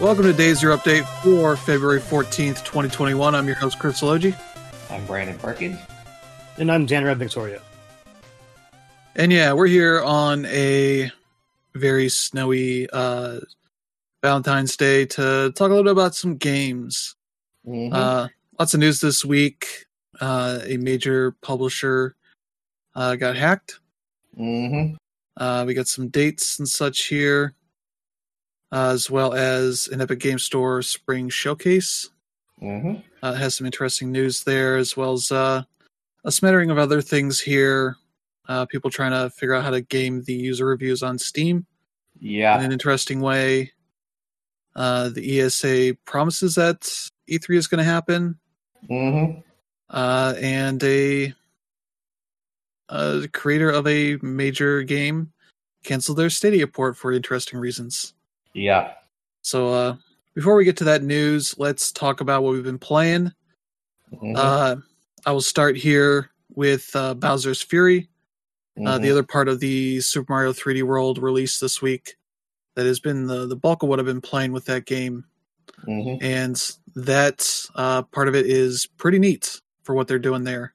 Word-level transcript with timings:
Welcome 0.00 0.24
to 0.24 0.32
Day 0.32 0.54
Zero 0.54 0.76
Update 0.78 1.04
for 1.22 1.56
February 1.56 2.00
14th, 2.00 2.64
2021. 2.64 3.34
I'm 3.34 3.46
your 3.46 3.56
host, 3.56 3.78
Chris 3.78 4.02
Logi. 4.02 4.34
I'm 4.88 5.04
Brandon 5.06 5.38
Perkins. 5.38 5.78
And 6.56 6.72
I'm 6.72 6.86
Tanner 6.86 7.14
Victoria. 7.14 7.60
And 9.14 9.30
yeah, 9.30 9.52
we're 9.52 9.66
here 9.66 10.02
on 10.02 10.46
a 10.46 11.10
very 11.74 12.08
snowy 12.08 12.88
uh, 12.90 13.40
Valentine's 14.22 14.76
Day 14.76 15.04
to 15.06 15.52
talk 15.54 15.66
a 15.70 15.74
little 15.74 15.84
bit 15.84 15.92
about 15.92 16.14
some 16.14 16.36
games. 16.36 17.14
Mhm. 17.66 17.92
Uh, 17.92 18.28
lots 18.58 18.72
of 18.72 18.80
news 18.80 19.00
this 19.00 19.22
week. 19.24 19.86
Uh, 20.18 20.60
a 20.64 20.78
major 20.78 21.32
publisher 21.42 22.16
uh, 22.94 23.16
got 23.16 23.36
hacked. 23.36 23.80
Mhm. 24.38 24.96
Uh, 25.36 25.64
we 25.66 25.74
got 25.74 25.88
some 25.88 26.08
dates 26.08 26.58
and 26.58 26.68
such 26.68 27.06
here, 27.06 27.54
as 28.72 29.10
well 29.10 29.34
as 29.34 29.88
an 29.88 30.00
Epic 30.00 30.20
Game 30.20 30.38
Store 30.38 30.82
Spring 30.82 31.28
Showcase. 31.28 32.10
Mhm. 32.62 33.02
Uh, 33.22 33.34
has 33.34 33.54
some 33.56 33.66
interesting 33.66 34.12
news 34.12 34.44
there, 34.44 34.76
as 34.76 34.96
well 34.96 35.14
as 35.14 35.32
uh, 35.32 35.62
a 36.24 36.30
smattering 36.32 36.70
of 36.70 36.78
other 36.78 37.00
things 37.00 37.40
here. 37.40 37.96
Uh, 38.48 38.66
people 38.66 38.90
trying 38.90 39.12
to 39.12 39.30
figure 39.30 39.54
out 39.54 39.64
how 39.64 39.70
to 39.70 39.80
game 39.80 40.22
the 40.24 40.34
user 40.34 40.66
reviews 40.66 41.02
on 41.02 41.18
Steam 41.18 41.66
Yeah. 42.18 42.58
in 42.58 42.66
an 42.66 42.72
interesting 42.72 43.20
way. 43.20 43.72
Uh, 44.76 45.08
the 45.08 45.40
ESA 45.40 45.94
promises 46.04 46.54
that 46.56 46.82
E3 47.28 47.56
is 47.56 47.66
going 47.66 47.78
to 47.78 47.84
happen, 47.84 48.38
Mhm. 48.88 49.42
uh, 49.88 50.34
and 50.40 50.82
a, 50.84 51.34
a 52.88 53.28
creator 53.32 53.70
of 53.70 53.86
a 53.86 54.16
major 54.22 54.82
game 54.82 55.32
canceled 55.84 56.18
their 56.18 56.30
Stadia 56.30 56.66
port 56.66 56.96
for 56.96 57.12
interesting 57.12 57.58
reasons. 57.58 58.14
Yeah. 58.54 58.92
So, 59.42 59.68
uh, 59.72 59.96
before 60.34 60.54
we 60.56 60.64
get 60.64 60.76
to 60.78 60.84
that 60.84 61.02
news, 61.02 61.54
let's 61.58 61.92
talk 61.92 62.20
about 62.20 62.42
what 62.42 62.52
we've 62.52 62.64
been 62.64 62.78
playing. 62.78 63.32
Mhm. 64.12 64.36
Uh, 64.36 64.76
I 65.26 65.32
will 65.32 65.40
start 65.40 65.76
here 65.76 66.30
with 66.54 66.90
uh, 66.94 67.14
Bowser's 67.14 67.62
Fury, 67.62 68.08
uh, 68.84 68.98
the 68.98 69.08
Mhm. 69.08 69.10
other 69.12 69.22
part 69.22 69.48
of 69.48 69.60
the 69.60 70.00
Super 70.00 70.32
Mario 70.32 70.52
3D 70.52 70.82
World 70.82 71.18
release 71.18 71.58
this 71.60 71.80
week. 71.82 72.16
That 72.74 72.86
has 72.86 73.00
been 73.00 73.26
the, 73.26 73.46
the 73.46 73.56
bulk 73.56 73.82
of 73.82 73.88
what 73.88 73.98
I've 73.98 74.06
been 74.06 74.20
playing 74.20 74.52
with 74.52 74.64
that 74.66 74.84
game. 74.86 75.24
Mhm. 75.86 76.22
And 76.22 76.72
that 76.96 77.66
uh, 77.74 78.02
part 78.02 78.28
of 78.28 78.34
it 78.34 78.46
is 78.46 78.86
pretty 78.96 79.18
neat 79.18 79.60
for 79.82 79.94
what 79.94 80.08
they're 80.08 80.18
doing 80.18 80.44
there. 80.44 80.74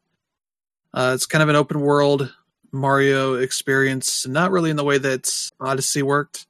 Uh, 0.93 1.11
it's 1.13 1.25
kind 1.25 1.43
of 1.43 1.49
an 1.49 1.55
open 1.55 1.81
world 1.81 2.33
Mario 2.71 3.35
experience, 3.35 4.25
not 4.27 4.51
really 4.51 4.69
in 4.69 4.75
the 4.75 4.83
way 4.83 4.97
that 4.97 5.31
Odyssey 5.59 6.01
worked. 6.03 6.47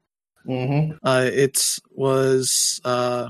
Mhm. 0.47 0.97
Uh, 1.03 1.29
it 1.31 1.79
was 1.91 2.79
uh, 2.85 3.29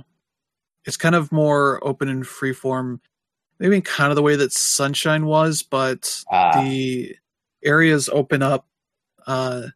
it's 0.86 0.98
kind 0.98 1.16
of 1.16 1.32
more 1.32 1.86
open 1.88 2.10
and 2.10 2.26
free 2.28 2.54
form, 2.54 3.02
maybe 3.60 3.80
kind 3.82 4.12
of 4.12 4.16
the 4.16 4.22
way 4.22 4.36
that 4.36 4.52
Sunshine 4.54 5.26
was, 5.26 5.64
but 5.64 6.24
Ah. 6.32 6.62
the 6.62 7.16
areas 7.64 8.10
open 8.10 8.44
up 8.44 8.68
uh, 9.28 9.70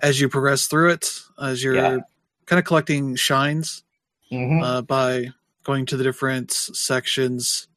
as 0.00 0.20
you 0.20 0.28
progress 0.28 0.66
through 0.66 0.90
it, 0.90 1.10
as 1.40 1.62
you're 1.62 1.74
Yeah. 1.74 1.98
kind 2.46 2.58
of 2.58 2.64
collecting 2.64 3.14
shines 3.16 3.82
Mhm. 4.32 4.62
uh, 4.62 4.82
by 4.82 5.32
going 5.64 5.84
to 5.86 5.96
the 5.96 6.04
different 6.04 6.50
sections 6.52 7.68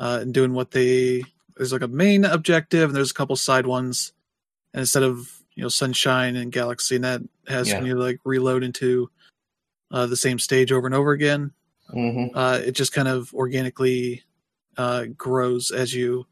uh, 0.00 0.18
and 0.22 0.32
doing 0.34 0.52
what 0.54 0.70
they. 0.72 1.24
There's 1.56 1.72
like 1.72 1.82
a 1.82 1.88
main 1.88 2.24
objective, 2.24 2.88
and 2.90 2.96
there's 2.96 3.12
a 3.12 3.14
couple 3.14 3.36
side 3.36 3.66
ones. 3.66 4.12
And 4.72 4.80
instead 4.80 5.02
of 5.04 5.43
you 5.56 5.62
know 5.62 5.68
Sunshine 5.68 6.36
and 6.36 6.50
Galaxy, 6.52 6.96
and 6.96 7.04
that 7.04 7.20
has 7.48 7.68
Yeah. 7.68 7.78
when 7.78 7.86
you 7.86 7.96
like 7.96 8.18
reload 8.24 8.62
into 8.64 9.10
uh, 9.90 10.06
the 10.06 10.16
same 10.16 10.38
stage 10.38 10.72
over 10.72 10.86
and 10.86 10.94
over 10.94 11.12
again. 11.12 11.52
Mhm. 11.94 12.30
Uh, 12.34 12.60
it 12.64 12.72
just 12.72 12.92
kind 12.92 13.06
of 13.08 13.32
organically 13.34 14.22
uh, 14.76 15.04
grows 15.16 15.70
as 15.70 15.94
you 15.94 16.26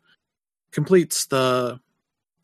completes 0.72 1.26
the 1.26 1.78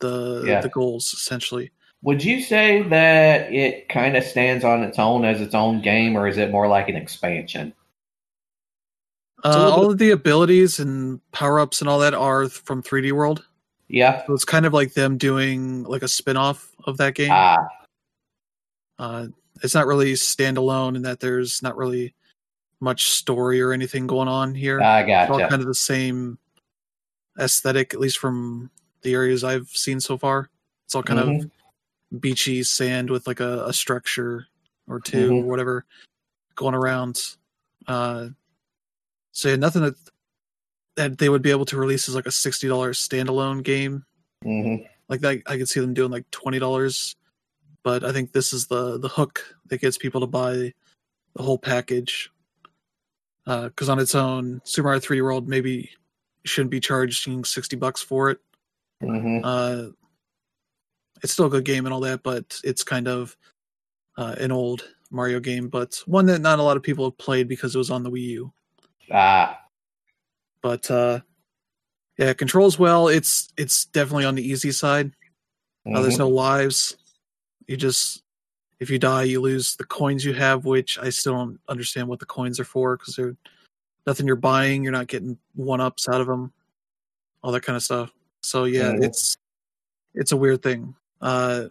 the 0.01 0.45
Yeah. 0.47 0.61
the 0.61 0.69
goals 0.69 1.13
essentially. 1.13 1.73
Would 2.03 2.23
you 2.23 2.41
say 2.41 2.83
that 2.83 3.53
it 3.53 3.89
kind 3.89 4.17
of 4.17 4.23
stands 4.23 4.63
on 4.63 4.85
its 4.85 5.01
own 5.01 5.25
as 5.25 5.41
its 5.41 5.55
own 5.57 5.83
game, 5.83 6.17
or 6.17 6.29
is 6.29 6.39
it 6.39 6.53
more 6.53 6.69
like 6.69 6.89
an 6.89 6.95
expansion? 6.95 7.73
Uh, 9.45 9.71
all 9.73 9.83
bit- 9.83 9.91
of 9.93 9.99
the 9.99 10.11
abilities 10.11 10.79
and 10.79 11.21
power 11.33 11.59
ups 11.59 11.81
and 11.81 11.89
all 11.89 11.99
that 12.01 12.15
are 12.15 12.49
from 12.49 12.83
3D 12.83 13.11
World. 13.13 13.45
Yeah. 13.89 14.25
So 14.27 14.35
it's 14.35 14.45
kind 14.45 14.67
of 14.67 14.73
like 14.75 14.95
them 14.95 15.17
doing 15.19 15.85
like 15.85 16.03
a 16.03 16.09
spin 16.09 16.37
off 16.37 16.71
of 16.85 16.99
that 16.99 17.15
game. 17.15 17.31
Ah. 17.33 17.67
Uh, 18.99 19.27
it's 19.63 19.75
not 19.75 19.87
really 19.87 20.13
standalone 20.13 20.97
in 20.97 21.03
that 21.03 21.21
there's 21.21 21.63
not 21.63 21.77
really 21.77 22.15
much 22.81 23.11
story 23.11 23.61
or 23.61 23.73
anything 23.73 24.07
going 24.07 24.29
on 24.29 24.55
here. 24.55 24.81
I 24.81 25.01
it's 25.03 25.31
all 25.31 25.39
gotcha. 25.39 25.49
kind 25.51 25.63
of 25.63 25.69
the 25.69 25.75
same 25.75 26.39
aesthetic, 27.39 27.95
at 27.95 28.01
least 28.01 28.19
from 28.19 28.71
the 29.03 29.15
areas 29.15 29.43
I've 29.45 29.69
seen 29.69 30.01
so 30.01 30.19
far. 30.19 30.51
It's 30.87 30.95
all 30.95 31.03
kind 31.03 31.21
Mhm. 31.21 31.45
of 32.13 32.21
beachy 32.21 32.63
sand 32.63 33.11
with 33.11 33.27
like 33.27 33.41
a, 33.41 33.65
a 33.67 33.73
structure 33.73 34.47
or 34.87 35.01
2 35.01 35.31
Mhm. 35.31 35.43
or 35.43 35.47
whatever 35.47 35.85
going 36.55 36.75
around. 36.75 37.37
Uh, 37.87 38.29
so 39.33 39.49
yeah, 39.51 39.57
nothing 39.57 39.83
that 39.83 39.95
that 40.99 41.19
they 41.19 41.29
would 41.29 41.43
be 41.43 41.51
able 41.51 41.65
to 41.67 41.79
release 41.79 42.09
as 42.09 42.15
like 42.15 42.27
a 42.27 42.31
sixty 42.31 42.69
dollars 42.69 42.99
standalone 43.01 43.63
game. 43.63 44.05
Mhm. 44.45 44.87
Like 45.09 45.21
that, 45.21 45.43
I 45.47 45.57
could 45.57 45.69
see 45.69 45.81
them 45.81 45.95
doing 45.95 46.11
like 46.11 46.31
twenty 46.31 46.59
dollars, 46.59 47.17
but 47.83 48.05
I 48.05 48.13
think 48.13 48.33
this 48.33 48.53
is 48.53 48.67
the 48.67 48.99
the 48.99 49.09
hook 49.09 49.43
that 49.67 49.81
gets 49.81 49.97
people 49.97 50.21
to 50.21 50.27
buy 50.27 50.75
the 51.35 51.43
whole 51.43 51.59
package. 51.59 52.31
Because 53.47 53.89
on 53.89 53.99
its 53.99 54.15
own, 54.15 54.61
Super 54.65 54.89
Mario 54.89 55.01
3D 55.01 55.23
World 55.23 55.49
maybe 55.49 55.91
shouldn't 56.45 56.71
be 56.71 56.81
charging 56.81 57.45
sixty 57.45 57.77
bucks 57.77 58.03
for 58.03 58.31
it. 58.31 58.41
Mhm. 59.03 59.41
Uh, 59.45 59.93
it's 61.23 61.33
still 61.33 61.47
a 61.47 61.51
good 61.51 61.65
game 61.65 61.87
and 61.87 61.93
all 61.95 62.01
that, 62.01 62.23
but 62.23 62.61
it's 62.65 62.85
kind 62.85 63.09
of 63.09 63.37
uh, 64.19 64.35
an 64.39 64.53
old 64.53 64.87
Mario 65.11 65.41
game, 65.41 65.69
but 65.69 66.03
one 66.07 66.27
that 66.27 66.41
not 66.41 66.59
a 66.59 66.63
lot 66.63 66.77
of 66.77 66.83
people 66.83 67.05
have 67.07 67.17
played 67.19 67.49
because 67.49 67.75
it 67.75 67.79
was 67.79 67.91
on 67.91 68.03
the 68.03 68.11
Wii 68.11 68.21
U. 68.23 68.53
Ah. 69.13 69.59
But 70.69 70.91
uh, 70.91 71.21
yeah, 72.19 72.27
it 72.27 72.37
controls 72.37 72.79
well. 72.79 73.09
It's 73.09 73.49
it's 73.57 73.87
definitely 73.87 74.27
on 74.27 74.35
the 74.35 74.47
easy 74.47 74.71
side. 74.71 75.13
Uh, 75.87 76.03
there's 76.03 76.19
no 76.19 76.29
lives. 76.29 76.99
You 77.67 77.79
just 77.79 78.23
if 78.79 78.91
you 78.91 78.99
die, 78.99 79.23
you 79.23 79.41
lose 79.41 79.77
the 79.77 79.85
coins 79.85 80.27
you 80.27 80.35
have, 80.35 80.67
which 80.67 80.99
I 80.99 81.09
still 81.09 81.33
don't 81.33 81.59
understand 81.71 82.07
what 82.07 82.19
the 82.19 82.27
coins 82.27 82.61
are 82.61 82.65
for 82.65 82.99
because 82.99 83.17
they're 83.17 83.35
nothing 84.07 84.27
you're 84.27 84.37
buying. 84.37 84.83
You're 84.83 84.93
not 84.93 85.07
getting 85.07 85.39
one 85.55 85.81
ups 85.81 86.07
out 86.07 86.21
of 86.21 86.27
them, 86.27 86.53
all 87.43 87.51
that 87.53 87.63
kind 87.63 87.77
of 87.77 87.83
stuff. 87.83 88.13
So 88.43 88.65
yeah, 88.65 88.93
Mhm. 88.93 89.05
it's 89.05 89.39
it's 90.15 90.33
a 90.33 90.37
weird 90.37 90.63
thing. 90.63 90.95
Uh, 91.23 91.69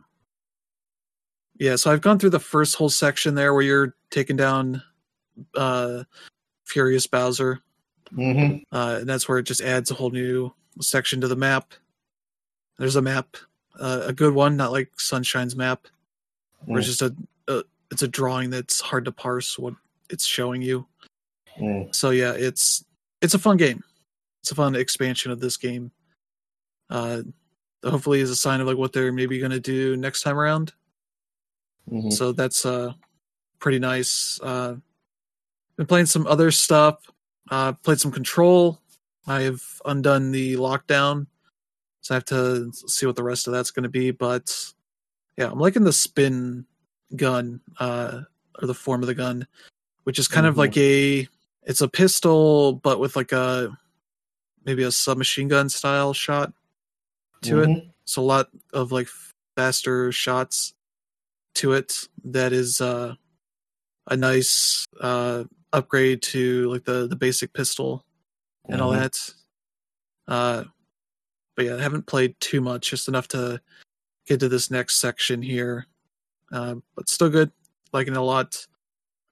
yeah, 1.59 1.75
so 1.75 1.91
I've 1.91 2.01
gone 2.01 2.17
through 2.17 2.31
the 2.31 2.39
first 2.39 2.73
whole 2.73 2.89
section 2.89 3.35
there 3.35 3.53
where 3.53 3.61
you're 3.61 3.95
taking 4.09 4.37
down 4.37 4.81
uh, 5.53 6.03
Furious 6.65 7.05
Bowser, 7.05 7.61
Mhm. 8.11 8.63
uh, 8.71 8.97
and 9.01 9.09
that's 9.09 9.27
where 9.27 9.37
it 9.37 9.43
just 9.43 9.61
adds 9.61 9.91
a 9.91 9.93
whole 9.93 10.11
new 10.11 10.53
section 10.81 11.21
to 11.21 11.27
the 11.27 11.35
map. 11.35 11.73
There's 12.77 12.95
a 12.95 13.01
map, 13.01 13.37
uh, 13.79 14.03
a 14.05 14.13
good 14.13 14.33
one, 14.33 14.55
not 14.57 14.71
like 14.71 14.91
Sunshine's 14.97 15.55
map, 15.55 15.87
where 16.65 16.79
it's 16.79 16.87
just 16.87 17.01
a, 17.01 17.15
a 17.47 17.63
it's 17.91 18.03
a 18.03 18.07
drawing 18.07 18.49
that's 18.49 18.79
hard 18.81 19.05
to 19.05 19.11
parse 19.11 19.57
what 19.57 19.73
it's 20.09 20.25
showing 20.25 20.61
you. 20.61 20.85
Mm. 21.59 21.93
So 21.93 22.11
yeah, 22.11 22.33
it's 22.33 22.83
it's 23.21 23.33
a 23.33 23.39
fun 23.39 23.57
game. 23.57 23.83
It's 24.41 24.51
a 24.51 24.55
fun 24.55 24.75
expansion 24.75 25.31
of 25.31 25.39
this 25.39 25.57
game. 25.57 25.91
Uh, 26.89 27.23
hopefully, 27.83 28.21
is 28.21 28.29
a 28.29 28.35
sign 28.35 28.61
of 28.61 28.67
like 28.67 28.77
what 28.77 28.93
they're 28.93 29.11
maybe 29.11 29.39
going 29.39 29.51
to 29.51 29.59
do 29.59 29.97
next 29.97 30.21
time 30.21 30.37
around. 30.37 30.73
Mhm. 31.89 32.13
So 32.13 32.31
that's 32.31 32.65
uh 32.65 32.93
pretty 33.59 33.79
nice. 33.79 34.39
Uh, 34.41 34.75
been 35.77 35.87
playing 35.87 36.05
some 36.05 36.27
other 36.27 36.51
stuff. 36.51 36.99
Uh, 37.49 37.73
played 37.73 37.99
some 37.99 38.11
Control. 38.11 38.79
I 39.25 39.41
have 39.41 39.61
undone 39.85 40.31
the 40.31 40.55
lockdown, 40.55 41.27
so 42.01 42.13
I 42.13 42.17
have 42.17 42.25
to 42.25 42.71
see 42.73 43.05
what 43.05 43.15
the 43.15 43.23
rest 43.23 43.47
of 43.47 43.53
that's 43.53 43.71
going 43.71 43.83
to 43.83 43.89
be. 43.89 44.11
But 44.11 44.55
yeah, 45.37 45.51
I'm 45.51 45.59
liking 45.59 45.83
the 45.83 45.93
spin 45.93 46.65
gun, 47.15 47.61
uh, 47.79 48.21
or 48.61 48.67
the 48.67 48.73
form 48.73 49.03
of 49.03 49.07
the 49.07 49.15
gun, 49.15 49.47
which 50.03 50.17
is 50.19 50.27
kind 50.27 50.45
of 50.45 50.55
Mhm. 50.55 50.57
like 50.59 50.77
a 50.77 51.27
it's 51.63 51.81
a 51.81 51.87
pistol, 51.89 52.73
but 52.73 52.99
with 52.99 53.15
like 53.17 53.33
a 53.33 53.77
maybe 54.65 54.83
a 54.83 54.91
submachine 54.91 55.47
gun 55.49 55.69
style 55.69 56.13
shot 56.13 56.53
to 57.41 57.61
it 57.61 57.67
Mhm. 57.69 57.93
so 58.05 58.21
a 58.21 58.23
lot 58.23 58.49
of 58.73 58.91
like 58.91 59.07
faster 59.55 60.11
shots 60.11 60.73
to 61.55 61.73
it 61.73 62.07
that 62.23 62.51
is 62.53 62.81
uh 62.81 63.15
a 64.07 64.17
nice 64.17 64.85
uh 64.99 65.43
upgrade 65.73 66.21
to 66.21 66.69
like 66.71 66.83
the 66.85 67.07
the 67.07 67.15
basic 67.15 67.51
pistol 67.53 68.05
and 68.69 68.81
all 68.81 68.91
Mhm. 68.93 68.99
that 68.99 69.33
uh 70.27 70.63
but 71.55 71.65
yeah 71.65 71.75
i 71.75 71.81
haven't 71.81 72.07
played 72.07 72.39
too 72.39 72.61
much 72.61 72.89
just 72.89 73.07
enough 73.07 73.27
to 73.29 73.61
get 74.25 74.39
to 74.39 74.49
this 74.49 74.71
next 74.71 74.95
section 74.95 75.41
here 75.41 75.85
uh 76.51 76.75
but 76.95 77.09
still 77.09 77.29
good 77.29 77.51
liking 77.93 78.13
it 78.13 78.17
a 78.17 78.21
lot 78.21 78.65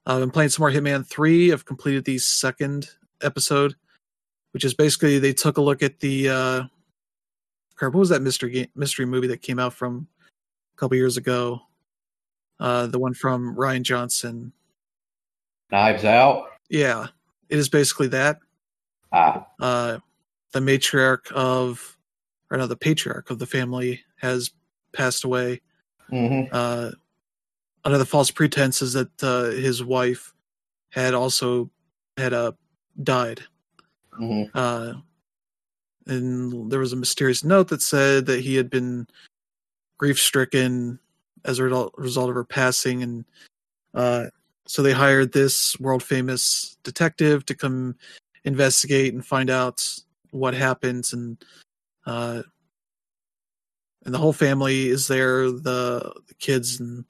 I've 0.07 0.19
been 0.19 0.29
playing 0.29 0.49
some 0.49 0.61
more 0.61 0.69
Hitman 0.71 1.03
3. 1.03 1.51
I've 1.51 1.65
completed 1.65 2.05
the 2.05 2.19
second 2.19 2.91
episode, 3.23 3.75
which 4.51 4.63
is 4.63 4.75
basically 4.75 5.17
they 5.17 5.33
took 5.33 5.57
a 5.57 5.61
look 5.63 5.81
at 5.81 5.99
the 5.99 6.29
uh 6.29 6.63
what 7.79 7.93
was 7.95 8.09
that 8.09 8.21
mystery 8.21 8.51
game, 8.51 8.67
mystery 8.75 9.07
movie 9.07 9.25
that 9.25 9.41
came 9.41 9.57
out 9.57 9.73
from 9.73 10.07
a 10.75 10.77
couple 10.79 10.95
years 10.95 11.17
ago? 11.17 11.59
Uh 12.59 12.85
the 12.85 12.99
one 12.99 13.15
from 13.15 13.55
Rian 13.55 13.81
Johnson. 13.81 14.53
Knives 15.71 16.05
Out. 16.05 16.49
Yeah. 16.69 17.07
It 17.49 17.59
is 17.59 17.69
basically 17.69 18.07
that. 18.09 18.39
Ah, 19.11 19.45
Uh 19.59 19.99
the 20.51 20.59
matriarch 20.59 21.31
of 21.33 21.97
or 22.49 22.57
no, 22.57 22.65
the 22.67 22.77
patriarch 22.77 23.29
of 23.29 23.39
the 23.39 23.45
family 23.45 24.01
has 24.17 24.51
passed 24.93 25.23
away. 25.25 25.61
hmm 26.09 26.43
uh, 26.51 26.91
under 27.83 27.97
the 27.97 28.05
false 28.05 28.31
pretenses 28.31 28.93
that 28.93 29.23
uh, 29.23 29.45
his 29.51 29.83
wife 29.83 30.33
had 30.89 31.13
also 31.13 31.69
had 32.17 32.33
uh, 32.33 32.51
died. 33.03 33.41
hmm 34.13 34.43
Uh, 34.53 34.93
and 36.07 36.71
there 36.71 36.79
was 36.79 36.93
a 36.93 36.97
mysterious 36.97 37.43
note 37.43 37.67
that 37.69 37.81
said 37.81 38.25
that 38.27 38.41
he 38.41 38.55
had 38.55 38.69
been 38.69 39.07
grief 39.97 40.19
stricken 40.19 40.99
as 41.45 41.59
a 41.59 41.63
result, 41.63 41.93
result 41.97 42.29
of 42.29 42.35
her 42.35 42.43
passing, 42.43 43.03
and 43.03 43.25
uh, 43.93 44.25
so 44.67 44.81
they 44.81 44.93
hired 44.93 45.31
this 45.31 45.79
world 45.79 46.03
famous 46.03 46.77
detective 46.83 47.45
to 47.45 47.55
come 47.55 47.95
investigate 48.43 49.13
and 49.13 49.25
find 49.25 49.49
out 49.49 49.87
what 50.31 50.53
happens. 50.53 51.13
And 51.13 51.43
uh, 52.05 52.43
and 54.03 54.13
the 54.13 54.19
whole 54.19 54.33
family 54.33 54.87
is 54.87 55.07
there 55.07 55.49
the, 55.49 56.13
the 56.27 56.33
kids 56.35 56.79
and 56.79 57.05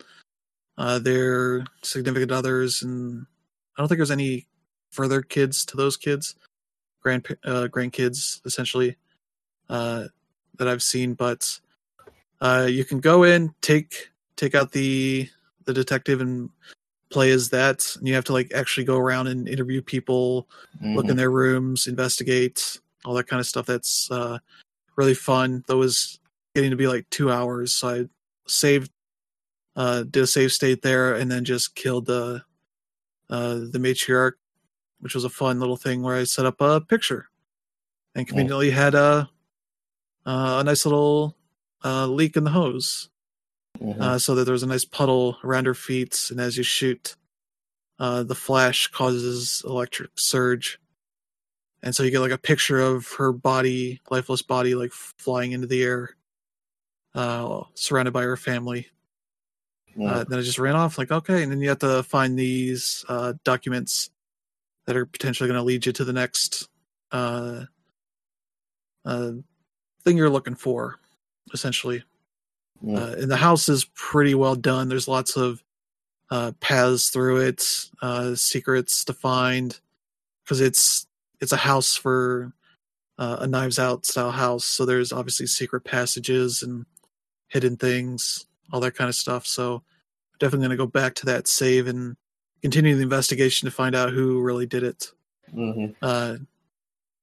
uh, 0.78 1.00
their 1.00 1.66
significant 1.81 2.31
others. 2.31 2.81
And 2.81 3.25
i 3.78 3.81
don't 3.81 3.90
think 3.90 4.00
there's 4.00 4.12
any 4.12 4.48
further 4.92 5.22
kids 5.22 5.66
to 5.66 5.75
those 5.75 5.98
kids 5.98 6.36
grand 7.02 7.25
uh, 7.44 7.68
grandkids 7.69 8.40
essentially 8.46 8.96
uh, 9.69 10.06
that 10.57 10.68
i've 10.68 10.84
seen. 10.84 11.13
But 11.13 11.60
uh, 12.42 12.68
you 12.69 12.84
can 12.84 13.00
go 13.00 13.24
in 13.24 13.54
take 13.62 14.10
take 14.36 14.56
out 14.56 14.72
the 14.72 15.30
the 15.66 15.74
detective 15.74 16.22
and 16.22 16.50
play 17.12 17.31
as 17.31 17.50
that 17.50 17.86
and 17.98 18.07
you 18.07 18.16
have 18.16 18.25
to 18.25 18.34
like 18.34 18.52
actually 18.54 18.84
go 18.84 18.98
around 18.98 19.28
and 19.28 19.48
interview 19.48 19.81
people 19.81 20.48
look 20.96 21.07
in 21.07 21.18
their 21.18 21.31
rooms, 21.31 21.88
investigate 21.88 22.80
all 23.06 23.13
that 23.13 23.28
kind 23.28 23.40
of 23.40 23.46
stuff. 23.46 23.66
That's 23.66 24.10
uh, 24.12 24.40
really 24.96 25.13
fun. 25.13 25.63
That 25.68 25.78
was 25.78 26.19
getting 26.54 26.72
to 26.72 26.78
be 26.78 26.88
like 26.88 27.10
two 27.10 27.31
hours, 27.31 27.74
so 27.74 27.90
I 27.90 28.06
saved, 28.48 28.92
uh, 29.75 30.04
did 30.04 30.24
a 30.24 30.28
save 30.28 30.52
state 30.52 30.81
there, 30.81 31.13
and 31.13 31.31
then 31.31 31.46
just 31.46 31.75
killed 31.75 32.06
the 32.06 32.44
uh, 33.30 33.56
the 33.56 33.80
matriarch, 33.80 34.34
which 35.00 35.16
was 35.16 35.24
a 35.24 35.30
fun 35.30 35.60
little 35.60 35.78
thing 35.78 36.02
where 36.02 36.16
I 36.16 36.24
set 36.24 36.46
up 36.46 36.62
a 36.62 36.81
picture, 36.81 37.30
and 38.16 38.28
conveniently 38.28 38.72
had 38.72 38.96
a 38.96 39.30
uh, 40.25 40.57
a 40.60 40.63
nice 40.63 40.86
little 40.86 41.36
uh, 41.84 42.07
leak 42.07 42.36
in 42.36 42.44
the 42.44 42.52
hose 42.52 43.10
Mhm. 43.80 44.01
uh, 44.01 44.18
so 44.19 44.36
that 44.36 44.45
there's 44.45 44.63
a 44.63 44.68
nice 44.68 44.86
puddle 44.86 45.38
around 45.44 45.66
her 45.66 45.74
feet, 45.74 46.27
and 46.31 46.39
as 46.39 46.57
you 46.57 46.63
shoot, 46.63 47.16
uh, 48.00 48.24
the 48.24 48.36
flash 48.36 48.88
causes 48.88 49.63
electric 49.66 50.12
surge, 50.16 50.80
and 51.81 51.95
so 51.95 52.04
you 52.04 52.12
get 52.12 52.19
like 52.19 52.31
a 52.31 52.38
picture 52.38 52.80
of 52.80 53.07
her 53.13 53.31
body, 53.31 54.01
lifeless 54.10 54.42
body, 54.42 54.75
like 54.75 54.92
flying 54.92 55.51
into 55.51 55.68
the 55.68 55.83
air, 55.83 56.16
uh, 57.13 57.63
surrounded 57.75 58.12
by 58.12 58.24
her 58.24 58.38
family. 58.38 58.89
Mhm. 59.95 60.10
Uh, 60.10 60.24
then 60.25 60.39
I 60.39 60.42
just 60.42 60.60
ran 60.60 60.75
off, 60.75 60.98
like 60.98 61.12
okay, 61.12 61.42
and 61.44 61.51
then 61.51 61.62
you 61.62 61.69
have 61.69 61.80
to 61.80 62.04
find 62.04 62.38
these 62.38 63.06
uh, 63.07 63.33
documents 63.44 64.10
that 64.86 64.95
are 64.95 65.06
potentially 65.06 65.48
going 65.48 65.57
to 65.60 65.63
lead 65.63 65.86
you 65.86 65.94
to 65.94 66.04
the 66.06 66.13
next 66.13 66.69
uh, 67.12 67.66
uh, 69.06 69.31
thing 70.04 70.18
you're 70.18 70.30
looking 70.30 70.56
for, 70.56 71.00
essentially. 71.54 72.04
Uh, 72.88 73.16
and 73.18 73.31
the 73.31 73.38
house 73.38 73.68
is 73.69 73.86
pretty 73.95 74.36
well 74.36 74.56
done. 74.56 74.89
There's 74.89 75.07
lots 75.07 75.38
of 75.38 75.63
uh, 76.30 76.51
paths 76.60 77.10
through 77.10 77.38
it, 77.42 77.63
uh, 78.01 78.36
secrets 78.36 79.04
to 79.06 79.13
find, 79.13 79.80
because 80.44 80.62
it's 80.62 81.07
it's 81.42 81.51
a 81.51 81.57
house 81.57 81.95
for 81.95 82.54
uh, 83.18 83.38
a 83.42 83.48
Knives 83.48 83.80
Out 83.80 84.06
style 84.06 84.31
house. 84.31 84.66
So 84.66 84.86
there's 84.86 85.12
obviously 85.12 85.48
secret 85.48 85.81
passages 85.83 86.63
and 86.63 86.86
hidden 87.48 87.77
things, 87.77 88.45
all 88.72 88.80
that 88.81 88.95
kind 88.95 89.10
of 89.10 89.16
stuff. 89.16 89.45
So 89.48 89.83
definitely 90.39 90.68
going 90.68 90.78
to 90.78 90.83
go 90.83 90.88
back 90.88 91.16
to 91.16 91.25
that 91.28 91.48
save 91.48 91.88
and 91.88 92.18
continue 92.62 92.95
the 92.95 93.04
investigation 93.04 93.68
to 93.68 93.71
find 93.75 93.95
out 93.95 94.12
who 94.12 94.42
really 94.42 94.66
did 94.66 94.83
it. 94.83 95.12
Mhm. 95.54 95.95
Uh, 96.01 96.38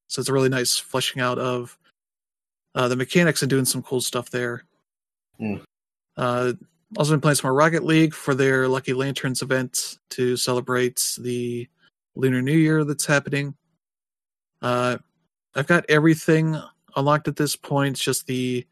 so 0.08 0.20
it's 0.20 0.28
a 0.28 0.32
really 0.32 0.48
nice 0.48 0.76
fleshing 0.76 1.20
out 1.20 1.38
of 1.38 1.78
uh, 2.74 2.88
the 2.88 2.96
mechanics 2.96 3.42
and 3.42 3.50
doing 3.50 3.64
some 3.64 3.82
cool 3.82 4.00
stuff 4.00 4.30
there. 4.30 4.64
Mm. 5.40 5.62
Uh, 6.16 6.52
also 6.96 7.12
been 7.12 7.20
playing 7.20 7.36
some 7.36 7.48
more 7.48 7.54
Rocket 7.54 7.84
League 7.84 8.14
for 8.14 8.34
their 8.34 8.68
Lucky 8.68 8.92
Lanterns 8.92 9.42
event 9.42 9.98
to 10.10 10.36
celebrate 10.36 11.16
the 11.18 11.68
Lunar 12.14 12.42
New 12.42 12.56
Year 12.56 12.84
that's 12.84 13.06
happening. 13.06 13.54
Uh, 14.60 14.98
I've 15.54 15.66
got 15.66 15.84
everything 15.88 16.60
unlocked 16.96 17.28
at 17.28 17.36
this 17.36 17.56
point. 17.56 17.96
It's 17.96 18.04
just 18.04 18.26
the 18.26 18.66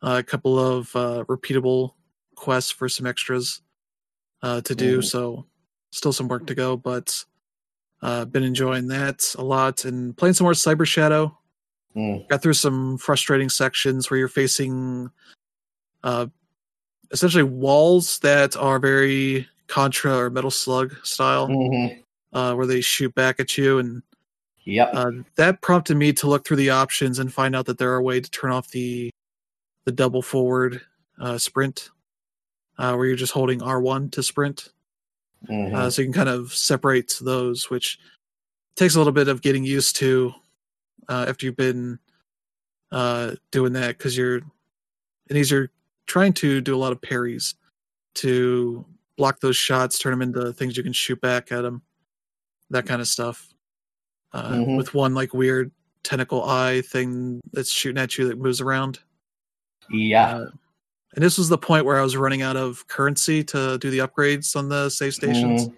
uh, 0.00 0.22
couple 0.26 0.58
of 0.58 0.94
uh, 0.96 1.24
repeatable 1.28 1.92
quests 2.34 2.70
for 2.70 2.88
some 2.88 3.06
extras 3.06 3.62
uh, 4.42 4.60
to 4.62 4.74
do. 4.74 4.98
Mhm. 4.98 5.04
So 5.04 5.46
still 5.90 6.12
some 6.12 6.28
work 6.28 6.46
to 6.46 6.54
go, 6.54 6.76
but 6.76 7.24
uh, 8.00 8.24
been 8.24 8.42
enjoying 8.42 8.88
that 8.88 9.34
a 9.38 9.44
lot 9.44 9.84
and 9.84 10.16
playing 10.16 10.34
some 10.34 10.44
more 10.44 10.52
Cyber 10.54 10.86
Shadow. 10.86 11.38
Mm. 11.94 12.26
Got 12.28 12.42
through 12.42 12.54
some 12.54 12.98
frustrating 12.98 13.50
sections 13.50 14.10
where 14.10 14.18
you're 14.18 14.28
facing 14.28 15.10
uh, 16.04 16.26
essentially 17.10 17.42
walls 17.42 18.18
that 18.20 18.56
are 18.56 18.78
very 18.78 19.48
Contra 19.68 20.16
or 20.16 20.30
Metal 20.30 20.50
Slug 20.50 20.94
style, 21.04 21.48
Mhm. 21.48 22.02
uh, 22.32 22.54
where 22.54 22.66
they 22.66 22.80
shoot 22.80 23.14
back 23.14 23.40
at 23.40 23.56
you, 23.56 23.78
and 23.78 24.02
Yep. 24.64 24.90
uh, 24.94 25.10
that 25.36 25.60
prompted 25.60 25.96
me 25.96 26.12
to 26.14 26.28
look 26.28 26.46
through 26.46 26.56
the 26.58 26.70
options 26.70 27.18
and 27.18 27.32
find 27.32 27.56
out 27.56 27.66
that 27.66 27.78
there 27.78 27.92
are 27.92 27.96
a 27.96 28.02
way 28.02 28.20
to 28.20 28.30
turn 28.30 28.50
off 28.52 28.68
the 28.70 29.10
the 29.84 29.92
double 29.92 30.22
forward 30.22 30.80
uh, 31.18 31.36
sprint, 31.38 31.90
uh, 32.78 32.94
where 32.94 33.06
you're 33.06 33.16
just 33.16 33.32
holding 33.32 33.60
R1 33.60 34.10
to 34.10 34.22
sprint. 34.22 34.72
Mhm. 35.48 35.74
uh, 35.74 35.90
so 35.90 36.02
you 36.02 36.06
can 36.06 36.12
kind 36.14 36.28
of 36.28 36.54
separate 36.54 37.18
those, 37.20 37.68
which 37.68 37.98
takes 38.76 38.94
a 38.94 38.98
little 38.98 39.12
bit 39.12 39.26
of 39.26 39.42
getting 39.42 39.64
used 39.64 39.96
to 39.96 40.32
uh, 41.08 41.26
after 41.28 41.46
you've 41.46 41.56
been 41.56 41.98
uh, 42.92 43.34
doing 43.50 43.72
that 43.72 43.98
because 43.98 44.16
you're 44.16 44.36
and 44.36 44.44
these 45.30 45.50
are 45.50 45.68
trying 46.06 46.32
to 46.34 46.60
do 46.60 46.74
a 46.74 46.78
lot 46.78 46.92
of 46.92 47.00
parries 47.00 47.54
to 48.16 48.84
block 49.16 49.40
those 49.40 49.56
shots, 49.56 49.98
turn 49.98 50.10
them 50.12 50.22
into 50.22 50.52
things 50.52 50.76
you 50.76 50.82
can 50.82 50.92
shoot 50.92 51.20
back 51.20 51.52
at 51.52 51.62
them, 51.62 51.82
that 52.70 52.86
kind 52.86 53.00
of 53.00 53.08
stuff. 53.08 53.48
Uh, 54.32 54.52
Mhm. 54.52 54.76
With 54.76 54.94
one 54.94 55.14
like 55.14 55.34
weird 55.34 55.70
tentacle 56.02 56.42
eye 56.44 56.80
thing 56.82 57.40
that's 57.52 57.70
shooting 57.70 58.00
at 58.02 58.16
you 58.18 58.28
that 58.28 58.38
moves 58.38 58.60
around. 58.60 58.98
yeah. 59.90 60.36
Uh, 60.36 60.50
and 61.14 61.22
this 61.24 61.36
was 61.36 61.48
the 61.50 61.58
point 61.58 61.84
where 61.84 61.98
I 61.98 62.02
was 62.02 62.16
running 62.16 62.40
out 62.40 62.56
of 62.56 62.86
currency 62.88 63.44
to 63.44 63.76
do 63.78 63.90
the 63.90 63.98
upgrades 63.98 64.56
on 64.56 64.68
the 64.70 64.88
save 64.88 65.12
stations 65.14 65.66
Mhm. 65.68 65.76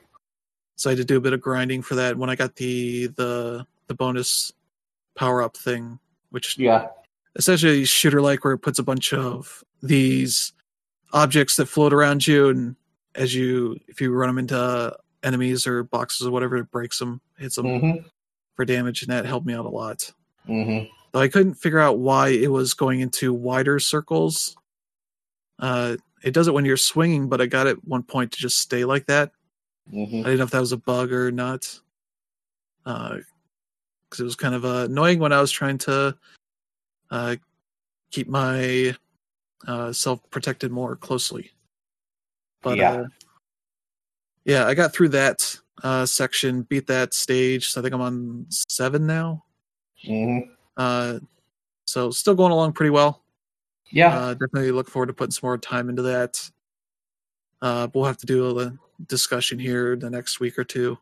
so 0.76 0.88
I 0.90 0.92
had 0.92 0.98
to 0.98 1.04
do 1.04 1.16
a 1.16 1.20
bit 1.20 1.32
of 1.32 1.40
grinding 1.40 1.82
for 1.82 1.94
that 1.96 2.16
when 2.16 2.30
I 2.30 2.36
got 2.36 2.54
the 2.56 3.08
the 3.08 3.66
the 3.88 3.94
bonus 3.94 4.52
power 5.16 5.42
up 5.42 5.56
thing, 5.56 5.98
which 6.30 6.56
Yeah. 6.58 6.88
Essentially 7.36 7.84
shooter 7.84 8.20
like 8.20 8.44
where 8.44 8.54
it 8.54 8.58
puts 8.58 8.78
a 8.78 8.82
bunch 8.82 9.12
of 9.12 9.62
these 9.82 10.52
objects 11.12 11.56
that 11.56 11.66
float 11.66 11.92
around 11.92 12.26
you, 12.26 12.48
and 12.48 12.76
as 13.14 13.34
you 13.34 13.78
if 13.88 14.00
you 14.00 14.12
run 14.12 14.28
them 14.28 14.38
into 14.38 14.96
enemies 15.22 15.66
or 15.66 15.82
boxes 15.84 16.26
or 16.26 16.30
whatever, 16.30 16.56
it 16.56 16.70
breaks 16.70 16.98
them, 16.98 17.20
hits 17.38 17.56
them 17.56 17.66
Mhm. 17.66 18.04
for 18.56 18.64
damage, 18.64 19.02
and 19.02 19.10
that 19.10 19.24
helped 19.24 19.46
me 19.46 19.54
out 19.54 19.64
a 19.64 19.68
lot. 19.68 20.12
Mhm. 20.48 20.88
Though 21.12 21.20
I 21.20 21.28
couldn't 21.28 21.54
figure 21.54 21.78
out 21.78 21.98
why 21.98 22.28
it 22.28 22.50
was 22.50 22.74
going 22.74 23.00
into 23.00 23.32
wider 23.32 23.78
circles. 23.78 24.56
Uh, 25.60 25.96
it 26.22 26.32
does 26.34 26.48
it 26.48 26.54
when 26.54 26.64
you're 26.64 26.76
swinging, 26.76 27.28
but 27.28 27.40
I 27.40 27.46
got 27.46 27.66
at 27.68 27.84
one 27.86 28.02
point 28.02 28.32
to 28.32 28.38
just 28.38 28.58
stay 28.58 28.84
like 28.84 29.06
that. 29.06 29.30
I 29.88 29.94
Mhm. 29.94 30.10
didn't 30.24 30.38
know 30.38 30.44
if 30.44 30.50
that 30.50 30.60
was 30.60 30.72
a 30.72 30.76
bug 30.76 31.12
or 31.12 31.30
not. 31.30 31.80
Because 32.84 33.24
it 34.20 34.24
was 34.24 34.36
kind 34.36 34.54
of 34.54 34.64
uh, 34.64 34.86
annoying 34.90 35.18
when 35.20 35.32
I 35.32 35.40
was 35.40 35.50
trying 35.52 35.78
to 35.78 36.16
uh, 37.10 37.36
keep 38.10 38.28
my 38.28 38.96
uh, 39.66 39.92
self 39.92 40.20
protected 40.30 40.70
more 40.70 40.96
closely. 40.96 41.50
But 42.62 42.78
Yeah. 42.78 42.92
uh, 42.92 43.06
yeah, 44.44 44.66
I 44.66 44.74
got 44.74 44.92
through 44.92 45.08
that 45.10 45.56
uh, 45.82 46.06
section, 46.06 46.62
beat 46.62 46.86
that 46.86 47.14
stage. 47.14 47.68
So 47.68 47.80
I 47.80 47.82
think 47.82 47.94
I'm 47.94 48.00
on 48.00 48.46
seven 48.48 49.06
now. 49.06 49.44
Mhm. 50.04 50.48
Uh, 50.76 51.18
so 51.86 52.10
still 52.10 52.34
going 52.34 52.52
along 52.52 52.72
pretty 52.72 52.90
well. 52.90 53.22
Yeah. 53.90 54.16
Uh, 54.16 54.32
definitely 54.34 54.70
look 54.70 54.88
forward 54.88 55.06
to 55.06 55.12
putting 55.12 55.30
some 55.32 55.46
more 55.46 55.58
time 55.58 55.88
into 55.88 56.02
that. 56.02 56.50
Uh, 57.62 57.88
we'll 57.94 58.04
have 58.04 58.16
to 58.18 58.26
do 58.26 58.58
a 58.60 58.72
discussion 59.06 59.58
here 59.58 59.96
the 59.96 60.10
next 60.10 60.40
week 60.40 60.58
or 60.58 60.64
two 60.64 60.98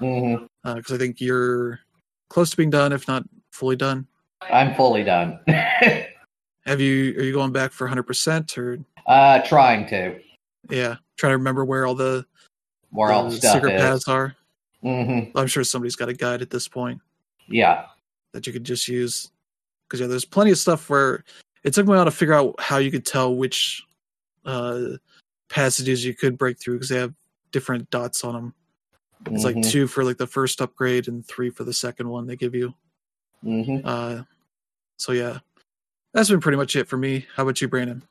because 0.00 0.90
I 0.92 0.98
think 0.98 1.20
you're 1.20 1.80
close 2.28 2.50
to 2.50 2.56
being 2.56 2.70
done, 2.70 2.92
if 2.92 3.06
not 3.06 3.24
fully 3.52 3.76
done. 3.76 4.06
I'm 4.50 4.74
fully 4.74 5.04
done. 5.04 5.38
Have 6.66 6.80
you? 6.80 7.18
Are 7.18 7.22
you 7.22 7.32
going 7.32 7.52
back 7.52 7.72
for 7.72 7.84
100 7.86 8.04
percent 8.04 8.56
or? 8.56 8.78
uh, 9.06 9.40
trying 9.42 9.86
to. 9.88 10.18
Yeah, 10.70 10.96
trying 11.16 11.32
to 11.32 11.36
remember 11.38 11.64
where 11.64 11.86
all 11.86 11.94
the, 11.94 12.24
Where 12.90 13.10
all 13.10 13.28
the 13.28 13.36
stuff 13.36 13.54
secret 13.54 13.74
is. 13.74 13.80
paths 13.82 14.08
are. 14.08 14.36
hmm 14.80 15.20
I'm 15.34 15.46
sure 15.48 15.64
somebody's 15.64 15.96
got 15.96 16.08
a 16.08 16.12
guide 16.14 16.40
at 16.40 16.50
this 16.50 16.68
point 16.68 17.00
Yeah. 17.48 17.86
that 18.32 18.46
you 18.46 18.52
could 18.52 18.64
just 18.64 18.86
use. 18.86 19.30
Because 19.88 20.00
yeah, 20.00 20.06
there's 20.06 20.24
plenty 20.24 20.52
of 20.52 20.58
stuff 20.58 20.88
where 20.88 21.24
it 21.64 21.74
took 21.74 21.86
me 21.86 21.92
a 21.92 21.96
while 21.96 22.04
to 22.04 22.10
figure 22.12 22.34
out 22.34 22.54
how 22.60 22.78
you 22.78 22.90
could 22.92 23.04
tell 23.04 23.34
which 23.34 23.82
uh, 24.44 24.82
passages 25.50 26.04
you 26.04 26.14
could 26.14 26.38
break 26.38 26.58
through 26.60 26.74
because 26.76 26.88
they 26.88 26.98
have 26.98 27.12
different 27.50 27.90
dots 27.90 28.22
on 28.24 28.34
them. 28.34 28.54
It's 29.26 29.44
like 29.44 29.56
Mhm. 29.56 29.70
two 29.70 29.86
for 29.88 30.02
like 30.04 30.16
the 30.16 30.26
first 30.26 30.60
upgrade 30.60 31.08
and 31.08 31.26
three 31.26 31.50
for 31.50 31.64
the 31.64 31.72
second 31.72 32.08
one 32.08 32.26
they 32.26 32.36
give 32.36 32.54
you. 32.54 32.72
Mhm. 33.44 33.82
Uh, 33.84 34.22
so 34.96 35.12
yeah, 35.12 35.38
that's 36.14 36.30
been 36.30 36.40
pretty 36.40 36.58
much 36.58 36.76
it 36.76 36.88
for 36.88 36.96
me. 36.96 37.26
How 37.34 37.42
about 37.42 37.60
you, 37.60 37.68
Brandon? 37.68 38.02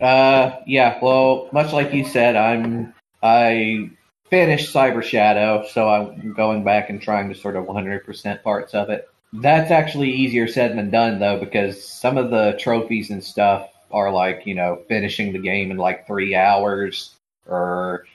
Uh, 0.00 0.56
yeah. 0.66 0.98
Well, 1.00 1.48
much 1.52 1.72
like 1.72 1.92
you 1.94 2.04
said, 2.04 2.36
I'm 2.36 2.94
I 3.22 3.90
finished 4.28 4.74
Cyber 4.74 5.02
Shadow, 5.02 5.64
so 5.70 5.88
I'm 5.88 6.32
going 6.34 6.64
back 6.64 6.90
and 6.90 7.00
trying 7.00 7.28
to 7.28 7.34
sort 7.34 7.56
of 7.56 7.64
100% 7.64 8.42
parts 8.42 8.74
of 8.74 8.90
it. 8.90 9.08
That's 9.32 9.70
actually 9.70 10.10
easier 10.10 10.46
said 10.48 10.76
than 10.76 10.90
done, 10.90 11.18
though, 11.18 11.38
because 11.38 11.82
some 11.82 12.16
of 12.16 12.30
the 12.30 12.56
trophies 12.58 13.10
and 13.10 13.22
stuff 13.22 13.68
are 13.90 14.12
like 14.12 14.42
you 14.46 14.54
know 14.54 14.82
finishing 14.88 15.32
the 15.32 15.38
game 15.38 15.70
in 15.70 15.76
like 15.76 16.06
three 16.06 16.34
hours, 16.34 17.14
or 17.46 18.06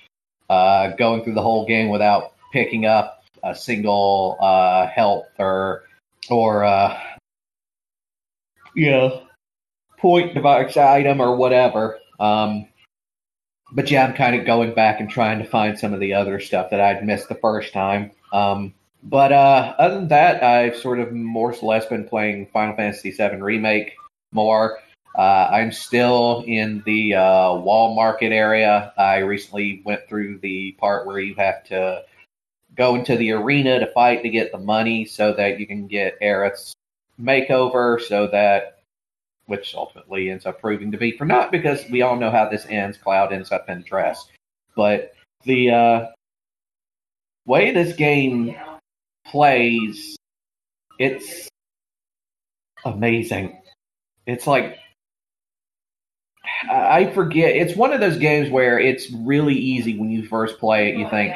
uh, 0.49 0.89
going 0.91 1.23
through 1.23 1.33
the 1.33 1.41
whole 1.41 1.65
game 1.65 1.89
without 1.89 2.33
picking 2.51 2.85
up 2.85 3.23
a 3.43 3.55
single 3.55 4.37
uh, 4.39 4.87
health 4.87 5.27
or 5.39 5.83
or 6.31 6.63
uh, 6.63 6.99
you 8.75 8.89
know 8.89 9.23
point 9.97 10.33
device 10.33 10.77
item 10.77 11.21
or 11.21 11.35
whatever. 11.35 11.99
Um, 12.19 12.67
but 13.73 13.89
yeah, 13.89 14.05
I'm 14.05 14.13
kind 14.13 14.35
of 14.35 14.45
going 14.45 14.73
back 14.73 14.99
and 14.99 15.09
trying 15.09 15.39
to 15.39 15.45
find 15.45 15.77
some 15.77 15.93
of 15.93 15.99
the 15.99 16.13
other 16.13 16.39
stuff 16.39 16.71
that 16.71 16.81
I'd 16.81 17.05
missed 17.05 17.29
the 17.29 17.35
first 17.35 17.73
time. 17.73 18.11
Um, 18.33 18.73
but 19.03 19.31
uh, 19.31 19.73
other 19.77 19.95
than 19.95 20.07
that, 20.09 20.43
I've 20.43 20.75
sort 20.75 20.99
of 20.99 21.11
more 21.11 21.53
or 21.53 21.67
less 21.67 21.85
been 21.85 22.07
playing 22.07 22.47
Final 22.53 22.75
Fantasy 22.75 23.11
VII 23.11 23.37
Remake 23.37 23.93
more. 24.31 24.79
Uh, 25.17 25.49
I'm 25.51 25.71
still 25.71 26.43
in 26.47 26.83
the 26.85 27.15
uh, 27.15 27.53
wall 27.55 27.95
market 27.95 28.31
area. 28.31 28.93
I 28.97 29.19
recently 29.19 29.81
went 29.85 30.07
through 30.07 30.39
the 30.39 30.73
part 30.73 31.05
where 31.05 31.19
you 31.19 31.35
have 31.35 31.63
to 31.65 32.03
go 32.81 32.95
into 32.95 33.15
the 33.15 33.31
arena 33.31 33.79
to 33.79 33.85
fight 33.91 34.23
to 34.23 34.29
get 34.29 34.51
the 34.51 34.57
money 34.57 35.05
so 35.05 35.31
that 35.33 35.59
you 35.59 35.67
can 35.67 35.85
get 35.85 36.19
Aerith's 36.19 36.73
makeover 37.21 38.01
so 38.01 38.25
that 38.25 38.79
which 39.45 39.75
ultimately 39.75 40.31
ends 40.31 40.47
up 40.47 40.59
proving 40.59 40.91
to 40.91 40.97
be 40.97 41.11
for 41.11 41.25
not 41.25 41.51
because 41.51 41.87
we 41.91 42.01
all 42.01 42.15
know 42.15 42.31
how 42.31 42.49
this 42.49 42.65
ends. 42.69 42.97
Cloud 42.97 43.33
ends 43.33 43.51
up 43.51 43.69
in 43.69 43.83
dress, 43.83 44.25
but 44.75 45.13
the 45.43 45.69
uh, 45.69 46.05
way 47.45 47.71
this 47.71 47.95
game 47.95 48.55
plays, 49.27 50.17
it's 50.97 51.47
amazing. 52.83 53.61
It's 54.25 54.47
like 54.47 54.79
I 56.67 57.01
I 57.01 57.11
forget. 57.11 57.55
It's 57.55 57.75
one 57.75 57.93
of 57.93 57.99
those 57.99 58.17
games 58.17 58.49
where 58.49 58.79
it's 58.79 59.11
really 59.11 59.55
easy 59.55 59.99
when 59.99 60.09
you 60.09 60.25
first 60.25 60.57
play 60.57 60.89
it. 60.89 60.97
You 60.97 61.07
think, 61.09 61.35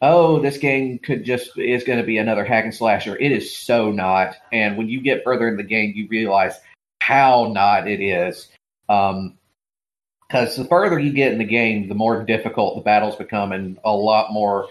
"Oh, 0.00 0.40
this 0.40 0.58
game 0.58 0.98
could 0.98 1.24
just 1.24 1.58
is 1.58 1.84
going 1.84 1.98
to 1.98 2.04
be 2.04 2.18
another 2.18 2.44
hack 2.44 2.64
and 2.64 2.74
slasher." 2.74 3.16
It 3.16 3.32
is 3.32 3.56
so 3.56 3.90
not. 3.90 4.36
And 4.52 4.76
when 4.76 4.88
you 4.88 5.00
get 5.00 5.24
further 5.24 5.48
in 5.48 5.56
the 5.56 5.62
game, 5.62 5.92
you 5.94 6.08
realize 6.08 6.58
how 7.00 7.50
not 7.52 7.88
it 7.88 8.00
is. 8.00 8.48
Um, 8.88 9.36
because 10.30 10.54
the 10.54 10.64
further 10.64 10.98
you 10.98 11.12
get 11.12 11.32
in 11.32 11.38
the 11.38 11.44
game, 11.44 11.88
the 11.88 11.94
more 11.94 12.22
difficult 12.22 12.76
the 12.76 12.82
battles 12.82 13.16
become, 13.16 13.50
and 13.52 13.78
a 13.84 13.92
lot 13.92 14.32
more. 14.32 14.68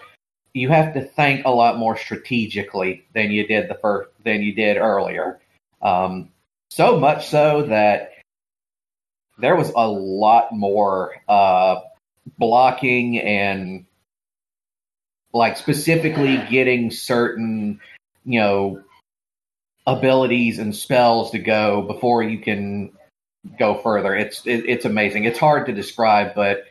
You 0.54 0.70
have 0.70 0.94
to 0.94 1.02
think 1.02 1.46
a 1.46 1.52
lot 1.52 1.78
more 1.78 1.96
strategically 1.96 3.06
than 3.14 3.30
you 3.30 3.46
did 3.46 3.70
the 3.70 3.76
first 3.76 4.10
than 4.24 4.42
you 4.42 4.54
did 4.54 4.78
earlier. 4.78 5.40
Um, 5.82 6.30
so 6.72 6.98
much 6.98 7.28
so 7.28 7.64
that 7.64 8.14
there 9.38 9.56
was 9.56 9.72
a 9.76 9.88
lot 9.88 10.52
more 10.52 11.16
uh, 11.28 11.82
blocking 12.38 13.20
and 13.20 13.86
like 15.34 15.58
specifically 15.58 16.38
getting 16.50 16.92
certain, 16.92 17.80
you 18.26 18.40
know, 18.40 18.84
abilities 19.88 20.60
and 20.60 20.76
spells 20.76 21.32
to 21.32 21.40
go 21.40 21.82
before 21.84 22.24
you 22.24 22.40
can 22.40 22.92
go 23.58 23.76
further. 23.76 24.16
It's 24.16 24.46
it, 24.46 24.66
it's 24.68 24.86
amazing. 24.86 25.26
It's 25.26 25.40
hard 25.40 25.66
to 25.68 25.74
describe, 25.74 26.36
but 26.36 26.66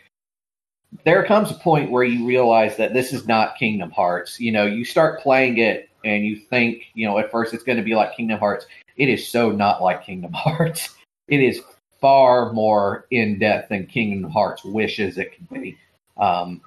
there 1.05 1.25
comes 1.25 1.51
a 1.51 1.55
point 1.55 1.91
where 1.91 2.05
you 2.05 2.27
realize 2.27 2.77
that 2.77 2.95
this 2.95 3.13
is 3.13 3.27
not 3.27 3.57
Kingdom 3.57 3.91
Hearts. 3.91 4.41
You 4.41 4.53
know, 4.53 4.65
you 4.65 4.85
start 4.85 5.21
playing 5.21 5.59
it 5.59 5.89
and 6.05 6.25
you 6.25 6.37
think, 6.37 6.85
you 6.95 7.07
know, 7.07 7.19
at 7.19 7.31
first 7.31 7.53
it's 7.53 7.65
going 7.65 7.79
to 7.79 7.85
be 7.85 7.95
like 7.95 8.17
Kingdom 8.17 8.39
Hearts. 8.39 8.67
It 8.97 9.09
is 9.09 9.29
so 9.29 9.51
not 9.51 9.83
like 9.83 10.05
Kingdom 10.05 10.33
Hearts. 10.35 10.95
It 11.29 11.41
is 11.41 11.61
far 12.01 12.53
more 12.53 13.07
in 13.11 13.39
depth 13.39 13.69
than 13.69 13.87
Kingdom 13.87 14.31
Hearts 14.31 14.65
wishes 14.65 15.19
it 15.19 15.35
could 15.35 15.49
be. 15.51 15.77
Um, 16.17 16.63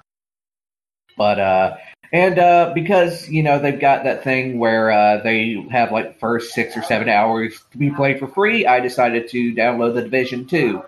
but 1.16 1.38
uh, 1.38 1.76
and 2.12 2.38
uh, 2.38 2.72
because 2.74 3.28
you 3.28 3.42
know 3.42 3.58
they've 3.58 3.80
got 3.80 4.04
that 4.04 4.22
thing 4.22 4.58
where 4.58 4.90
uh, 4.90 5.22
they 5.22 5.66
have 5.70 5.92
like 5.92 6.18
first 6.18 6.52
six 6.52 6.76
or 6.76 6.82
seven 6.82 7.08
hours 7.08 7.64
to 7.72 7.78
be 7.78 7.90
played 7.90 8.18
for 8.18 8.28
free, 8.28 8.66
I 8.66 8.80
decided 8.80 9.28
to 9.30 9.54
download 9.54 9.94
the 9.94 10.02
Division 10.02 10.46
Two, 10.46 10.82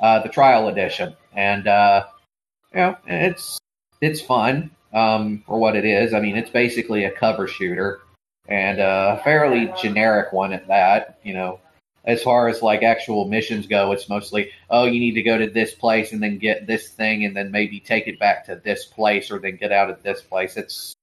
uh, 0.00 0.20
the 0.22 0.28
trial 0.28 0.68
edition, 0.68 1.16
and 1.34 1.66
uh, 1.66 2.04
you 2.72 2.80
know 2.80 2.96
it's 3.06 3.58
it's 4.00 4.20
fun 4.20 4.70
um, 4.92 5.42
for 5.46 5.58
what 5.58 5.74
it 5.74 5.84
is. 5.84 6.14
I 6.14 6.20
mean, 6.20 6.36
it's 6.36 6.50
basically 6.50 7.04
a 7.04 7.10
cover 7.10 7.48
shooter 7.48 8.00
and 8.46 8.78
a 8.78 9.20
fairly 9.24 9.72
generic 9.80 10.32
one 10.32 10.52
at 10.52 10.68
that. 10.68 11.18
You 11.24 11.34
know, 11.34 11.60
as 12.08 12.22
far 12.22 12.48
as 12.48 12.62
like 12.62 12.82
actual 12.82 13.28
missions 13.28 13.66
go, 13.66 13.92
it's 13.92 14.08
mostly 14.08 14.50
oh 14.70 14.86
you 14.86 14.98
need 14.98 15.12
to 15.12 15.22
go 15.22 15.36
to 15.38 15.48
this 15.48 15.74
place 15.74 16.12
and 16.12 16.22
then 16.22 16.38
get 16.38 16.66
this 16.66 16.88
thing 16.88 17.24
and 17.24 17.36
then 17.36 17.50
maybe 17.52 17.78
take 17.78 18.08
it 18.08 18.18
back 18.18 18.46
to 18.46 18.60
this 18.64 18.86
place 18.86 19.30
or 19.30 19.38
then 19.38 19.56
get 19.56 19.70
out 19.70 19.90
of 19.90 20.02
this 20.02 20.22
place. 20.22 20.56
It's 20.56 20.94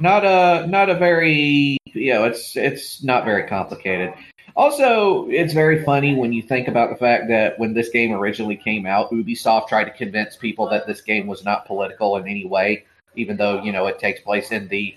not 0.00 0.24
a 0.24 0.66
not 0.66 0.88
a 0.88 0.94
very 0.94 1.76
you 1.84 2.14
know 2.14 2.24
it's 2.24 2.56
it's 2.56 3.04
not 3.04 3.26
very 3.26 3.46
complicated. 3.46 4.14
Also, 4.56 5.28
it's 5.28 5.52
very 5.52 5.84
funny 5.84 6.16
when 6.16 6.32
you 6.32 6.42
think 6.42 6.68
about 6.68 6.90
the 6.90 6.96
fact 6.96 7.28
that 7.28 7.58
when 7.58 7.74
this 7.74 7.90
game 7.90 8.12
originally 8.12 8.56
came 8.56 8.86
out, 8.86 9.10
Ubisoft 9.10 9.68
tried 9.68 9.84
to 9.84 9.90
convince 9.90 10.36
people 10.36 10.68
that 10.70 10.86
this 10.86 11.02
game 11.02 11.26
was 11.26 11.44
not 11.44 11.66
political 11.66 12.16
in 12.16 12.26
any 12.26 12.46
way, 12.46 12.84
even 13.14 13.36
though 13.36 13.62
you 13.62 13.72
know 13.72 13.86
it 13.86 13.98
takes 13.98 14.20
place 14.22 14.50
in 14.52 14.68
the 14.68 14.96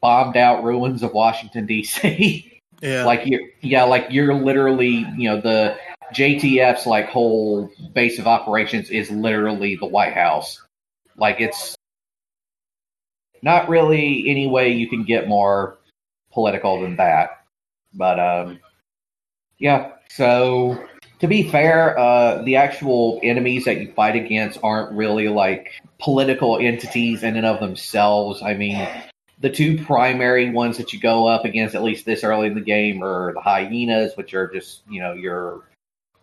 bombed 0.00 0.36
out 0.36 0.62
ruins 0.62 1.02
of 1.02 1.12
Washington 1.12 1.66
D.C. 1.66 2.54
Yeah, 2.80 3.04
like 3.04 3.26
you 3.26 3.50
yeah 3.60 3.84
like 3.84 4.06
you're 4.10 4.34
literally 4.34 5.06
you 5.16 5.28
know 5.28 5.40
the 5.40 5.76
jtf's 6.14 6.86
like 6.86 7.08
whole 7.08 7.70
base 7.92 8.18
of 8.18 8.26
operations 8.26 8.88
is 8.90 9.10
literally 9.10 9.76
the 9.76 9.86
white 9.86 10.14
house. 10.14 10.62
Like 11.16 11.40
it's 11.40 11.74
not 13.42 13.68
really 13.68 14.28
any 14.28 14.46
way 14.46 14.72
you 14.72 14.88
can 14.88 15.04
get 15.04 15.28
more 15.28 15.78
political 16.32 16.80
than 16.80 16.96
that. 16.96 17.42
But 17.94 18.20
um 18.20 18.60
yeah 19.58 19.92
so 20.10 20.82
to 21.18 21.26
be 21.26 21.50
fair 21.50 21.98
uh 21.98 22.42
the 22.42 22.56
actual 22.56 23.18
enemies 23.24 23.64
that 23.64 23.80
you 23.80 23.92
fight 23.92 24.14
against 24.14 24.60
aren't 24.62 24.92
really 24.96 25.28
like 25.28 25.72
political 25.98 26.58
entities 26.58 27.24
in 27.24 27.36
and 27.36 27.46
of 27.46 27.58
themselves. 27.58 28.40
I 28.40 28.54
mean 28.54 28.88
the 29.40 29.50
two 29.50 29.82
primary 29.84 30.50
ones 30.50 30.76
that 30.78 30.92
you 30.92 31.00
go 31.00 31.26
up 31.26 31.44
against, 31.44 31.74
at 31.74 31.82
least 31.82 32.04
this 32.04 32.24
early 32.24 32.48
in 32.48 32.54
the 32.54 32.60
game, 32.60 33.02
are 33.02 33.32
the 33.34 33.40
hyenas, 33.40 34.16
which 34.16 34.34
are 34.34 34.48
just 34.48 34.82
you 34.88 35.00
know 35.00 35.12
your 35.12 35.62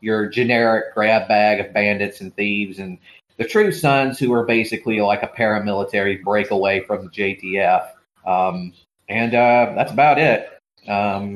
your 0.01 0.27
generic 0.27 0.93
grab 0.93 1.27
bag 1.27 1.59
of 1.59 1.73
bandits 1.73 2.21
and 2.21 2.35
thieves, 2.35 2.79
and 2.79 2.97
the 3.37 3.45
True 3.45 3.71
Sons, 3.71 4.19
who 4.19 4.33
are 4.33 4.45
basically 4.45 5.01
like 5.01 5.23
a 5.23 5.27
paramilitary 5.27 6.23
breakaway 6.23 6.81
from 6.81 7.05
the 7.05 7.11
JTF. 7.11 7.89
Um, 8.25 8.73
and 9.07 9.33
uh, 9.33 9.73
that's 9.75 9.91
about 9.91 10.17
it. 10.17 10.49
Um, 10.87 11.35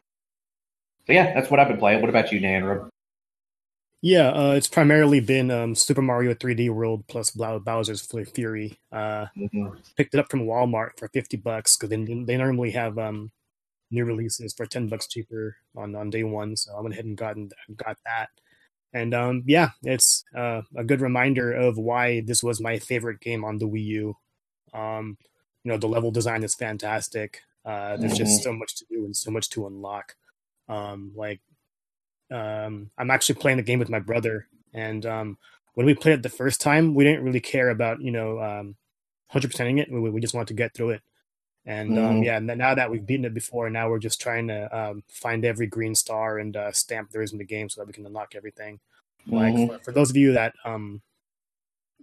so 1.07 1.13
yeah, 1.13 1.33
that's 1.33 1.49
what 1.49 1.59
I've 1.59 1.67
been 1.67 1.77
playing. 1.77 2.01
What 2.01 2.09
about 2.09 2.31
you, 2.31 2.39
Nanra? 2.39 2.89
Yeah, 4.01 4.29
uh, 4.29 4.51
it's 4.51 4.67
primarily 4.67 5.19
been 5.19 5.51
um, 5.51 5.75
Super 5.75 6.01
Mario 6.01 6.33
3D 6.33 6.69
World 6.69 7.05
plus 7.07 7.31
Bowser's 7.31 8.01
Fury. 8.33 8.79
Uh, 8.91 9.25
Mhm. 9.35 9.77
picked 9.97 10.13
it 10.13 10.19
up 10.19 10.31
from 10.31 10.45
Walmart 10.45 10.97
for 10.97 11.09
50 11.09 11.35
bucks 11.37 11.75
because 11.75 11.89
they, 11.89 11.97
they 12.23 12.37
normally 12.37 12.71
have 12.71 12.97
um, 12.97 13.31
new 13.91 14.05
releases 14.05 14.53
for 14.53 14.65
10 14.65 14.87
bucks 14.87 15.07
cheaper 15.07 15.57
on, 15.75 15.95
on 15.95 16.09
day 16.09 16.23
one. 16.23 16.55
So 16.55 16.73
I 16.75 16.81
went 16.81 16.93
ahead 16.93 17.05
and 17.05 17.17
gotten, 17.17 17.49
got 17.75 17.97
that. 18.05 18.29
And 18.93 19.13
um, 19.13 19.43
yeah, 19.45 19.71
it's 19.83 20.23
uh, 20.35 20.61
a 20.75 20.83
good 20.83 21.01
reminder 21.01 21.51
of 21.51 21.77
why 21.77 22.21
this 22.21 22.41
was 22.41 22.61
my 22.61 22.79
favorite 22.79 23.19
game 23.19 23.43
on 23.43 23.57
the 23.57 23.67
Wii 23.67 23.83
U. 23.85 24.17
Um, 24.73 25.17
you 25.63 25.71
know, 25.71 25.77
the 25.77 25.87
level 25.87 26.09
design 26.09 26.43
is 26.43 26.55
fantastic. 26.55 27.41
Uh, 27.65 27.97
there's 27.97 28.13
mm-hmm. 28.13 28.23
just 28.23 28.43
so 28.43 28.53
much 28.53 28.77
to 28.77 28.85
do 28.89 29.05
and 29.05 29.15
so 29.15 29.29
much 29.29 29.49
to 29.51 29.67
unlock. 29.67 30.15
Um, 30.69 31.11
like, 31.15 31.41
um, 32.31 32.89
I'm 32.97 33.11
actually 33.11 33.35
playing 33.35 33.57
the 33.57 33.63
game 33.63 33.79
with 33.79 33.89
my 33.89 33.99
brother, 33.99 34.47
and 34.73 35.05
um, 35.05 35.37
when 35.73 35.85
we 35.85 35.93
played 35.93 36.13
it 36.13 36.23
the 36.23 36.29
first 36.29 36.61
time, 36.61 36.93
we 36.93 37.03
didn't 37.03 37.23
really 37.23 37.39
care 37.39 37.69
about 37.69 38.01
you 38.01 38.11
know 38.11 38.39
um, 38.39 38.75
100%ing 39.33 39.77
it. 39.77 39.91
We, 39.91 40.09
we 40.09 40.21
just 40.21 40.33
wanted 40.33 40.49
to 40.49 40.53
get 40.55 40.73
through 40.73 40.91
it. 40.91 41.01
And 41.65 41.99
um, 41.99 42.05
mm-hmm. 42.15 42.23
yeah, 42.23 42.39
now 42.39 42.73
that 42.73 42.89
we've 42.89 43.05
beaten 43.05 43.25
it 43.25 43.33
before, 43.33 43.69
now 43.69 43.89
we're 43.89 43.99
just 43.99 44.19
trying 44.19 44.47
to 44.47 44.77
um, 44.77 45.03
find 45.09 45.45
every 45.45 45.67
green 45.67 45.93
star 45.93 46.39
and 46.39 46.55
uh, 46.55 46.71
stamp 46.71 47.11
there 47.11 47.21
is 47.21 47.31
in 47.31 47.37
the 47.37 47.43
game 47.43 47.69
so 47.69 47.81
that 47.81 47.87
we 47.87 47.93
can 47.93 48.05
unlock 48.05 48.33
everything. 48.33 48.79
Mm-hmm. 49.27 49.35
Like 49.35 49.69
for, 49.69 49.83
for, 49.85 49.91
those 49.91 50.09
of 50.09 50.17
you 50.17 50.31
that 50.33 50.53
um, 50.65 51.01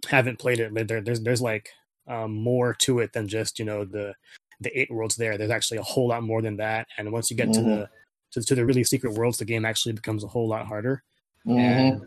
haven't 0.07 0.39
played 0.39 0.59
it, 0.59 0.87
there, 0.87 1.01
there's 1.01 1.21
there's 1.21 1.41
like 1.41 1.69
um, 2.07 2.33
more 2.33 2.73
to 2.75 2.99
it 2.99 3.11
than 3.13 3.27
just 3.27 3.59
you 3.59 3.65
know 3.65 3.83
the 3.83 4.13
the 4.61 4.79
eight 4.79 4.91
worlds 4.91 5.15
there. 5.15 5.37
There's 5.37 5.51
actually 5.51 5.79
a 5.79 5.83
whole 5.83 6.07
lot 6.07 6.23
more 6.23 6.41
than 6.41 6.57
that. 6.57 6.87
And 6.97 7.11
once 7.11 7.29
you 7.29 7.35
get 7.35 7.49
mm-hmm. 7.49 7.63
to 7.63 7.69
the 7.69 7.89
to, 8.31 8.41
to, 8.41 8.55
the 8.55 8.65
really 8.65 8.83
secret 8.83 9.13
worlds, 9.13 9.37
the 9.37 9.45
game 9.45 9.65
actually 9.65 9.93
becomes 9.93 10.23
a 10.23 10.27
whole 10.27 10.47
lot 10.47 10.65
harder. 10.65 11.03
Mm-hmm. 11.45 11.59
And 11.59 12.01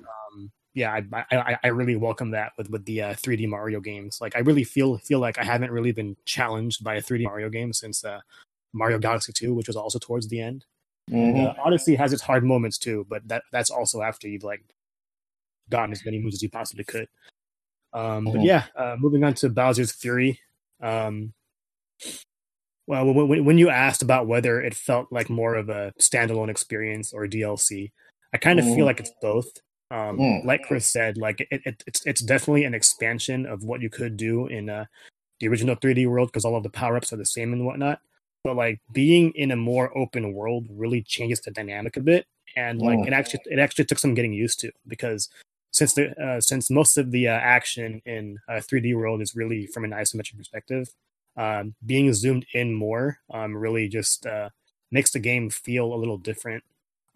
yeah, 0.75 0.93
I, 0.93 1.25
I, 1.33 1.59
I 1.65 1.69
really 1.69 1.97
welcome 1.97 2.31
that 2.31 2.53
with 2.57 2.71
with 2.71 2.85
the 2.85 3.03
uh, 3.03 3.15
3D 3.15 3.49
Mario 3.49 3.81
games. 3.81 4.19
Like 4.21 4.37
I 4.37 4.41
really 4.41 4.65
feel 4.65 4.99
feel 4.99 5.19
like 5.19 5.39
I 5.39 5.45
haven't 5.45 5.73
really 5.73 5.93
been 5.93 6.17
challenged 6.25 6.85
by 6.85 6.95
a 6.95 7.03
3D 7.03 7.25
Mario 7.25 7.49
game 7.49 7.73
since 7.73 8.05
uh, 8.05 8.21
Mario 8.73 8.99
Galaxy 8.99 9.33
2, 9.33 9.53
which 9.53 9.67
was 9.67 9.77
also 9.77 9.99
towards 9.99 10.29
the 10.29 10.41
end. 10.41 10.65
Mm-hmm. 11.11 11.47
Uh, 11.47 11.65
Odyssey 11.65 11.97
has 11.97 12.13
its 12.13 12.23
hard 12.23 12.45
moments 12.45 12.79
too, 12.79 13.05
but 13.09 13.27
that 13.27 13.43
that's 13.51 13.71
also 13.71 14.01
after 14.03 14.29
you've 14.29 14.45
like 14.45 14.63
gotten 15.71 15.93
as 15.93 16.05
many 16.05 16.21
moves 16.21 16.37
as 16.37 16.43
you 16.43 16.51
possibly 16.51 16.85
could. 16.85 17.09
Um, 17.93 18.27
mm-hmm. 18.27 18.37
But 18.37 18.43
yeah, 18.43 18.65
uh, 18.77 18.97
moving 18.99 19.25
on 19.25 19.35
to 19.35 19.49
Bowser's 19.49 19.91
Fury. 19.91 20.39
Um, 20.81 21.33
well, 22.91 23.13
when, 23.13 23.45
when 23.45 23.57
you 23.57 23.71
asked 23.71 24.03
about 24.03 24.27
whether 24.27 24.61
it 24.61 24.75
felt 24.75 25.07
like 25.13 25.31
more 25.31 25.55
of 25.55 25.69
a 25.69 25.93
standalone 26.01 26.51
experience 26.51 27.13
or 27.13 27.29
DLC, 27.29 27.93
I 28.35 28.39
kind 28.39 28.59
of 28.59 28.65
feel 28.65 28.75
mm-hmm. 28.75 28.85
like 28.85 28.99
it's 28.99 29.13
both. 29.23 29.47
Um, 29.93 30.19
mm. 30.19 30.45
Like 30.45 30.63
Chris 30.63 30.87
said, 30.87 31.17
like 31.17 31.41
it, 31.53 31.63
it, 31.65 31.85
it's 31.87 32.05
it's 32.05 32.21
definitely 32.21 32.65
an 32.65 32.75
expansion 32.75 33.47
of 33.47 33.63
what 33.63 33.81
you 33.81 33.91
could 33.91 34.17
do 34.17 34.49
in 34.49 34.69
uh, 34.69 34.87
the 35.39 35.47
original 35.47 35.77
3D 35.77 36.09
world 36.09 36.29
because 36.29 36.45
all 36.45 36.57
of 36.57 36.65
the 36.65 36.71
power 36.71 36.97
ups 36.97 37.13
are 37.13 37.17
the 37.17 37.25
same 37.25 37.53
and 37.53 37.65
whatnot. 37.65 38.01
But 38.43 38.57
like 38.57 38.81
being 38.93 39.33
in 39.37 39.53
a 39.53 39.57
more 39.57 39.97
open 39.97 40.33
world 40.33 40.67
really 40.71 41.03
changes 41.03 41.41
the 41.41 41.53
dynamic 41.53 41.97
a 41.97 42.01
bit, 42.01 42.27
and 42.57 42.81
like 42.81 42.99
mm. 42.99 43.07
it 43.07 43.13
actually 43.13 43.41
it 43.47 43.61
actually 43.61 43.85
took 43.85 44.01
some 44.01 44.15
getting 44.15 44.33
used 44.33 44.59
to 44.61 44.73
because 44.89 45.29
since 45.73 45.95
the 45.95 46.11
uh, 46.21 46.41
since 46.41 46.71
most 46.71 46.99
of 46.99 47.13
the 47.13 47.29
uh, 47.29 47.33
action 47.33 48.03
in 48.05 48.39
a 48.49 48.55
3D 48.55 48.97
world 48.97 49.23
is 49.23 49.37
really 49.37 49.67
from 49.69 49.85
an 49.85 49.93
isometric 49.93 50.37
perspective, 50.37 50.89
um, 51.37 51.75
being 51.85 52.13
zoomed 52.13 52.47
in 52.55 52.75
more 52.75 53.19
um, 53.33 53.57
really 53.57 53.89
just 53.89 54.27
uh, 54.27 54.49
makes 54.91 55.13
the 55.13 55.19
game 55.19 55.51
feel 55.51 55.93
a 55.93 55.97
little 55.97 56.19
different 56.19 56.65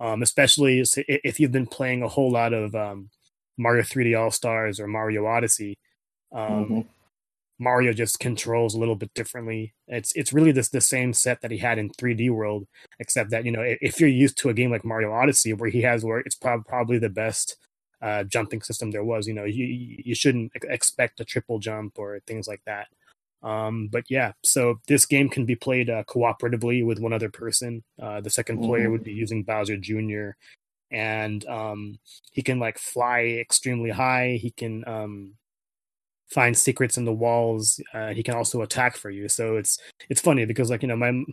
um, 0.00 0.22
especially 0.22 0.84
if 1.06 1.38
you've 1.38 1.52
been 1.52 1.66
playing 1.66 2.02
a 2.02 2.08
whole 2.08 2.30
lot 2.30 2.52
of 2.52 2.74
um, 2.74 3.10
Mario 3.56 3.82
3D 3.82 4.18
All 4.18 4.30
Stars 4.30 4.80
or 4.80 4.86
Mario 4.86 5.26
Odyssey. 5.26 5.78
Um, 6.32 6.48
mm-hmm. 6.50 6.80
Mario 7.60 7.92
just 7.92 8.18
controls 8.18 8.74
a 8.74 8.78
little 8.78 8.96
bit 8.96 9.14
differently. 9.14 9.74
It's 9.86 10.12
it's 10.16 10.32
really 10.32 10.50
this 10.50 10.68
the 10.68 10.80
same 10.80 11.12
set 11.12 11.40
that 11.40 11.52
he 11.52 11.58
had 11.58 11.78
in 11.78 11.90
3D 11.90 12.30
World, 12.30 12.66
except 12.98 13.30
that 13.30 13.44
you 13.44 13.52
know 13.52 13.62
if 13.64 14.00
you're 14.00 14.08
used 14.08 14.36
to 14.38 14.48
a 14.48 14.54
game 14.54 14.72
like 14.72 14.84
Mario 14.84 15.12
Odyssey, 15.12 15.52
where 15.52 15.70
he 15.70 15.82
has 15.82 16.04
where 16.04 16.18
it's 16.18 16.34
prob- 16.34 16.66
probably 16.66 16.98
the 16.98 17.08
best 17.08 17.56
uh, 18.02 18.24
jumping 18.24 18.60
system 18.60 18.90
there 18.90 19.04
was, 19.04 19.28
you 19.28 19.34
know 19.34 19.44
you 19.44 19.66
you 20.04 20.14
shouldn't 20.16 20.50
expect 20.64 21.20
a 21.20 21.24
triple 21.24 21.60
jump 21.60 21.96
or 21.96 22.18
things 22.26 22.48
like 22.48 22.62
that. 22.66 22.88
Um, 23.44 23.88
but 23.92 24.04
yeah, 24.08 24.32
so 24.42 24.80
this 24.88 25.04
game 25.04 25.28
can 25.28 25.44
be 25.44 25.54
played 25.54 25.90
uh, 25.90 26.02
cooperatively 26.04 26.84
with 26.84 26.98
one 26.98 27.12
other 27.12 27.30
person. 27.30 27.84
Uh, 28.00 28.20
the 28.22 28.30
2nd 28.30 28.56
mm-hmm. 28.56 28.66
player 28.66 28.90
would 28.90 29.04
be 29.04 29.12
using 29.12 29.42
Bowser 29.42 29.76
Jr. 29.76 30.30
And 30.90 31.44
um, 31.46 31.98
he 32.32 32.42
can 32.42 32.58
like 32.58 32.78
fly 32.78 33.36
extremely 33.40 33.90
high. 33.90 34.38
He 34.40 34.50
can 34.50 34.82
um, 34.88 35.34
find 36.30 36.56
secrets 36.56 36.96
in 36.96 37.04
the 37.04 37.12
walls. 37.12 37.80
Uh, 37.92 38.14
he 38.14 38.22
can 38.22 38.34
also 38.34 38.62
attack 38.62 38.96
for 38.96 39.10
you. 39.10 39.28
So 39.28 39.56
it's 39.56 39.78
it's 40.08 40.20
funny 40.20 40.44
because 40.46 40.70
like 40.70 40.82
you 40.82 40.88
know 40.88 40.96
my 40.96 41.24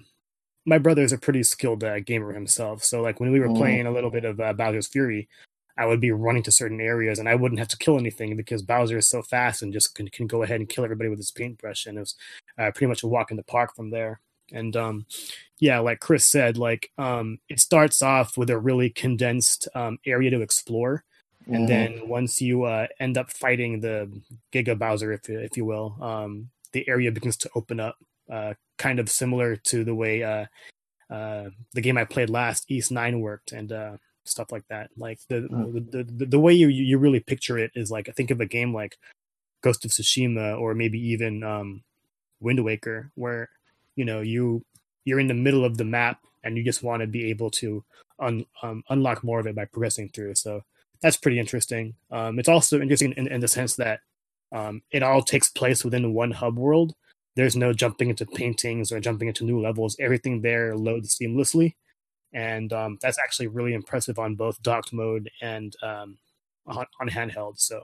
my 0.66 0.78
brother 0.78 1.02
is 1.02 1.14
a 1.14 1.18
pretty 1.18 1.44
skilled 1.44 1.84
uh, 1.84 2.00
gamer 2.00 2.34
himself. 2.34 2.84
So 2.84 3.02
like 3.02 3.20
when 3.20 3.32
we 3.32 3.40
were 3.40 3.48
mm-hmm. 3.48 3.58
playing 3.58 3.86
a 3.88 3.92
little 3.92 4.12
bit 4.12 4.26
of 4.26 4.40
uh, 4.40 4.54
Bowser's 4.54 4.88
Fury, 4.88 5.30
I 5.78 5.86
would 5.86 6.02
be 6.02 6.12
running 6.12 6.44
to 6.44 6.52
certain 6.52 6.82
areas 6.82 7.20
and 7.20 7.28
I 7.28 7.36
wouldn't 7.36 7.60
have 7.60 7.68
to 7.70 7.78
kill 7.78 7.98
anything 7.98 8.36
because 8.36 8.62
Bowser 8.62 8.98
is 8.98 9.08
so 9.08 9.22
fast 9.22 9.62
and 9.62 9.74
just 9.74 9.96
can, 9.96 10.08
can 10.10 10.28
go 10.28 10.44
ahead 10.44 10.60
and 10.60 10.70
kill 10.70 10.84
everybody 10.84 11.10
with 11.10 11.20
his 11.20 11.32
paintbrush. 11.32 11.86
And 11.86 11.98
it 11.98 12.02
was 12.02 12.16
uh, 12.58 12.72
pretty 12.72 12.88
much 12.88 13.04
a 13.04 13.08
walk 13.08 13.32
in 13.32 13.38
the 13.38 13.44
park 13.44 13.76
from 13.76 13.90
there. 13.90 14.20
And 14.52 14.76
um, 14.76 15.06
yeah, 15.60 15.80
like 15.80 16.00
Chris 16.00 16.26
said, 16.26 16.58
like 16.58 16.92
um, 16.98 17.40
it 17.50 17.60
starts 17.60 18.02
off 18.02 18.38
with 18.38 18.50
a 18.50 18.58
really 18.58 18.90
condensed 18.90 19.68
um, 19.76 19.98
area 20.06 20.30
to 20.32 20.42
explore. 20.42 21.04
Mm-hmm. 21.44 21.56
And 21.56 21.70
then 21.70 22.08
once 22.08 22.42
you 22.42 22.64
uh, 22.64 22.88
end 23.00 23.18
up 23.18 23.32
fighting 23.32 23.80
the 23.80 24.12
Giga 24.52 24.78
Bowser, 24.78 25.14
if, 25.14 25.30
if 25.30 25.58
you 25.58 25.66
will, 25.66 25.98
um, 26.02 26.50
the 26.74 26.88
area 26.88 27.12
begins 27.12 27.38
to 27.38 27.50
open 27.56 27.80
up, 27.80 27.98
uh, 28.30 28.54
kind 28.78 29.00
of 29.00 29.10
similar 29.10 29.56
to 29.56 29.84
the 29.84 29.96
way 29.96 30.24
uh, 30.24 30.46
uh, 31.10 31.50
the 31.74 31.82
game 31.82 31.98
I 31.98 32.06
played 32.06 32.30
last, 32.30 32.70
Ys 32.70 32.92
9, 32.92 33.20
worked. 33.20 33.52
And 33.52 33.72
uh, 33.72 33.98
stuff 34.26 34.52
like 34.52 34.68
that. 34.70 34.90
Like 34.98 35.20
the, 35.30 35.48
mm. 35.52 35.92
the, 35.92 36.04
the, 36.04 36.26
the 36.26 36.40
way 36.40 36.54
you 36.54 36.68
you 36.68 36.98
really 36.98 37.20
picture 37.20 37.58
it 37.58 37.72
is 37.76 37.92
like 37.92 38.10
I 38.10 38.12
think 38.12 38.32
of 38.32 38.42
a 38.42 38.46
game 38.46 38.74
like 38.74 38.98
Ghost 39.62 39.86
of 39.86 39.92
Tsushima 39.92 40.60
or 40.60 40.74
maybe 40.74 41.00
even 41.00 41.44
um, 41.44 41.84
Wind 42.40 42.64
Waker, 42.64 43.12
where 43.16 43.50
you 43.96 44.06
know 44.06 44.22
you 44.22 44.64
you're 45.06 45.20
in 45.20 45.28
the 45.28 45.34
middle 45.34 45.66
of 45.66 45.78
the 45.78 45.86
map 45.86 46.20
and 46.44 46.58
you 46.58 46.64
just 46.64 46.84
want 46.84 47.02
to 47.02 47.08
be 47.08 47.30
able 47.30 47.50
to 47.52 47.84
un, 48.20 48.46
um, 48.64 48.84
unlock 48.90 49.24
more 49.24 49.40
of 49.40 49.48
it 49.48 49.56
by 49.56 49.66
progressing 49.66 50.10
through. 50.10 50.36
So 50.36 50.62
that's 51.02 51.18
pretty 51.18 51.40
interesting. 51.40 51.96
Um, 52.12 52.40
it's 52.40 52.50
also 52.50 52.80
interesting 52.80 53.14
in, 53.18 53.28
in 53.28 53.42
the 53.42 53.48
sense 53.48 53.76
that 53.76 54.02
um, 54.52 54.82
it 54.92 55.04
all 55.04 55.22
takes 55.22 55.50
place 55.50 55.84
within 55.84 56.14
one 56.14 56.32
hub 56.32 56.58
world. 56.58 56.94
There's 57.36 57.56
no 57.56 57.74
jumping 57.74 58.10
into 58.10 58.26
paintings 58.26 58.92
or 58.92 59.00
jumping 59.00 59.28
into 59.28 59.46
new 59.46 59.60
levels. 59.62 59.96
Everything 60.00 60.42
there 60.42 60.76
loads 60.76 61.18
seamlessly 61.18 61.76
and 62.34 62.72
um, 62.74 62.98
that's 63.02 63.20
actually 63.20 63.48
really 63.48 63.74
impressive 63.74 64.20
on 64.20 64.36
both 64.36 64.62
docked 64.62 64.94
mode 64.94 65.30
and 65.42 65.76
um, 65.84 66.18
on, 66.68 66.86
on, 67.00 67.10
handheld. 67.10 67.60
So, 67.60 67.84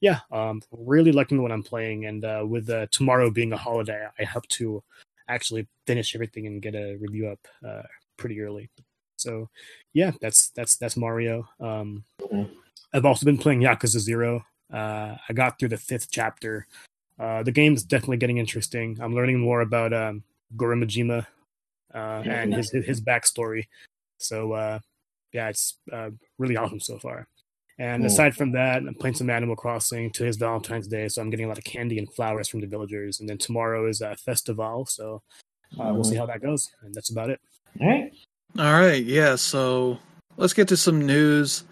yeah, 0.00 0.20
um, 0.30 0.60
really 0.70 1.12
liking 1.12 1.42
what 1.42 1.52
I'm 1.52 1.62
playing, 1.62 2.06
and 2.06 2.24
uh, 2.24 2.44
with 2.46 2.68
uh, 2.70 2.86
tomorrow 2.90 3.30
being 3.30 3.52
a 3.52 3.56
holiday, 3.56 4.06
I 4.18 4.24
hope 4.24 4.46
to 4.48 4.82
actually 5.28 5.66
finish 5.86 6.14
everything 6.14 6.46
and 6.46 6.62
get 6.62 6.74
a 6.74 6.96
review 6.96 7.28
up 7.28 7.40
uh, 7.66 7.82
pretty 8.16 8.40
early. 8.40 8.70
So, 9.16 9.48
yeah, 9.94 10.12
that's 10.20 10.50
that's 10.50 10.76
that's 10.76 10.96
Mario. 10.96 11.48
Um, 11.60 12.04
mm-hmm. 12.20 12.52
I've 12.92 13.04
also 13.04 13.24
been 13.26 13.38
playing 13.38 13.60
Yakuza 13.60 13.98
Zero. 13.98 14.44
Uh, 14.72 15.16
I 15.28 15.32
got 15.32 15.58
through 15.58 15.70
the 15.70 15.76
fifth 15.76 16.08
chapter. 16.10 16.66
Uh, 17.18 17.42
the 17.42 17.52
game's 17.52 17.82
definitely 17.82 18.16
getting 18.18 18.38
interesting. 18.38 18.96
I'm 19.00 19.14
learning 19.14 19.40
more 19.40 19.62
about 19.62 19.92
um, 19.92 20.22
Goro 20.56 20.76
Majima, 20.76 21.26
uh, 21.94 22.22
and 22.24 22.54
his 22.54 22.70
his 22.70 23.00
backstory. 23.00 23.64
So 24.18 24.52
uh, 24.52 24.78
yeah, 25.32 25.48
it's 25.48 25.78
uh, 25.92 26.10
really 26.38 26.56
awesome 26.56 26.80
so 26.80 26.98
far. 26.98 27.28
And 27.80 28.04
aside 28.04 28.34
from 28.34 28.50
that, 28.52 28.78
I'm 28.78 28.94
playing 28.94 29.14
some 29.14 29.30
Animal 29.30 29.54
Crossing. 29.54 30.10
Today's 30.10 30.36
Valentine's 30.36 30.88
Day, 30.88 31.06
so 31.06 31.22
I'm 31.22 31.30
getting 31.30 31.46
a 31.46 31.48
lot 31.48 31.58
of 31.58 31.64
candy 31.64 31.98
and 31.98 32.12
flowers 32.12 32.48
from 32.48 32.60
the 32.60 32.66
villagers. 32.66 33.20
And 33.20 33.28
then 33.28 33.38
tomorrow 33.38 33.86
is 33.88 34.00
a 34.00 34.16
festival, 34.16 34.84
so 34.86 35.22
uh, 35.78 35.92
we'll 35.92 36.02
see 36.02 36.16
how 36.16 36.26
that 36.26 36.42
goes. 36.42 36.68
And 36.82 36.92
that's 36.92 37.10
about 37.10 37.30
it. 37.30 37.40
All 37.80 37.86
right. 37.86 38.12
All 38.58 38.72
right. 38.72 39.04
Yeah. 39.04 39.36
So 39.36 39.98
let's 40.36 40.54
get 40.54 40.66
to 40.68 40.76
some 40.76 41.06
news. 41.06 41.62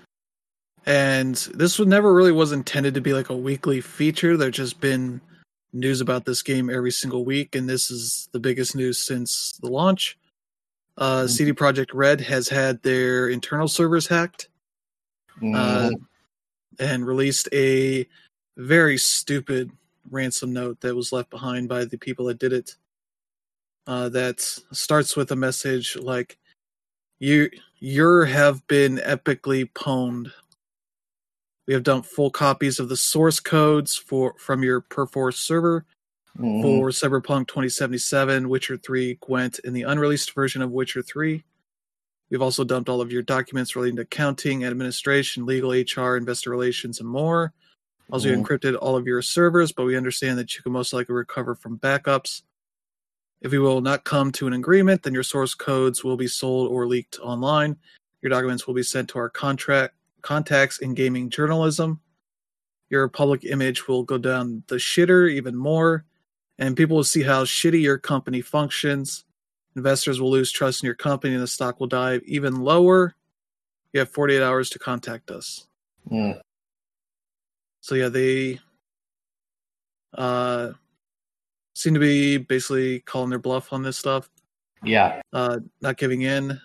And 0.85 1.35
this 1.55 1.81
one 1.81 1.89
never 1.89 2.15
really 2.15 2.31
was 2.31 2.53
intended 2.53 2.95
to 2.95 3.01
be 3.01 3.13
like 3.13 3.31
a 3.31 3.37
weekly 3.37 3.81
feature. 3.81 4.37
There's 4.37 4.55
just 4.55 4.81
been 4.81 5.21
news 5.77 6.01
about 6.01 6.25
this 6.25 6.43
game 6.43 6.71
every 6.71 6.91
single 6.91 7.25
week, 7.25 7.55
and 7.55 7.69
this 7.69 7.91
is 7.91 8.29
the 8.33 8.41
biggest 8.41 8.75
news 8.75 8.99
since 8.99 9.59
the 9.63 9.69
launch. 9.69 10.19
Uh, 10.99 11.21
mm-hmm. 11.21 11.27
CD 11.29 11.53
Projekt 11.53 11.91
Red 11.93 12.21
has 12.23 12.49
had 12.49 12.83
their 12.83 13.29
internal 13.29 13.69
servers 13.69 14.07
hacked, 14.07 14.49
mm-hmm. 15.41 15.55
uh, 15.55 15.91
and 16.79 17.07
released 17.07 17.49
a 17.53 18.07
very 18.57 18.97
stupid 18.97 19.71
ransom 20.11 20.53
note 20.53 20.81
that 20.81 20.95
was 20.95 21.13
left 21.13 21.31
behind 21.31 21.69
by 21.69 21.85
the 21.85 21.99
people 21.99 22.27
that 22.27 22.39
did 22.39 22.53
it. 22.53 22.77
Uh, 23.87 24.09
that 24.09 24.41
starts 24.73 25.17
with 25.17 25.31
a 25.31 25.37
message 25.37 25.97
like, 25.97 26.39
"You, 27.21 27.49
you 27.79 28.23
have 28.23 28.67
been 28.67 28.97
epically 28.99 29.71
pwned. 29.73 30.33
We 31.67 31.75
have 31.75 31.83
dumped 31.83 32.09
full 32.09 32.31
copies 32.31 32.79
of 32.79 32.89
the 32.89 32.97
source 32.97 33.41
codes 33.41 33.97
for 33.97 34.35
from 34.39 34.63
your 34.63 34.81
Perforce 34.81 35.39
server 35.39 35.85
mm-hmm. 36.39 36.63
for 36.63 36.91
Cyberpunk 36.91 37.49
2077, 37.49 38.49
Witcher 38.49 38.77
3, 38.77 39.19
Gwent, 39.21 39.61
and 39.65 39.75
the 39.75 39.83
unreleased 39.83 40.33
version 40.33 40.63
of 40.63 40.71
Witcher 40.71 41.03
3. 41.03 41.43
We've 42.31 42.43
also 42.43 42.65
dumped 42.65 42.89
all 42.89 43.01
of 43.01 43.13
your 43.13 43.23
documents 43.23 43.75
relating 43.75 43.97
to 43.97 44.03
accounting, 44.03 44.65
administration, 44.65 45.47
legal, 45.47 45.73
HR, 45.73 46.17
investor 46.17 46.51
relations, 46.51 47.01
and 47.01 47.09
more. 47.09 47.53
Also, 48.11 48.29
Mhm. 48.29 48.45
encrypted 48.45 48.79
all 48.81 48.97
of 48.97 49.07
your 49.07 49.21
servers, 49.21 49.73
but 49.73 49.85
we 49.85 49.97
understand 49.97 50.39
that 50.39 50.55
you 50.57 50.63
can 50.63 50.73
most 50.73 50.93
likely 50.93 51.15
recover 51.15 51.57
from 51.57 51.79
backups. 51.79 52.43
If 53.41 53.51
we 53.51 53.59
will 53.59 53.81
not 53.81 54.05
come 54.05 54.31
to 54.33 54.47
an 54.47 54.53
agreement, 54.53 55.03
then 55.03 55.15
your 55.15 55.25
source 55.25 55.55
codes 55.55 56.05
will 56.05 56.17
be 56.17 56.29
sold 56.29 56.69
or 56.71 56.87
leaked 56.87 57.19
online. 57.19 57.77
Your 58.23 58.31
documents 58.31 58.67
will 58.67 58.75
be 58.75 58.85
sent 58.85 59.09
to 59.11 59.19
our 59.19 59.29
contract 59.29 59.97
contacts 60.23 60.79
in 60.79 60.95
gaming 60.95 61.31
journalism. 61.31 62.01
Your 62.91 63.09
public 63.09 63.45
image 63.45 63.89
will 63.89 64.03
go 64.05 64.19
down 64.19 64.63
the 64.69 64.77
shitter 64.77 65.31
even 65.31 65.57
more, 65.57 66.05
and 66.59 66.77
people 66.77 66.97
will 66.97 67.05
see 67.05 67.23
how 67.23 67.45
shitty 67.45 67.83
your 67.83 67.99
company 67.99 68.41
functions. 68.41 69.25
Investors 69.75 70.21
will 70.21 70.31
lose 70.31 70.53
trust 70.53 70.83
in 70.83 70.87
your 70.87 70.95
company, 70.95 71.35
and 71.35 71.43
the 71.43 71.47
stock 71.49 71.81
will 71.81 71.87
dive 71.89 72.23
even 72.25 72.57
lower. 72.57 73.15
You 73.93 74.01
have 74.01 74.11
48 74.11 74.43
hours 74.43 74.71
to 74.71 74.79
contact 74.79 75.31
us. 75.31 75.67
Mm. 76.11 76.41
So 77.81 77.95
yeah, 77.95 78.09
they 78.09 78.61
uh 80.15 80.73
seem 81.75 81.95
to 81.95 82.01
be 82.01 82.39
basically 82.39 83.01
calling 83.01 83.31
their 83.31 83.39
bluff 83.39 83.73
on 83.73 83.83
this 83.83 83.99
stuff, 83.99 84.31
Yeah. 84.83 85.21
uh 85.33 85.59
not 85.83 85.97
giving 85.99 86.23
in. 86.23 86.61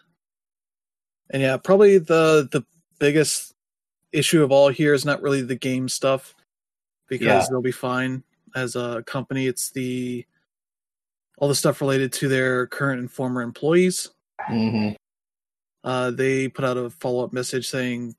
And 1.31 1.41
yeah, 1.41 1.57
probably 1.57 1.97
the 1.97 2.47
the 2.51 2.63
biggest 3.01 3.55
issue 4.13 4.43
of 4.43 4.51
all 4.51 4.69
here 4.69 4.93
is 4.93 5.03
not 5.05 5.21
really 5.21 5.41
the 5.41 5.55
game 5.55 5.89
stuff 5.89 6.35
because 7.09 7.25
Yeah. 7.25 7.45
they'll 7.49 7.61
be 7.61 7.71
fine 7.71 8.23
as 8.55 8.75
a 8.75 9.03
company. 9.07 9.47
It's 9.47 9.71
the 9.71 10.25
all 11.39 11.47
the 11.47 11.55
stuff 11.55 11.81
related 11.81 12.13
to 12.13 12.27
their 12.27 12.67
current 12.67 12.99
and 12.99 13.11
former 13.11 13.41
employees. 13.41 14.09
hmm 14.47 14.89
uh, 15.83 16.11
they 16.11 16.47
put 16.47 16.63
out 16.63 16.77
a 16.77 16.91
follow 16.91 17.23
up 17.23 17.33
message 17.33 17.67
saying 17.67 18.15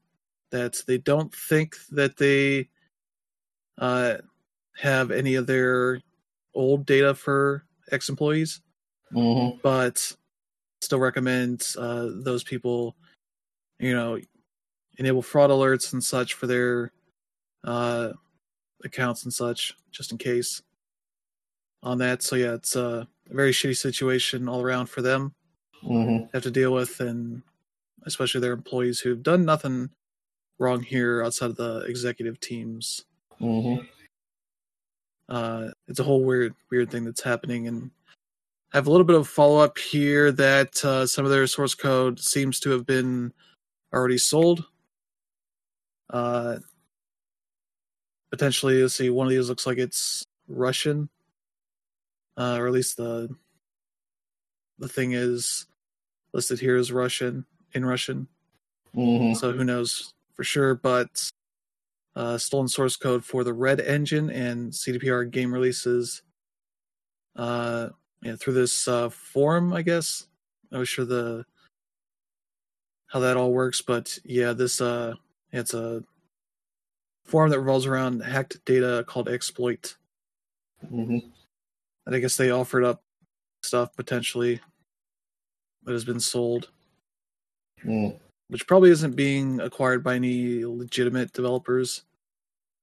that 0.51 0.83
they 0.89 0.99
don't 0.99 1.33
think 1.33 1.77
that 1.93 2.17
they 2.17 2.69
uh, 3.79 4.17
have 4.77 5.13
any 5.13 5.37
of 5.37 5.47
their 5.47 6.01
old 6.55 6.85
data 6.85 7.15
for 7.15 7.65
ex 7.93 8.09
employees, 8.09 8.61
hmm 9.13 9.51
but 9.63 10.17
still 10.81 10.99
recommend 10.99 11.65
uh, 11.79 12.09
those 12.25 12.43
people, 12.43 12.97
you 13.79 13.95
know, 13.95 14.19
enable 14.99 15.23
fraud 15.23 15.51
alerts 15.51 15.93
and 15.93 16.03
such 16.03 16.35
for 16.35 16.47
their 16.47 16.93
uh, 17.65 18.13
accounts 18.85 19.25
and 19.25 19.33
such, 19.33 19.75
just 19.91 20.13
in 20.13 20.19
case 20.19 20.63
on 21.83 21.99
that. 21.99 22.23
So, 22.23 22.37
yeah, 22.37 22.55
it's 22.55 22.77
a 22.77 23.09
very 23.29 23.53
shitty 23.53 23.77
situation 23.77 24.49
all 24.49 24.63
around 24.63 24.87
for 24.87 25.03
them 25.03 25.35
hmm 25.81 26.19
have 26.33 26.43
to 26.45 26.51
deal 26.51 26.73
with, 26.73 27.01
and 27.01 27.43
especially 28.05 28.41
their 28.41 28.53
employees 28.53 29.01
who've 29.01 29.23
done 29.23 29.45
nothing 29.45 29.91
wrong 30.59 30.83
here 30.83 31.25
outside 31.25 31.51
of 31.51 31.57
the 31.57 31.81
executive 31.81 32.39
teams. 32.41 33.05
hmm 33.39 33.77
Uh, 35.29 35.71
it's 35.89 35.99
a 35.99 36.05
whole 36.05 36.23
weird, 36.25 36.55
weird 36.71 36.91
thing 36.91 37.05
that's 37.05 37.23
happening, 37.23 37.67
and 37.67 37.91
I 38.73 38.77
have 38.77 38.87
a 38.87 38.91
little 38.91 39.07
bit 39.07 39.17
of 39.17 39.29
follow 39.29 39.59
up 39.59 39.79
here 39.79 40.31
that 40.33 40.85
uh, 40.85 41.07
some 41.07 41.25
of 41.25 41.31
their 41.31 41.47
source 41.47 41.75
code 41.75 42.21
seems 42.21 42.61
to 42.61 42.71
have 42.71 42.87
been 42.87 43.33
already 43.93 44.19
sold. 44.19 44.65
Uh, 46.13 46.59
potentially, 48.31 48.83
let's 48.83 48.95
see, 48.95 49.11
one 49.11 49.27
of 49.27 49.31
these 49.31 49.49
looks 49.49 49.67
like 49.67 49.79
it's 49.79 50.25
Russian, 50.49 51.09
uh, 52.37 52.57
or 52.59 52.67
at 52.67 52.73
least 52.73 52.97
the 52.97 53.35
the 54.79 54.89
thing 54.89 55.13
is 55.13 55.67
listed 56.33 56.59
here 56.59 56.77
as 56.77 56.93
Russian 56.93 57.45
in 57.73 57.85
Russian. 57.85 58.27
hmm 58.95 59.35
So 59.35 59.53
who 59.53 59.65
knows 59.65 60.13
for 60.35 60.45
sure? 60.45 60.75
But 60.75 61.31
uh, 62.15 62.37
stolen 62.37 62.69
source 62.69 62.97
code 62.97 63.25
for 63.25 63.45
the 63.45 63.55
Red 63.55 63.81
Engine 63.81 64.31
and 64.31 64.73
CDPR 64.73 65.31
game 65.31 65.53
releases. 65.53 66.23
Uh, 67.37 67.89
yeah, 68.23 68.37
through 68.37 68.55
this 68.55 68.87
uh, 68.87 69.09
forum, 69.09 69.73
I 69.73 69.83
guess. 69.83 70.27
I'm 70.71 70.79
not 70.81 70.89
sure 70.89 71.05
the 71.05 71.45
how 73.07 73.21
that 73.21 73.37
all 73.37 73.53
works, 73.53 73.83
but 73.83 74.19
yeah, 74.25 74.53
this 74.53 74.81
uh, 74.81 75.15
it's 75.53 75.75
a 75.75 76.03
forum 77.25 77.51
that 77.51 77.61
revolves 77.61 77.87
around 77.87 78.21
hacked 78.21 78.65
data 78.65 79.05
called 79.07 79.29
exploit. 79.29 79.97
hmm 80.89 81.19
And 82.07 82.15
I 82.15 82.19
guess 82.19 82.37
they 82.37 82.51
offered 82.51 82.85
up 82.85 83.03
stuff 83.63 83.95
potentially 83.95 84.61
that 85.85 85.93
has 85.93 86.05
been 86.05 86.21
sold. 86.21 86.71
mm 87.85 88.19
which 88.49 88.67
probably 88.67 88.91
isn't 88.91 89.17
being 89.17 89.61
acquired 89.61 90.05
by 90.05 90.15
any 90.15 90.63
legitimate 90.67 91.33
developers. 91.33 92.05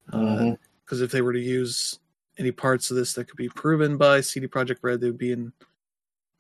Because 0.10 1.02
if 1.02 1.12
they 1.12 1.22
were 1.22 1.34
to 1.34 1.40
use 1.40 2.00
any 2.40 2.52
parts 2.52 2.90
of 2.90 2.98
this 2.98 3.14
that 3.14 3.26
could 3.28 3.38
be 3.38 3.50
proven 3.50 3.96
by 3.96 4.20
CD 4.22 4.48
Projekt 4.48 4.80
Red, 4.82 5.00
they 5.00 5.08
would 5.08 5.20
be 5.20 5.32
in 5.32 5.54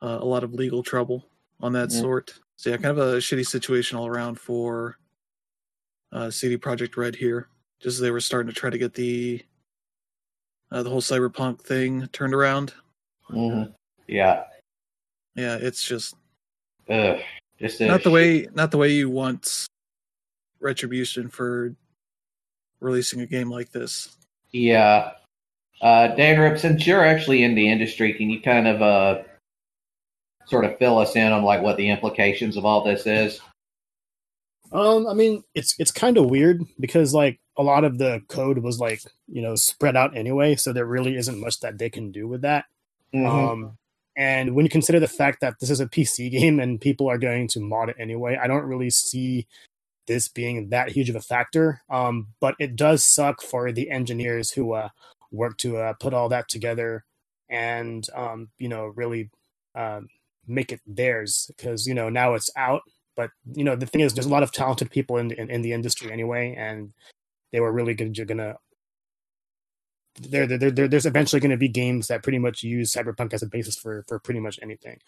uh, 0.01 0.17
a 0.19 0.25
lot 0.25 0.43
of 0.43 0.55
legal 0.55 0.81
trouble 0.81 1.23
on 1.59 1.73
that 1.73 1.91
Yeah. 1.91 2.01
sort. 2.01 2.39
So 2.55 2.71
yeah, 2.71 2.77
kind 2.77 2.87
of 2.87 2.97
a 2.97 3.17
shitty 3.17 3.45
situation 3.45 3.99
all 3.99 4.07
around 4.07 4.39
for 4.39 4.97
uh, 6.11 6.29
CD 6.29 6.57
Projekt 6.57 6.97
Red 6.97 7.15
here. 7.15 7.47
Just 7.81 7.95
as 7.95 7.99
they 8.01 8.11
were 8.11 8.19
starting 8.19 8.51
to 8.53 8.59
try 8.59 8.69
to 8.69 8.77
get 8.77 8.93
the 8.93 9.43
uh, 10.71 10.83
the 10.83 10.89
whole 10.89 11.01
cyberpunk 11.01 11.61
thing 11.61 12.07
turned 12.11 12.33
around. 12.33 12.73
hmm 13.27 13.63
Yeah. 14.07 14.43
Yeah, 15.35 15.57
it's 15.59 15.83
just 15.83 16.15
Ugh. 16.89 17.19
Just 17.59 17.79
a 17.81 17.87
not 17.87 18.03
the 18.03 18.09
shit- 18.09 18.13
way 18.13 18.47
not 18.53 18.71
the 18.71 18.77
way 18.77 18.89
you 18.89 19.09
want 19.09 19.65
retribution 20.59 21.29
for 21.29 21.73
releasing 22.81 23.21
a 23.21 23.25
game 23.25 23.49
like 23.49 23.71
this. 23.71 24.17
Yeah. 24.51 25.11
Uh, 25.81 26.09
Dan 26.09 26.39
Rip, 26.39 26.59
since 26.59 26.85
you're 26.85 27.05
actually 27.05 27.43
in 27.43 27.55
the 27.55 27.69
industry, 27.69 28.13
can 28.13 28.29
you 28.29 28.41
kind 28.41 28.67
of 28.67 28.81
uh, 28.81 29.21
sort 30.45 30.65
of 30.65 30.77
fill 30.77 30.97
us 30.97 31.15
in 31.15 31.31
on 31.31 31.43
like 31.43 31.61
what 31.61 31.77
the 31.77 31.89
implications 31.89 32.57
of 32.57 32.65
all 32.65 32.83
this 32.83 33.05
is? 33.07 33.39
Um, 34.71 35.07
I 35.07 35.13
mean, 35.13 35.43
it's 35.55 35.75
it's 35.79 35.91
kind 35.91 36.17
of 36.17 36.29
weird 36.29 36.61
because 36.79 37.13
like 37.13 37.39
a 37.57 37.63
lot 37.63 37.83
of 37.83 37.97
the 37.97 38.21
code 38.29 38.59
was 38.59 38.79
like 38.79 39.01
you 39.27 39.41
know 39.41 39.55
spread 39.55 39.95
out 39.95 40.15
anyway, 40.15 40.55
so 40.55 40.73
there 40.73 40.85
really 40.85 41.15
isn't 41.17 41.39
much 41.39 41.59
that 41.61 41.77
they 41.77 41.89
can 41.89 42.11
do 42.11 42.27
with 42.27 42.41
that. 42.41 42.65
Mhm. 43.13 43.27
Um, 43.27 43.77
and 44.15 44.55
when 44.55 44.65
you 44.65 44.69
consider 44.69 44.99
the 44.99 45.07
fact 45.07 45.41
that 45.41 45.59
this 45.59 45.69
is 45.69 45.79
a 45.79 45.87
PC 45.87 46.29
game 46.31 46.59
and 46.59 46.81
people 46.81 47.09
are 47.09 47.17
going 47.17 47.47
to 47.49 47.59
mod 47.59 47.89
it 47.89 47.95
anyway, 47.99 48.37
I 48.41 48.47
don't 48.47 48.65
really 48.65 48.89
see 48.89 49.47
this 50.07 50.27
being 50.27 50.69
that 50.69 50.91
huge 50.91 51.09
of 51.09 51.15
a 51.15 51.21
factor. 51.21 51.81
Um, 51.89 52.27
but 52.41 52.55
it 52.59 52.75
does 52.75 53.05
suck 53.05 53.41
for 53.41 53.71
the 53.71 53.89
engineers 53.91 54.51
who 54.51 54.73
uh, 54.73 54.89
work 55.31 55.57
to 55.59 55.77
uh, 55.77 55.93
put 55.93 56.13
all 56.13 56.29
that 56.29 56.49
together 56.49 57.05
and 57.49 58.07
um, 58.15 58.49
you 58.57 58.69
know 58.69 58.87
really 58.95 59.29
um, 59.75 60.07
make 60.47 60.71
it 60.71 60.81
theirs 60.85 61.51
because 61.57 61.87
you 61.87 61.93
know 61.93 62.09
now 62.09 62.33
it's 62.35 62.49
out. 62.55 62.83
But 63.19 63.31
you 63.53 63.65
know 63.65 63.75
the 63.75 63.85
thing 63.85 63.99
is, 64.01 64.13
there's 64.13 64.27
a 64.27 64.29
lot 64.37 64.43
of 64.43 64.53
talented 64.53 64.91
people 64.91 65.17
in 65.17 65.31
in, 65.31 65.49
in 65.51 65.61
the 65.61 65.73
industry 65.73 66.09
anyway, 66.09 66.55
and 66.57 66.93
they 67.51 67.59
were 67.59 67.73
really 67.73 67.93
good, 67.93 68.15
gonna 68.27 68.55
there, 70.21 70.47
there, 70.47 70.71
there, 70.71 70.87
there's 70.87 71.05
eventually 71.05 71.39
going 71.39 71.51
to 71.51 71.57
be 71.57 71.67
games 71.69 72.07
that 72.07 72.23
pretty 72.23 72.39
much 72.39 72.63
use 72.63 72.93
cyberpunk 72.93 73.33
as 73.33 73.43
a 73.43 73.47
basis 73.47 73.77
for 73.77 74.05
for 74.07 74.19
pretty 74.19 74.39
much 74.39 74.59
anything. 74.61 74.99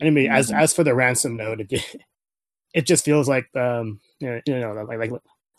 Anyway, 0.00 0.26
as 0.28 0.50
Mhm. 0.50 0.60
as 0.60 0.74
for 0.74 0.84
the 0.84 0.94
ransom 0.94 1.36
note, 1.36 1.60
it, 1.62 1.72
it 2.74 2.86
just 2.86 3.04
feels 3.04 3.28
like 3.28 3.46
um 3.56 4.00
you 4.20 4.42
know, 4.48 4.72
like 4.88 4.98
like 4.98 5.12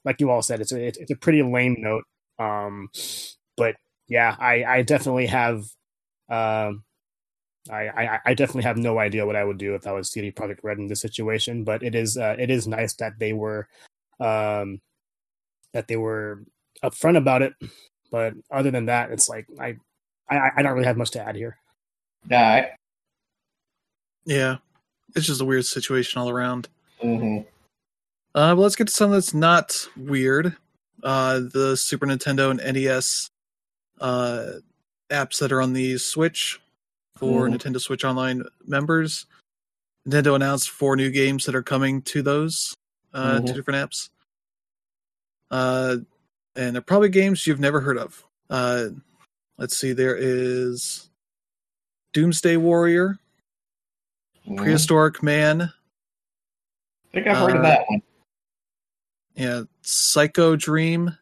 like 0.05 0.21
you 0.21 0.31
all 0.31 0.41
said, 0.43 0.61
it's 0.61 0.73
a 0.73 0.81
it's 0.87 0.97
it's 0.99 1.11
a 1.11 1.15
pretty 1.17 1.43
lame 1.43 1.77
note. 1.79 2.05
Um, 2.39 2.89
but 3.57 3.75
yeah, 4.09 4.35
I 4.39 4.63
I 4.65 4.81
definitely 4.83 5.27
have 5.27 5.65
um. 6.29 6.83
I, 7.69 7.87
I, 7.87 8.19
I 8.25 8.33
definitely 8.33 8.63
have 8.63 8.77
no 8.77 8.99
idea 8.99 9.25
what 9.25 9.35
I 9.35 9.43
would 9.43 9.57
do 9.57 9.75
if 9.75 9.87
I 9.87 9.91
was 9.91 10.09
CD 10.09 10.31
Projekt 10.31 10.59
Red 10.63 10.77
in 10.77 10.87
this 10.87 11.01
situation, 11.01 11.63
but 11.63 11.83
it 11.83 11.95
is 11.95 12.17
uh, 12.17 12.35
it 12.37 12.49
is 12.49 12.67
nice 12.67 12.93
that 12.95 13.19
they 13.19 13.33
were 13.33 13.67
um, 14.19 14.81
that 15.73 15.87
they 15.87 15.97
were 15.97 16.43
upfront 16.83 17.17
about 17.17 17.41
it. 17.41 17.53
But 18.11 18.33
other 18.51 18.71
than 18.71 18.85
that, 18.85 19.11
it's 19.11 19.27
like 19.29 19.47
I, 19.59 19.77
I 20.29 20.51
I 20.57 20.61
don't 20.61 20.73
really 20.73 20.85
have 20.85 20.97
much 20.97 21.11
to 21.11 21.21
add 21.21 21.35
here. 21.35 21.57
All 22.31 22.37
right. 22.37 22.69
Yeah, 24.25 24.57
it's 25.15 25.25
just 25.27 25.41
a 25.41 25.45
weird 25.45 25.65
situation 25.65 26.19
all 26.21 26.29
around. 26.29 26.67
hmm 27.01 27.39
Uh, 28.35 28.55
but 28.55 28.61
let's 28.61 28.75
get 28.75 28.87
to 28.87 28.93
something 28.93 29.13
that's 29.13 29.33
not 29.33 29.87
weird. 29.95 30.55
Uh, 31.03 31.41
the 31.53 31.75
Super 31.77 32.05
Nintendo 32.05 32.51
and 32.51 32.59
NES 32.75 33.29
uh, 34.01 34.53
apps 35.09 35.39
that 35.39 35.51
are 35.51 35.61
on 35.61 35.73
the 35.73 35.97
Switch 35.97 36.59
for 37.17 37.47
Mhm. 37.47 37.55
Nintendo 37.57 37.79
Switch 37.81 38.03
Online 38.03 38.43
members. 38.65 39.25
Nintendo 40.07 40.35
announced 40.35 40.69
four 40.69 40.95
new 40.95 41.11
games 41.11 41.45
that 41.45 41.55
are 41.55 41.63
coming 41.63 42.01
to 42.03 42.21
those 42.21 42.73
uh, 43.13 43.39
Mhm. 43.39 43.47
two 43.47 43.53
different 43.53 43.89
apps. 43.91 44.09
Uh, 45.49 45.97
and 46.55 46.75
they're 46.75 46.81
probably 46.81 47.09
games 47.09 47.47
you've 47.47 47.59
never 47.59 47.79
heard 47.81 47.97
of. 47.97 48.23
Uh, 48.49 48.89
let's 49.57 49.77
see, 49.77 49.93
there 49.93 50.15
is 50.15 51.09
Doomsday 52.13 52.57
Warrior, 52.57 53.17
Mm-hmm. 54.45 54.57
Prehistoric 54.57 55.21
Man, 55.23 55.61
I 55.61 55.69
think 57.13 57.27
I've 57.27 57.37
heard 57.37 57.55
Uh, 57.55 57.57
of 57.57 57.63
that 57.63 57.85
one. 57.89 58.01
Yeah, 59.35 59.63
Psycho 59.81 60.55
Dream 60.55 61.17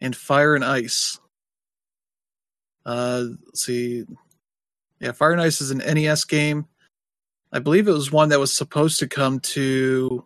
and 0.00 0.16
Fire 0.16 0.54
and 0.54 0.64
Ice. 0.64 1.20
Uh, 2.86 3.26
let's 3.46 3.64
see. 3.64 4.06
Yeah, 5.00 5.12
Fire 5.12 5.32
and 5.32 5.40
Ice 5.40 5.60
is 5.60 5.70
an 5.70 5.78
NES 5.78 6.24
game. 6.24 6.66
I 7.52 7.60
believe 7.60 7.88
it 7.88 7.92
was 7.92 8.12
one 8.12 8.28
that 8.30 8.40
was 8.40 8.54
supposed 8.54 8.98
to 9.00 9.06
come 9.08 9.40
to 9.40 10.24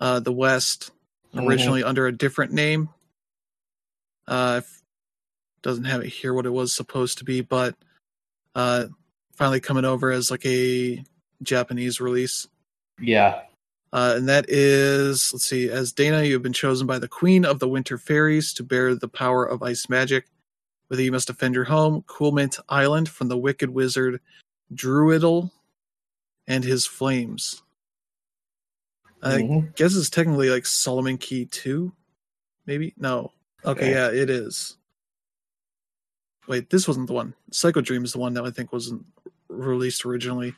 uh, 0.00 0.20
the 0.20 0.32
West 0.32 0.90
Mhm. 1.34 1.46
originally 1.48 1.84
under 1.84 2.06
a 2.06 2.12
different 2.16 2.52
name. 2.52 2.88
Uh, 4.26 4.60
if- 4.62 4.82
doesn't 5.62 5.84
have 5.84 6.02
it 6.02 6.08
here 6.08 6.34
what 6.34 6.44
it 6.46 6.50
was 6.50 6.72
supposed 6.74 7.18
to 7.18 7.24
be, 7.24 7.40
but 7.40 7.74
uh, 8.54 8.86
finally 9.34 9.60
coming 9.60 9.84
over 9.86 10.10
as 10.10 10.30
like 10.30 10.44
a 10.44 11.02
Japanese 11.42 12.00
release. 12.00 12.46
Yeah. 13.00 13.42
Uh, 13.92 14.14
and 14.16 14.28
that 14.28 14.44
is, 14.48 15.32
let's 15.32 15.44
see, 15.46 15.70
as 15.70 15.92
Dana, 15.92 16.22
you 16.22 16.34
have 16.34 16.42
been 16.42 16.52
chosen 16.52 16.86
by 16.86 16.98
the 16.98 17.08
Queen 17.08 17.44
of 17.44 17.60
the 17.60 17.68
Winter 17.68 17.96
Fairies 17.96 18.52
to 18.54 18.62
bear 18.62 18.94
the 18.94 19.08
power 19.08 19.44
of 19.44 19.62
ice 19.62 19.88
magic. 19.88 20.26
With 20.88 21.00
it, 21.00 21.04
you 21.04 21.12
must 21.12 21.26
defend 21.28 21.54
your 21.54 21.64
home, 21.64 22.02
Coolmint 22.02 22.60
Island, 22.68 23.08
from 23.08 23.28
the 23.28 23.38
wicked 23.38 23.70
wizard 23.70 24.20
Druidle 24.74 25.50
and 26.46 26.62
his 26.62 26.86
flames. 26.86 27.62
I 29.22 29.40
Mhm. 29.42 29.74
guess 29.76 29.94
it's 29.96 30.10
technically 30.10 30.50
like 30.50 30.66
Solomon 30.66 31.16
Key 31.16 31.46
2, 31.46 31.94
maybe? 32.66 32.92
No. 32.98 33.32
Okay, 33.64 33.70
Okay. 33.70 33.90
yeah, 33.92 34.10
it 34.10 34.28
is. 34.28 34.76
Wait, 36.46 36.68
this 36.68 36.86
wasn't 36.86 37.06
the 37.06 37.14
one. 37.14 37.34
Psycho 37.50 37.80
Dream 37.80 38.04
is 38.04 38.12
the 38.12 38.18
one 38.18 38.34
that 38.34 38.44
I 38.44 38.50
think 38.50 38.70
wasn't 38.72 39.06
released 39.48 40.04
originally. 40.04 40.54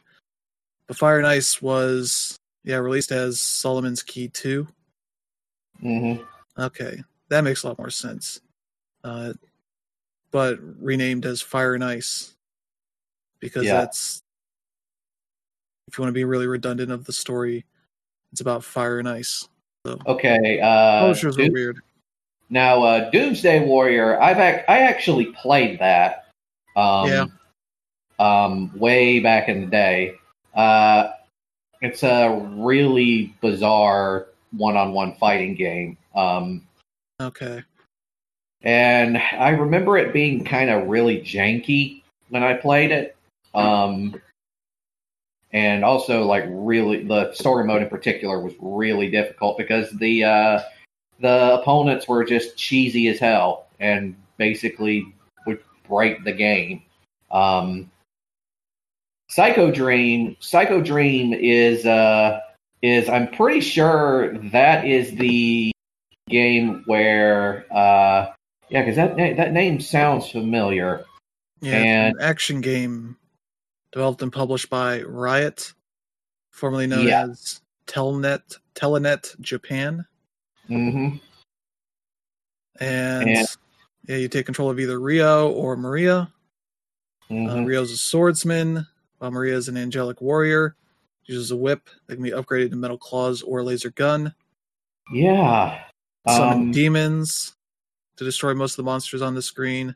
But 0.88 0.96
Fire 0.96 1.18
and 1.18 1.26
Ice 1.26 1.62
was, 1.62 2.36
yeah, 2.64 2.76
released 2.78 3.12
as 3.12 3.40
Solomon's 3.40 4.02
Key 4.02 4.28
2. 4.28 4.66
Mhm. 5.80 6.26
Okay, 6.58 7.04
that 7.28 7.42
makes 7.42 7.62
a 7.62 7.68
lot 7.68 7.78
more 7.78 7.90
sense. 7.90 8.40
Uh, 9.04 9.34
but 10.36 10.58
renamed 10.84 11.24
as 11.24 11.40
Fire 11.40 11.72
and 11.74 11.82
Ice 11.82 12.34
because 13.40 13.64
Yeah. 13.64 13.80
that's 13.80 14.20
if 15.88 15.96
you 15.96 16.02
want 16.02 16.10
to 16.10 16.14
be 16.14 16.24
really 16.24 16.46
redundant 16.46 16.92
of 16.92 17.06
the 17.06 17.12
story, 17.14 17.64
it's 18.32 18.42
about 18.42 18.62
fire 18.62 18.98
and 18.98 19.08
ice. 19.08 19.48
Okay. 20.06 20.60
Uh, 20.60 21.14
were 21.22 21.30
Doom- 21.30 21.52
weird. 21.54 21.78
now, 22.50 22.82
uh, 22.82 23.08
Doomsday 23.08 23.64
Warrior. 23.64 24.20
I've 24.20 24.36
ac- 24.38 24.64
I 24.68 24.80
actually 24.80 25.26
played 25.32 25.78
that. 25.78 26.26
Um, 26.76 27.08
Yeah. 27.08 27.26
Um, 28.18 28.78
way 28.78 29.20
back 29.20 29.48
in 29.48 29.62
the 29.62 29.66
day. 29.68 30.18
Uh, 30.52 31.12
it's 31.80 32.02
a 32.02 32.28
really 32.56 33.34
bizarre 33.40 34.26
one-on-one 34.50 35.14
fighting 35.14 35.54
game. 35.54 35.96
Um, 36.14 36.68
Okay, 37.22 37.62
and 38.66 39.16
I 39.16 39.50
remember 39.50 39.96
it 39.96 40.12
being 40.12 40.44
kind 40.44 40.70
of 40.70 40.88
really 40.88 41.20
janky 41.20 42.02
when 42.30 42.42
I 42.42 42.54
played 42.54 42.90
it. 42.90 43.16
Um, 43.54 44.20
and 45.52 45.84
also, 45.84 46.24
like, 46.24 46.46
really, 46.48 47.04
the 47.04 47.32
story 47.32 47.64
mode 47.64 47.82
in 47.82 47.88
particular 47.88 48.40
was 48.40 48.54
really 48.60 49.08
difficult 49.08 49.56
because 49.56 49.88
the 49.92 50.24
uh, 50.24 50.60
the 51.20 51.60
opponents 51.60 52.08
were 52.08 52.24
just 52.24 52.56
cheesy 52.56 53.06
as 53.06 53.20
hell 53.20 53.68
and 53.78 54.16
basically 54.36 55.14
would 55.46 55.60
break 55.88 56.24
the 56.24 56.32
game. 56.32 56.82
Um, 57.30 57.88
Psycho 59.30 59.70
Dream, 59.70 60.36
Psycho 60.40 60.80
Dream 60.80 61.32
is 61.32 61.86
uh, 61.86 62.40
is 62.82 63.08
I'm 63.08 63.28
pretty 63.28 63.60
sure 63.60 64.36
that 64.50 64.84
is 64.84 65.12
the 65.12 65.70
game 66.28 66.82
where 66.86 67.64
uh, 67.72 68.32
yeah, 68.68 68.82
because 68.82 68.96
that 68.96 69.16
na- 69.16 69.34
that 69.34 69.52
name 69.52 69.80
sounds 69.80 70.30
familiar. 70.30 71.04
yeah, 71.60 71.74
And- 71.76 72.16
an 72.16 72.22
action 72.22 72.60
game 72.60 73.16
developed 73.92 74.22
and 74.22 74.32
published 74.32 74.68
by 74.70 75.02
Riot, 75.02 75.72
formerly 76.52 76.86
known 76.86 77.06
Yeah. 77.08 77.24
as 77.30 77.60
Telnet 77.86 78.58
Telenet 78.74 79.40
Japan, 79.40 80.06
hmm 80.66 81.16
and 82.78 83.28
And- 83.28 83.46
yeah, 84.06 84.16
you 84.16 84.28
take 84.28 84.44
control 84.46 84.70
of 84.70 84.78
either 84.78 85.00
Rio 85.00 85.50
or 85.50 85.76
Maria. 85.76 86.32
hmm 87.28 87.48
Uh, 87.48 87.62
Rio's 87.64 87.90
a 87.90 87.96
swordsman, 87.96 88.86
while 89.18 89.30
Maria 89.30 89.56
is 89.56 89.68
an 89.68 89.76
angelic 89.76 90.20
warrior. 90.20 90.76
Uses 91.24 91.50
a 91.50 91.56
whip 91.56 91.88
that 92.06 92.14
can 92.14 92.22
be 92.22 92.30
upgraded 92.30 92.70
to 92.70 92.76
metal 92.76 92.98
claws 92.98 93.42
or 93.42 93.60
a 93.60 93.62
laser 93.64 93.90
gun. 93.90 94.34
yeah. 95.12 95.84
Summon 96.28 96.58
Um, 96.58 96.70
demons 96.72 97.56
to 98.16 98.24
destroy 98.24 98.54
most 98.54 98.72
of 98.72 98.76
the 98.76 98.90
monsters 98.90 99.22
on 99.22 99.34
the 99.34 99.42
screen. 99.42 99.94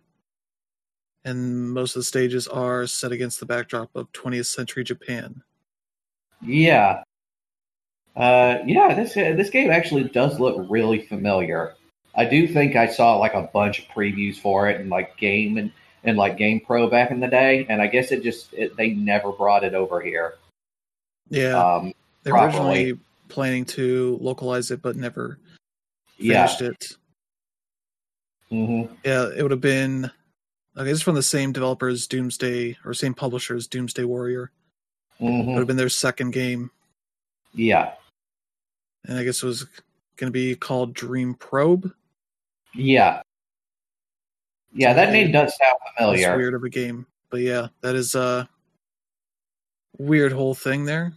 And 1.24 1.70
most 1.70 1.96
of 1.96 2.00
the 2.00 2.04
stages 2.04 2.48
are 2.48 2.86
set 2.86 3.12
against 3.12 3.40
the 3.40 3.46
backdrop 3.46 3.90
of 3.94 4.10
20th 4.12 4.46
century 4.46 4.84
Japan. 4.84 5.42
Yeah. 6.40 7.02
Uh, 8.16 8.58
yeah, 8.66 8.94
this 8.94 9.14
this 9.14 9.50
game 9.50 9.70
actually 9.70 10.04
does 10.04 10.40
look 10.40 10.66
really 10.68 11.02
familiar. 11.06 11.74
I 12.14 12.24
do 12.24 12.48
think 12.48 12.74
I 12.74 12.86
saw 12.86 13.16
like 13.16 13.34
a 13.34 13.48
bunch 13.52 13.78
of 13.78 13.84
previews 13.86 14.36
for 14.36 14.68
it 14.68 14.80
and 14.80 14.90
like 14.90 15.16
game 15.16 15.58
and, 15.58 15.70
and 16.02 16.16
like 16.16 16.36
Game 16.36 16.60
Pro 16.60 16.88
back 16.88 17.10
in 17.10 17.20
the 17.20 17.28
day, 17.28 17.66
and 17.68 17.80
I 17.80 17.86
guess 17.86 18.10
it 18.10 18.22
just 18.22 18.52
it, 18.52 18.76
they 18.76 18.90
never 18.90 19.32
brought 19.32 19.64
it 19.64 19.74
over 19.74 20.00
here. 20.00 20.34
Yeah, 21.28 21.62
Um, 21.62 21.92
they 22.24 22.32
were 22.32 22.38
originally 22.38 22.98
planning 23.28 23.64
to 23.66 24.18
localize 24.20 24.70
it, 24.70 24.82
but 24.82 24.96
never 24.96 25.38
yeah. 26.18 26.46
finished 26.46 26.62
it. 26.62 26.96
Hmm 28.50 28.82
Yeah, 29.04 29.28
it 29.36 29.42
would 29.42 29.50
have 29.50 29.60
been. 29.60 30.10
Okay, 30.76 30.90
it's 30.90 31.02
from 31.02 31.14
the 31.16 31.22
same 31.22 31.52
developers, 31.52 32.06
Doomsday, 32.06 32.76
or 32.84 32.94
same 32.94 33.14
publishers, 33.14 33.66
Doomsday 33.66 34.04
Warrior. 34.04 34.50
It 35.18 35.24
would 35.46 35.58
have 35.58 35.66
been 35.66 35.76
their 35.76 35.88
second 35.88 36.30
game. 36.32 36.70
Yeah. 37.52 37.92
and 39.04 39.18
I 39.18 39.24
guess 39.24 39.42
it 39.42 39.46
was 39.46 39.64
going 40.16 40.28
to 40.28 40.32
be 40.32 40.54
called 40.54 40.94
Dream 40.94 41.34
Probe. 41.34 41.92
Yeah. 42.74 43.20
Yeah, 44.72 44.92
that 44.94 45.12
name 45.12 45.32
does 45.32 45.56
sound 45.56 45.76
It's 45.84 45.96
familiar. 45.98 46.36
weird 46.36 46.54
of 46.54 46.62
a 46.62 46.68
game, 46.70 47.06
but 47.28 47.40
yeah, 47.40 47.68
that 47.80 47.96
is 47.96 48.14
a 48.14 48.48
weird 49.98 50.32
whole 50.32 50.54
thing 50.54 50.84
there. 50.84 51.12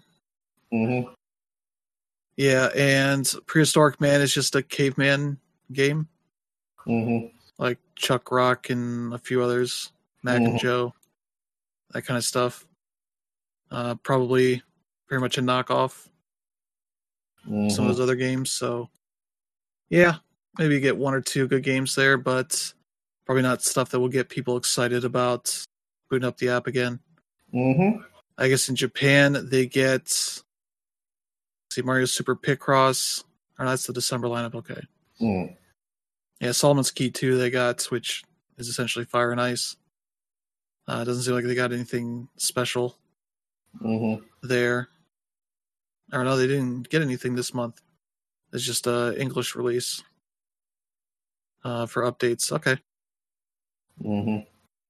hmm 0.71 1.01
Yeah, 2.35 2.69
and 2.75 3.31
Prehistoric 3.45 4.01
Man 4.01 4.21
is 4.21 4.33
just 4.33 4.55
a 4.55 4.63
caveman 4.63 5.37
game, 5.71 6.07
hmm 6.85 7.25
like 7.59 7.77
Chuck 7.95 8.31
Rock 8.31 8.69
and 8.71 9.13
a 9.13 9.17
few 9.17 9.41
others, 9.43 9.91
Mac 10.23 10.41
and 10.41 10.55
Mhm. 10.55 10.59
Joe, 10.59 10.93
that 11.91 12.01
kind 12.01 12.17
of 12.17 12.23
stuff. 12.25 12.65
Uh, 13.69 13.95
probably 13.95 14.61
pretty 15.07 15.21
much 15.21 15.37
a 15.37 15.41
knockoff 15.41 16.09
hmm 17.45 17.69
some 17.69 17.85
of 17.85 17.95
those 17.95 18.03
other 18.03 18.15
games. 18.15 18.51
So, 18.51 18.89
yeah, 19.89 20.17
maybe 20.57 20.73
you 20.75 20.79
get 20.79 20.97
one 20.97 21.13
or 21.13 21.21
two 21.21 21.47
good 21.47 21.63
games 21.63 21.93
there, 21.95 22.17
but 22.17 22.73
probably 23.25 23.43
not 23.43 23.61
stuff 23.61 23.89
that 23.89 23.99
will 23.99 24.09
get 24.09 24.29
people 24.29 24.57
excited 24.57 25.05
about 25.05 25.63
booting 26.09 26.27
up 26.27 26.37
the 26.37 26.49
app 26.49 26.67
again. 26.67 26.99
hmm 27.51 28.01
I 28.37 28.47
guess 28.49 28.67
in 28.67 28.75
Japan 28.75 29.47
they 29.49 29.67
get 29.67 30.09
see 30.09 30.43
Mario 31.83 32.05
Super 32.05 32.35
Picross. 32.35 33.23
Or 33.59 33.65
that's 33.67 33.85
the 33.85 33.93
December 33.93 34.27
lineup. 34.27 34.55
Okay, 34.55 34.81
mm 35.21 35.55
yeah, 36.43 36.51
Solomon's 36.51 36.91
Key 36.91 37.09
two 37.09 37.37
they 37.37 37.49
got, 37.49 37.83
which 37.85 38.23
is 38.57 38.67
essentially 38.67 39.05
Fire 39.05 39.31
and 39.31 39.41
Ice. 39.41 39.75
Uh, 40.87 41.03
doesn't 41.03 41.23
seem 41.23 41.33
like 41.33 41.45
they 41.45 41.55
got 41.55 41.71
anything 41.71 42.27
special 42.35 42.97
hmm 43.79 44.15
don't 46.17 46.25
know. 46.25 46.37
they 46.37 46.47
didn't 46.47 46.89
get 46.89 47.01
anything 47.01 47.35
this 47.35 47.53
month. 47.53 47.81
It's 48.51 48.63
just 48.63 48.85
a 48.87 49.19
English 49.19 49.55
release 49.55 50.03
uh, 51.63 51.85
for 51.85 52.03
updates. 52.03 52.51
Okay, 52.51 52.77
hmm 54.01 54.39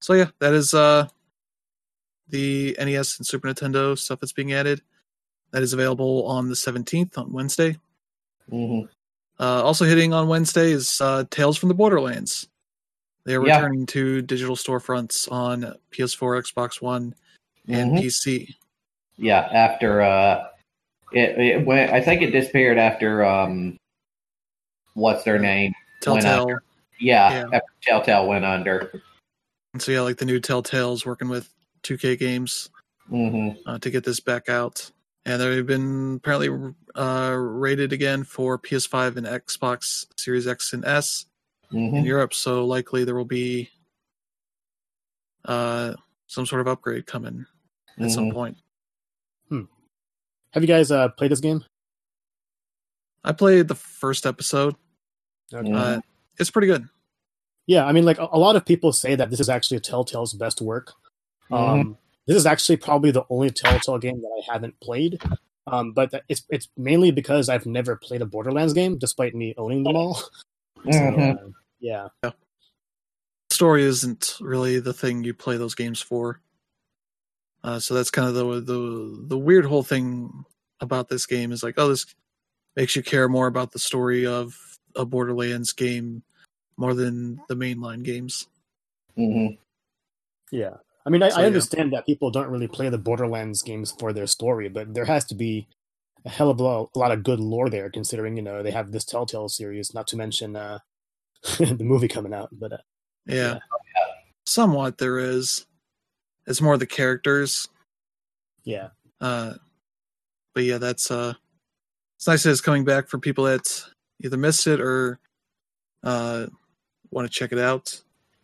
so 0.00 0.12
yeah, 0.12 0.30
that 0.40 0.52
is 0.52 0.74
uh, 0.74 1.08
the 2.28 2.76
NES 2.78 3.18
and 3.18 3.26
Super 3.26 3.48
Nintendo 3.48 3.96
stuff 3.96 4.20
that's 4.20 4.32
being 4.32 4.52
added. 4.52 4.82
That 5.52 5.62
is 5.62 5.72
available 5.72 6.26
on 6.26 6.48
the 6.48 6.56
seventeenth 6.56 7.16
on 7.16 7.32
Wednesday. 7.32 7.78
hmm 8.50 8.82
Uh, 9.40 9.62
also 9.62 9.84
hitting 9.84 10.12
on 10.12 10.28
Wednesday 10.28 10.70
is 10.70 11.00
uh, 11.00 11.24
Tales 11.30 11.56
from 11.56 11.68
the 11.68 11.74
Borderlands. 11.74 12.48
They 13.24 13.34
are 13.34 13.44
Yeah. 13.44 13.56
returning 13.56 13.86
to 13.86 14.22
digital 14.22 14.54
storefronts 14.54 15.30
on 15.30 15.74
PS4, 15.90 16.40
Xbox 16.40 16.80
One, 16.80 17.14
and 17.68 17.92
Mhm. 17.92 18.00
PC. 18.00 18.54
Yeah, 19.16 19.48
after 19.52 20.02
uh, 20.02 20.48
it, 21.12 21.38
it 21.38 21.66
went. 21.66 21.92
I 21.92 22.00
think 22.00 22.22
it 22.22 22.30
disappeared 22.30 22.78
after 22.78 23.24
um, 23.24 23.76
what's 24.94 25.24
their 25.24 25.38
name? 25.38 25.72
Telltale. 26.00 26.46
Yeah, 27.00 27.30
Yeah. 27.30 27.44
after 27.52 27.72
Telltale 27.82 28.26
went 28.28 28.44
under. 28.44 29.02
And 29.72 29.82
so 29.82 29.90
yeah, 29.92 30.02
like 30.02 30.18
the 30.18 30.24
new 30.24 30.38
Telltale's 30.40 31.04
working 31.06 31.28
with 31.28 31.48
2K 31.82 32.16
games 32.16 32.70
hmm 33.08 33.50
uh, 33.66 33.78
to 33.78 33.90
get 33.90 34.04
this 34.04 34.20
back 34.20 34.48
out. 34.48 34.90
And 35.26 35.40
they've 35.40 35.66
been 35.66 36.16
apparently 36.16 36.74
uh, 36.94 37.34
rated 37.36 37.92
again 37.92 38.24
for 38.24 38.58
PS5 38.58 39.16
and 39.16 39.26
Xbox 39.26 40.06
Series 40.18 40.46
X 40.46 40.72
and 40.72 40.84
S 40.84 41.26
hmm 41.70 41.94
in 41.96 42.04
Europe. 42.04 42.34
So 42.34 42.64
likely 42.66 43.04
there 43.04 43.14
will 43.14 43.24
be 43.24 43.70
uh, 45.44 45.94
some 46.26 46.46
sort 46.46 46.60
of 46.60 46.68
upgrade 46.68 47.06
coming 47.06 47.46
at 47.98 48.10
some 48.10 48.30
Mhm. 48.30 48.32
point. 48.32 48.56
Have 50.52 50.62
you 50.62 50.68
guys 50.68 50.92
uh, 50.92 51.08
played 51.08 51.32
this 51.32 51.40
game? 51.40 51.64
I 53.24 53.32
played 53.32 53.66
the 53.66 53.74
first 53.74 54.24
episode. 54.24 54.76
Okay. 55.52 55.68
Mhm. 55.68 55.74
Uh, 55.98 56.00
it's 56.38 56.50
pretty 56.50 56.68
good. 56.68 56.88
Yeah, 57.66 57.84
I 57.86 57.90
mean, 57.92 58.04
like 58.04 58.18
a, 58.18 58.28
a 58.30 58.38
lot 58.38 58.54
of 58.54 58.64
people 58.64 58.92
say 58.92 59.16
that 59.16 59.30
this 59.30 59.40
is 59.40 59.48
actually 59.48 59.80
Telltale's 59.80 60.32
best 60.32 60.60
work. 60.60 60.92
Um, 61.50 61.98
This 62.26 62.36
is 62.36 62.46
actually 62.46 62.76
probably 62.78 63.10
the 63.10 63.24
only 63.28 63.50
Telltale 63.50 63.98
game 63.98 64.20
that 64.22 64.42
I 64.48 64.52
haven't 64.52 64.78
played. 64.80 65.20
Um, 65.66 65.92
but 65.92 66.12
it's 66.28 66.42
it's 66.50 66.68
mainly 66.76 67.10
because 67.10 67.48
I've 67.48 67.66
never 67.66 67.96
played 67.96 68.22
a 68.22 68.26
Borderlands 68.26 68.74
game, 68.74 68.98
despite 68.98 69.34
me 69.34 69.54
owning 69.56 69.82
them 69.82 69.96
all. 69.96 70.20
So, 70.84 70.90
Mhm. 70.90 71.38
uh, 71.38 71.50
yeah, 71.80 72.08
Story 73.48 73.84
isn't 73.84 74.36
really 74.40 74.78
the 74.78 74.92
thing 74.92 75.24
you 75.24 75.32
play 75.32 75.56
those 75.56 75.74
games 75.74 76.02
for. 76.02 76.40
Uh, 77.62 77.78
so 77.78 77.94
that's 77.94 78.10
kind 78.10 78.28
of 78.28 78.34
the 78.34 78.60
the 78.60 79.24
the 79.28 79.38
weird 79.38 79.64
whole 79.64 79.82
thing 79.82 80.44
about 80.80 81.08
this 81.08 81.24
game 81.24 81.52
is 81.52 81.62
like, 81.62 81.76
oh, 81.78 81.88
this 81.88 82.04
makes 82.76 82.94
you 82.96 83.02
care 83.02 83.28
more 83.28 83.46
about 83.46 83.72
the 83.72 83.78
story 83.78 84.26
of 84.26 84.58
a 84.94 85.06
Borderlands 85.06 85.72
game 85.72 86.22
more 86.76 86.92
than 86.92 87.40
the 87.48 87.54
mainline 87.54 88.02
games. 88.02 88.48
Mhm. 89.16 89.56
yeah. 90.50 90.76
I 91.06 91.10
mean, 91.10 91.22
I, 91.22 91.28
So, 91.28 91.36
I 91.36 91.40
yeah. 91.42 91.46
understand 91.48 91.92
that 91.92 92.06
people 92.06 92.30
don't 92.30 92.48
really 92.48 92.68
play 92.68 92.88
the 92.88 92.98
Borderlands 92.98 93.62
games 93.62 93.92
for 93.98 94.12
their 94.12 94.26
story, 94.26 94.68
but 94.68 94.94
there 94.94 95.04
has 95.04 95.24
to 95.26 95.34
be 95.34 95.68
a 96.24 96.30
hell 96.30 96.48
of 96.50 96.58
a 96.58 96.62
lot, 96.62 96.90
a 96.94 96.98
lot 96.98 97.12
of 97.12 97.22
good 97.22 97.40
lore 97.40 97.68
there, 97.68 97.90
considering 97.90 98.36
you 98.36 98.42
know 98.42 98.62
they 98.62 98.70
have 98.70 98.90
this 98.92 99.04
Telltale 99.04 99.48
series. 99.50 99.92
Not 99.94 100.06
to 100.08 100.16
mention 100.16 100.56
uh, 100.56 100.78
the 101.58 101.76
movie 101.84 102.08
coming 102.08 102.32
out. 102.32 102.48
But 102.52 102.72
uh, 102.72 102.76
Yeah. 103.26 103.34
Yeah. 103.54 103.58
Somewhat 104.46 104.98
there 104.98 105.18
is. 105.18 105.66
It's 106.46 106.60
more 106.60 106.76
the 106.78 106.86
characters. 106.86 107.68
yeah, 108.64 108.88
Uh 109.20 109.54
but 110.54 110.64
yeah, 110.64 110.78
that's 110.78 111.10
uh 111.10 111.34
it's 112.16 112.26
nice 112.26 112.42
that 112.44 112.50
it's 112.50 112.60
coming 112.60 112.84
back 112.84 113.08
for 113.08 113.18
people 113.18 113.44
that 113.44 113.66
either 114.22 114.36
missed 114.36 114.66
it 114.66 114.80
or 114.80 115.18
uh 116.02 116.46
want 117.10 117.26
to 117.26 117.32
check 117.32 117.52
it 117.52 117.58
out. 117.58 118.00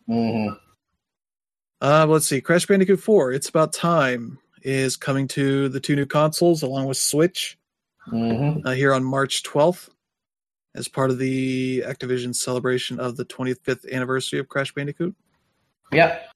Mhm. 0.09 0.57
Uh 1.81 2.05
let's 2.07 2.27
see, 2.27 2.41
Crash 2.41 2.65
Bandicoot 2.65 2.99
4, 2.99 3.31
It's 3.33 3.49
About 3.49 3.73
Time 3.73 4.37
is 4.63 4.95
coming 4.95 5.27
to 5.29 5.69
the 5.69 5.79
two 5.79 5.95
new 5.95 6.05
consoles 6.05 6.61
along 6.61 6.85
with 6.85 6.97
Switch 6.97 7.57
Mhm. 8.07 8.61
uh, 8.65 8.71
here 8.71 8.93
on 8.93 9.03
March 9.03 9.41
12th 9.43 9.89
as 10.75 10.87
part 10.87 11.09
of 11.11 11.17
the 11.17 11.83
Activision 11.85 12.35
celebration 12.35 12.99
of 12.99 13.17
the 13.17 13.25
25th 13.25 13.85
anniversary 13.91 14.39
of 14.39 14.47
Crash 14.47 14.73
Bandicoot. 14.73 15.15
Yep. 15.91 16.29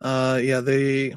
Uh, 0.00 0.40
yeah, 0.42 0.60
they 0.60 1.10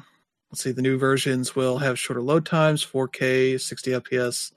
let's 0.50 0.62
see. 0.62 0.70
The 0.72 0.82
new 0.82 0.98
versions 0.98 1.56
will 1.56 1.78
have 1.78 1.98
shorter 1.98 2.22
load 2.22 2.46
times, 2.46 2.82
4K, 2.84 3.56
60 3.58 3.92
FPS, 3.94 4.52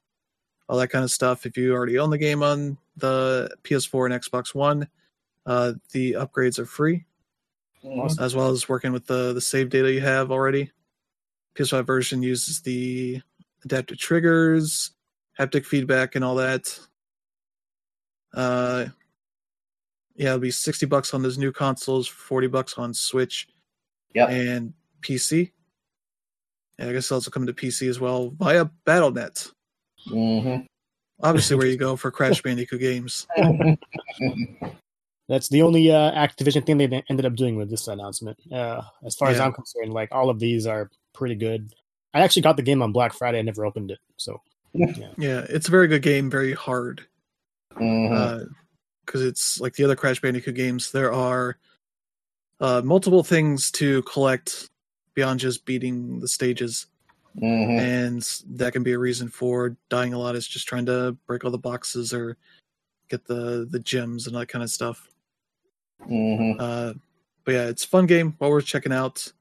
all 0.69 0.77
that 0.77 0.89
kind 0.89 1.03
of 1.03 1.11
stuff. 1.11 1.45
If 1.45 1.57
you 1.57 1.73
already 1.73 1.97
own 1.97 2.09
the 2.11 2.17
game 2.17 2.43
on 2.43 2.77
the 2.97 3.49
PS4 3.63 4.05
and 4.11 4.21
Xbox 4.21 4.53
One, 4.53 4.87
uh, 5.45 5.73
the 5.91 6.13
upgrades 6.13 6.59
are 6.59 6.65
free, 6.65 7.05
Mhm. 7.87 8.19
as 8.21 8.35
well 8.35 8.49
as 8.49 8.67
working 8.69 8.91
with 8.91 9.05
the 9.07 9.33
the 9.33 9.41
save 9.41 9.69
data 9.69 9.91
you 9.91 10.01
have 10.01 10.31
already. 10.31 10.71
PS5 11.55 11.85
version 11.87 12.21
uses 12.21 12.61
the 12.61 13.21
adaptive 13.63 13.97
triggers, 13.97 14.91
haptic 15.39 15.65
feedback, 15.65 16.15
and 16.15 16.23
all 16.23 16.35
that. 16.35 16.79
Uh, 18.33 18.85
yeah, 20.15 20.27
it'll 20.27 20.39
be 20.39 20.51
60 20.51 20.85
bucks 20.85 21.13
on 21.13 21.21
those 21.23 21.37
new 21.37 21.51
consoles, 21.51 22.07
40 22.07 22.47
bucks 22.47 22.77
on 22.77 22.93
Switch 22.93 23.47
yeah, 24.13 24.27
and 24.27 24.73
PC. 25.01 25.51
And 26.77 26.89
I 26.89 26.93
guess 26.93 27.05
it's 27.05 27.11
also 27.11 27.31
coming 27.31 27.47
to 27.47 27.53
PC 27.53 27.87
as 27.89 27.99
well 27.99 28.29
via 28.31 28.65
BattleNet. 28.85 29.51
Mhm. 30.09 30.65
Obviously, 31.23 31.55
where 31.55 31.65
you 31.71 31.77
go 31.77 31.95
for 31.95 32.11
Crash 32.11 32.41
Bandicoot 32.43 32.79
games. 32.79 33.25
that's 35.27 35.49
the 35.49 35.61
only 35.61 35.91
uh, 35.91 36.11
Activision 36.13 36.65
thing 36.65 36.77
they 36.77 37.03
ended 37.09 37.25
up 37.25 37.35
doing 37.35 37.55
with 37.55 37.69
this 37.69 37.87
announcement. 37.87 38.37
Uh, 38.51 38.81
as 39.05 39.15
far 39.15 39.29
as 39.29 39.39
I'm 39.39 39.51
concerned, 39.53 39.93
like 39.93 40.09
all 40.11 40.29
of 40.29 40.39
these 40.39 40.65
are 40.65 40.89
pretty 41.13 41.35
good. 41.35 41.73
I 42.13 42.21
actually 42.21 42.41
got 42.43 42.55
the 42.57 42.63
game 42.63 42.81
on 42.81 42.91
Black 42.91 43.13
Friday. 43.13 43.39
I 43.39 43.41
never 43.41 43.65
opened 43.65 43.91
it, 43.91 43.99
so 44.17 44.41
Yeah, 44.73 45.45
it's 45.49 45.67
a 45.67 45.71
very 45.71 45.87
good 45.87 46.01
game, 46.01 46.29
very 46.29 46.53
hard. 46.53 47.05
Mhm. 47.75 48.47
Because 49.05 49.23
it's 49.23 49.59
like 49.59 49.73
the 49.73 49.83
other 49.83 49.95
Crash 49.95 50.19
Bandicoot 50.21 50.55
games, 50.55 50.91
there 50.91 51.13
are 51.13 51.57
uh, 52.59 52.81
multiple 52.83 53.23
things 53.23 53.69
to 53.71 54.01
collect 54.03 54.69
beyond 55.13 55.39
just 55.39 55.65
beating 55.65 56.19
the 56.19 56.27
stages. 56.27 56.87
Mhm. 57.39 57.79
and 57.79 58.57
that 58.57 58.73
can 58.73 58.81
be 58.81 58.93
a 58.93 58.97
reason 58.97 59.29
for 59.29 59.77
dying 59.89 60.11
a 60.11 60.17
lot 60.17 60.35
is 60.35 60.47
just 60.47 60.67
trying 60.67 60.87
to 60.87 61.15
break 61.27 61.45
all 61.45 61.51
the 61.51 61.57
boxes 61.59 62.11
or 62.11 62.35
get 63.09 63.25
the 63.25 63.67
the 63.69 63.79
gems 63.79 64.25
and 64.25 64.35
that 64.35 64.47
kind 64.47 64.63
of 64.63 64.71
stuff 64.71 65.07
Mhm. 66.01 66.55
uh 66.59 66.93
but 67.43 67.51
yeah 67.53 67.67
it's 67.67 67.83
a 67.83 67.87
fun 67.87 68.05
game 68.05 68.35
well 68.39 68.49
worth 68.51 68.65
checking 68.65 68.93
out 68.93 69.31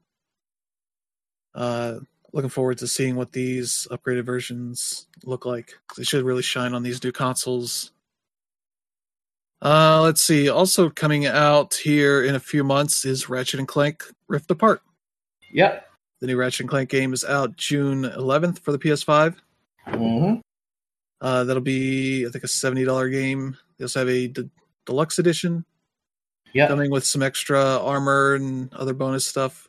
uh 1.55 1.95
looking 2.33 2.49
forward 2.49 2.77
to 2.79 2.87
seeing 2.87 3.15
what 3.15 3.31
these 3.31 3.87
upgraded 3.91 4.25
versions 4.25 5.07
look 5.23 5.45
like 5.45 5.73
they 5.97 6.03
should 6.03 6.23
really 6.23 6.41
shine 6.41 6.73
on 6.73 6.83
these 6.83 7.03
new 7.03 7.11
consoles 7.11 7.91
uh 9.61 10.01
let's 10.01 10.21
see 10.21 10.49
also 10.49 10.89
coming 10.89 11.25
out 11.25 11.73
here 11.73 12.23
in 12.23 12.35
a 12.35 12.39
few 12.39 12.63
months 12.63 13.05
is 13.05 13.29
ratchet 13.29 13.59
and 13.59 13.67
clank 13.67 14.03
rift 14.27 14.51
apart 14.51 14.81
Yep. 15.51 15.87
the 16.21 16.27
new 16.27 16.35
ratchet 16.37 16.61
and 16.61 16.69
clank 16.69 16.89
game 16.89 17.13
is 17.13 17.23
out 17.23 17.55
june 17.55 18.03
11th 18.03 18.59
for 18.59 18.71
the 18.71 18.79
ps5 18.79 19.35
Mhm. 19.87 20.41
Uh, 21.21 21.43
that'll 21.45 21.63
be, 21.63 22.27
I 22.27 22.29
think, 22.29 22.43
a 22.43 22.47
seventy 22.47 22.83
dollar 22.83 23.09
game. 23.09 23.57
They 23.77 23.85
also 23.85 23.99
have 24.01 24.09
a 24.09 24.27
d- 24.27 24.49
deluxe 24.85 25.17
edition 25.17 25.65
Yep. 26.53 26.69
coming 26.69 26.91
with 26.91 27.05
some 27.05 27.21
extra 27.21 27.59
armor 27.79 28.35
and 28.35 28.73
other 28.73 28.93
bonus 28.93 29.27
stuff 29.27 29.67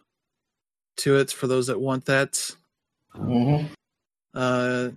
to 0.98 1.16
it 1.18 1.30
for 1.30 1.46
those 1.46 1.66
that 1.66 1.80
want 1.80 2.06
that. 2.06 2.50
Mhm. 3.14 3.68
Uh, 4.34 4.90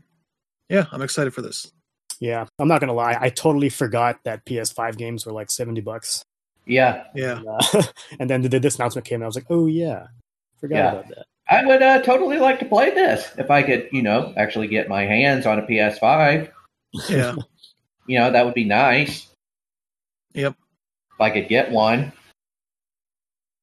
yeah, 0.70 0.86
I'm 0.92 1.02
excited 1.02 1.34
for 1.34 1.42
this. 1.42 1.72
yeah, 2.20 2.46
I'm 2.60 2.68
not 2.68 2.80
gonna 2.80 2.94
lie. 2.94 3.18
I 3.20 3.30
totally 3.30 3.70
forgot 3.70 4.20
that 4.26 4.46
PS5 4.46 4.96
games 4.98 5.26
were 5.26 5.32
like 5.34 5.50
seventy 5.52 5.82
bucks. 5.82 6.24
Yeah. 6.68 7.06
Yeah, 7.16 7.38
And, 7.40 7.48
uh, 7.74 7.84
and 8.20 8.30
then 8.30 8.42
the, 8.44 8.60
this 8.60 8.76
announcement 8.76 9.06
came, 9.08 9.16
and 9.16 9.24
I 9.24 9.28
was 9.28 9.36
like, 9.36 9.48
oh 9.50 9.66
yeah, 9.66 10.08
forgot 10.60 10.76
Yeah. 10.78 10.92
about 10.92 11.08
that. 11.10 11.26
I 11.50 11.66
would 11.66 11.82
uh, 11.82 12.02
totally 12.04 12.38
like 12.38 12.60
to 12.60 12.66
play 12.66 12.92
this 12.92 13.30
if 13.38 13.50
I 13.52 13.64
could, 13.64 13.90
you 13.92 14.02
know, 14.04 14.34
actually 14.38 14.68
get 14.68 14.88
my 14.88 15.02
hands 15.04 15.46
on 15.48 15.60
a 15.60 15.64
PS5. 15.64 16.50
yeah, 17.10 17.36
You 18.08 18.20
know, 18.20 18.32
that 18.32 18.46
would 18.46 18.54
be 18.54 18.64
nice 18.66 19.28
yep. 20.34 20.56
I 21.22 21.30
could 21.30 21.48
get 21.48 21.72
one. 21.72 22.12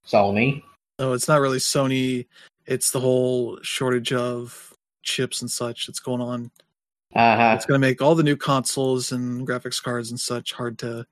Sony. 0.07 0.63
No, 0.99 1.13
it's 1.13 1.29
not 1.29 1.41
really 1.41 1.59
Sony. 1.59 2.27
It's 2.67 2.91
the 2.91 3.01
whole 3.01 3.59
shortage 3.63 4.13
of 4.13 4.75
chips 5.03 5.41
and 5.43 5.51
such 5.51 5.87
that's 5.87 6.01
going 6.01 6.21
on. 6.21 6.51
Uh 7.15 7.37
huh. 7.37 7.53
It's 7.57 7.67
going 7.67 7.81
to 7.81 7.87
make 7.87 8.03
all 8.03 8.15
the 8.15 8.23
new 8.23 8.37
consoles 8.37 9.13
and 9.13 9.47
graphics 9.47 9.83
cards 9.83 10.11
and 10.11 10.21
such 10.21 10.53
hard 10.53 10.79
to 10.81 11.07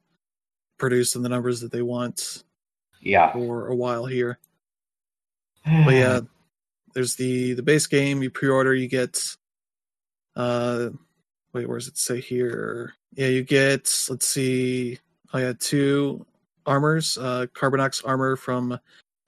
produce 0.78 1.14
in 1.14 1.22
the 1.22 1.28
numbers 1.28 1.60
that 1.60 1.72
they 1.72 1.82
want 1.82 2.44
Yeah. 3.00 3.32
for 3.32 3.68
a 3.68 3.74
while 3.74 4.04
here. 4.06 4.38
but 5.64 5.94
yeah 5.94 6.20
there's 6.94 7.16
the 7.16 7.54
the 7.54 7.62
base 7.62 7.88
game 7.88 8.22
you 8.22 8.30
pre-order 8.30 8.72
you 8.72 8.86
get 8.86 9.36
uh 10.36 10.90
wait 11.52 11.68
where 11.68 11.76
does 11.76 11.88
it 11.88 11.98
say 11.98 12.20
here 12.20 12.94
yeah 13.14 13.26
you 13.26 13.42
get 13.42 13.92
let's 14.08 14.28
see 14.28 14.96
oh 15.34 15.38
yeah 15.38 15.52
two 15.58 16.24
armors 16.66 17.16
uh 17.18 17.46
carbonox 17.54 18.02
armor 18.06 18.36
from 18.36 18.78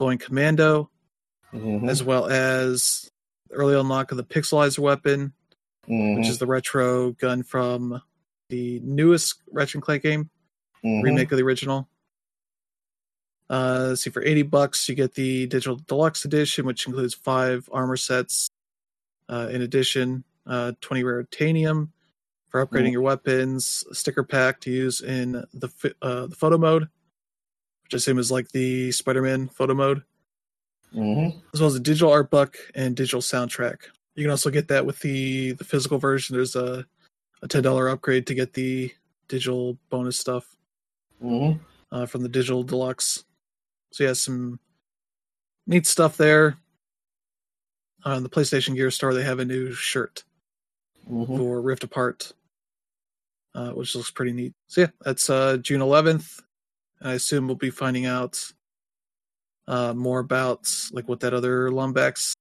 Going 0.00 0.18
Commando 0.18 0.90
Mhm. 1.52 1.88
as 1.88 2.02
well 2.02 2.26
as 2.26 3.10
early 3.50 3.74
unlock 3.78 4.10
of 4.10 4.16
the 4.18 4.24
pixelizer 4.24 4.80
weapon 4.80 5.32
Mhm. 5.88 6.16
which 6.18 6.28
is 6.28 6.38
the 6.38 6.46
retro 6.46 7.12
gun 7.12 7.42
from 7.42 8.02
the 8.50 8.80
newest 8.80 9.36
Ratchet 9.50 9.76
and 9.76 9.82
Clank 9.82 10.02
game 10.02 10.30
Mhm. 10.84 11.02
remake 11.02 11.32
of 11.32 11.38
the 11.38 11.44
original. 11.44 11.88
Uh, 13.50 13.94
see, 13.94 14.10
for 14.10 14.22
80 14.22 14.42
bucks, 14.42 14.88
you 14.88 14.94
get 14.94 15.14
the 15.14 15.46
digital 15.46 15.76
deluxe 15.76 16.24
edition, 16.26 16.66
which 16.66 16.86
includes 16.86 17.14
five 17.14 17.68
armor 17.72 17.96
sets. 17.96 18.50
Uh, 19.28 19.48
in 19.50 19.62
addition, 19.62 20.24
uh, 20.46 20.72
20 20.82 21.02
rare 21.02 21.22
titanium 21.24 21.92
for 22.50 22.64
upgrading 22.66 22.88
Mhm. 22.88 22.92
your 22.92 23.02
weapons, 23.02 23.84
a 23.90 23.94
sticker 23.94 24.22
pack 24.22 24.60
to 24.60 24.70
use 24.70 25.00
in 25.00 25.32
the 25.54 25.68
uh, 26.02 26.26
the 26.26 26.34
photo 26.34 26.58
mode, 26.58 26.88
which 27.88 27.94
I 27.94 27.96
assume 28.02 28.18
is 28.18 28.30
like 28.30 28.50
the 28.50 28.92
Spider-Man 28.92 29.48
photo 29.48 29.72
mode, 29.72 30.02
Mhm. 30.94 31.42
as 31.54 31.60
well 31.60 31.68
as 31.68 31.74
a 31.74 31.80
digital 31.80 32.12
art 32.12 32.30
book 32.30 32.58
and 32.74 32.94
digital 32.94 33.20
soundtrack. 33.22 33.78
you 34.14 34.24
can 34.24 34.30
also 34.32 34.50
get 34.50 34.66
that 34.68 34.84
with 34.84 34.98
the 34.98 35.52
the 35.52 35.64
physical 35.64 35.96
version. 35.98 36.34
There's 36.36 36.56
a 36.56 36.84
a 37.40 37.46
ten 37.48 37.62
dollar 37.62 37.88
upgrade 37.88 38.26
to 38.26 38.34
get 38.34 38.52
the 38.52 38.92
digital 39.28 39.78
bonus 39.90 40.18
stuff 40.18 40.56
hmm 41.20 41.52
uh, 41.92 42.04
from 42.04 42.22
the 42.22 42.28
digital 42.28 42.62
deluxe. 42.64 43.24
So 43.92 44.04
yeah, 44.04 44.12
some 44.14 44.58
neat 45.66 45.86
stuff 45.86 46.16
there. 46.16 46.58
On 48.04 48.22
the 48.22 48.28
PlayStation 48.28 48.74
Gear 48.74 48.90
Store, 48.90 49.14
they 49.14 49.22
have 49.22 49.38
a 49.38 49.44
new 49.44 49.72
shirt 49.72 50.24
hmm 51.06 51.24
for 51.24 51.60
Rift 51.62 51.84
Apart, 51.84 52.32
uh, 53.54 53.70
which 53.70 53.94
looks 53.94 54.10
pretty 54.10 54.32
neat. 54.32 54.52
So 54.66 54.80
yeah, 54.82 54.90
that's 55.02 55.30
uh, 55.30 55.56
June 55.58 55.80
11th. 55.80 56.42
I 57.02 57.12
assume 57.14 57.46
we'll 57.46 57.56
be 57.56 57.70
finding 57.70 58.06
out 58.06 58.52
uh, 59.66 59.92
more 59.94 60.18
about 60.20 60.72
like 60.92 61.08
what 61.08 61.20
that 61.20 61.34
other 61.34 61.68
Lombax 61.70 62.32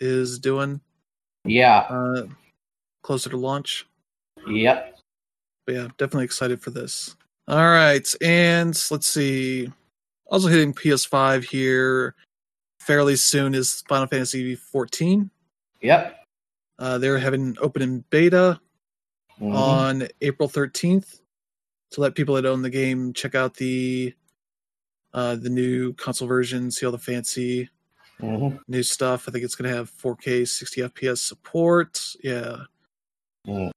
is 0.00 0.38
doing 0.38 0.80
Yeah. 1.44 1.78
uh, 1.88 2.26
closer 3.02 3.30
to 3.30 3.36
launch. 3.36 3.86
Yep. 4.46 4.98
But 5.66 5.74
yeah, 5.74 5.88
definitely 5.96 6.24
excited 6.24 6.60
for 6.60 6.70
this. 6.70 7.16
All 7.48 7.56
right, 7.68 8.06
and 8.22 8.78
let's 8.90 9.08
see. 9.08 9.70
Also 10.26 10.48
hitting 10.48 10.72
PS5 10.74 11.44
here 11.44 12.14
fairly 12.80 13.16
soon 13.16 13.54
is 13.54 13.82
Final 13.88 14.06
Fantasy 14.06 14.54
14. 14.56 15.30
Yep. 15.82 16.16
Uh, 16.78 16.98
they're 16.98 17.18
having 17.18 17.56
open 17.60 17.82
in 17.82 18.04
beta 18.10 18.60
Mhm. 19.40 19.54
on 19.54 20.08
April 20.20 20.48
13th 20.48 21.20
to 21.94 22.00
let 22.00 22.14
people 22.14 22.34
that 22.34 22.44
own 22.46 22.62
the 22.62 22.70
game 22.70 23.12
check 23.12 23.34
out 23.34 23.54
the 23.54 24.14
uh, 25.12 25.36
the 25.36 25.48
new 25.48 25.92
console 25.94 26.26
version, 26.26 26.72
see 26.72 26.84
all 26.84 26.90
the 26.92 26.98
fancy 26.98 27.68
Mhm. 28.20 28.58
new 28.66 28.82
stuff. 28.82 29.28
I 29.28 29.30
think 29.30 29.44
it's 29.44 29.54
going 29.54 29.70
to 29.70 29.76
have 29.76 29.88
4K 29.90 30.44
60 30.44 30.82
FPS 30.82 31.18
support. 31.22 32.00
Yeah. 32.22 32.64
Mm. 33.46 33.68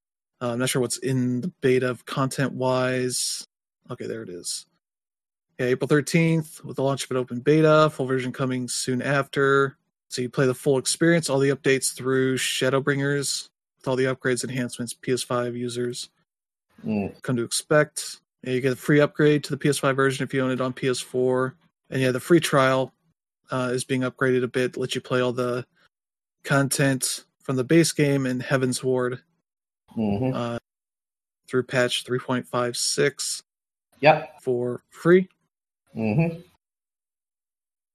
Uh, 0.42 0.52
I'm 0.52 0.60
not 0.60 0.70
sure 0.70 0.82
what's 0.82 0.98
in 0.98 1.42
the 1.42 1.48
beta 1.62 1.96
content 2.06 2.54
wise. 2.54 3.46
Okay, 3.92 4.08
there 4.08 4.24
it 4.24 4.30
is. 4.30 4.66
Yeah, 5.60 5.68
April 5.68 5.88
13th 5.88 6.64
with 6.64 6.76
the 6.78 6.84
launch 6.84 7.04
of 7.06 7.12
an 7.12 7.18
open 7.18 7.40
beta, 7.40 7.90
full 7.92 8.06
version 8.08 8.32
coming 8.32 8.68
soon 8.68 9.02
after. 9.04 9.78
So 10.10 10.22
you 10.24 10.30
play 10.30 10.46
the 10.48 10.54
full 10.56 10.78
experience, 10.80 11.30
all 11.30 11.40
the 11.40 11.50
updates 11.50 11.94
through 11.94 12.38
Shadowbringers 12.38 13.50
with 13.78 13.88
all 13.88 13.96
the 13.96 14.06
upgrades, 14.06 14.44
enhancements 14.44 14.94
PS5 14.94 15.56
users 15.56 16.10
Mm. 16.86 17.22
come 17.24 17.36
to 17.36 17.44
expect. 17.44 18.20
Yeah, 18.44 18.54
you 18.54 18.62
get 18.62 18.74
a 18.74 18.76
free 18.76 19.00
upgrade 19.02 19.44
to 19.46 19.56
the 19.56 19.58
PS5 19.58 19.96
version 19.96 20.24
if 20.24 20.34
you 20.34 20.42
own 20.44 20.52
it 20.52 20.62
on 20.62 20.74
PS4. 20.74 21.54
And 21.90 22.02
yeah, 22.02 22.12
the 22.12 22.20
free 22.20 22.40
trial 22.40 22.94
uh, 23.50 23.72
is 23.74 23.84
being 23.84 24.02
upgraded 24.02 24.44
a 24.44 24.48
bit, 24.48 24.78
let 24.78 24.94
you 24.96 25.02
play 25.02 25.22
all 25.22 25.34
the 25.34 25.66
content 26.44 27.26
from 27.42 27.56
the 27.56 27.64
base 27.64 27.92
game 27.92 28.26
and 28.26 28.42
Heavensward 28.42 29.20
Mhm. 29.98 30.34
uh, 30.36 30.60
through 31.50 31.64
patch 31.64 32.04
3.56 32.04 33.42
Yep. 34.02 34.42
for 34.42 34.82
free. 34.90 35.28
hmm 35.94 36.20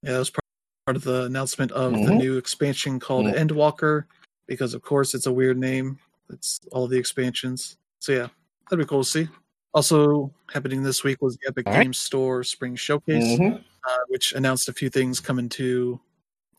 Yeah, 0.02 0.12
that 0.14 0.18
was 0.18 0.30
part 0.30 0.42
part 0.84 0.96
of 0.96 1.04
the 1.04 1.22
announcement 1.24 1.70
of 1.70 1.92
the 1.92 2.10
Mhm. 2.10 2.18
new 2.18 2.36
expansion 2.38 2.98
called 2.98 3.26
Mhm. 3.26 3.34
Endwalker, 3.36 4.06
because 4.48 4.74
of 4.74 4.82
course 4.82 5.14
it's 5.14 5.26
a 5.26 5.32
weird 5.32 5.56
name. 5.56 6.00
It's 6.28 6.58
all 6.72 6.88
the 6.88 6.98
expansions. 6.98 7.76
So 8.00 8.10
yeah, 8.12 8.28
that'd 8.72 8.86
be 8.86 8.88
cool 8.88 9.04
to 9.04 9.08
see. 9.08 9.28
Also 9.74 10.32
happening 10.50 10.82
this 10.82 11.04
week 11.04 11.20
was 11.20 11.36
the 11.36 11.48
Epic 11.48 11.66
All 11.66 11.74
right. 11.74 11.82
Games 11.82 11.98
Store 11.98 12.42
Spring 12.42 12.74
Showcase, 12.74 13.36
hmm 13.36 13.56
uh, 13.84 13.98
which 14.08 14.32
announced 14.32 14.68
a 14.68 14.72
few 14.72 14.88
things 14.88 15.18
coming 15.18 15.48
to 15.48 16.00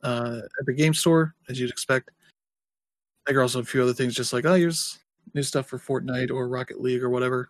uh, 0.04 0.42
Epic 0.62 0.78
Games 0.78 1.00
Store, 1.00 1.34
as 1.50 1.60
you'd 1.60 1.70
expect. 1.72 2.12
I 3.26 3.32
think 3.32 3.40
also 3.40 3.62
a 3.62 3.64
few 3.64 3.82
other 3.82 3.94
things, 3.94 4.14
just 4.14 4.32
like 4.32 4.46
oh, 4.46 4.54
here's 4.54 5.00
new 5.34 5.42
stuff 5.42 5.68
for 5.68 5.80
Fortnite 5.80 6.30
or 6.30 6.48
Rocket 6.48 6.82
League 6.82 7.02
or 7.02 7.10
whatever. 7.10 7.50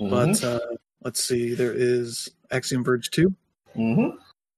Mm-hmm. 0.00 0.10
But 0.10 0.44
uh, 0.44 0.76
let's 1.02 1.22
see, 1.22 1.54
there 1.54 1.74
is 1.74 2.30
Axiom 2.50 2.84
Verge 2.84 3.10
2. 3.10 3.34
hmm 3.74 4.08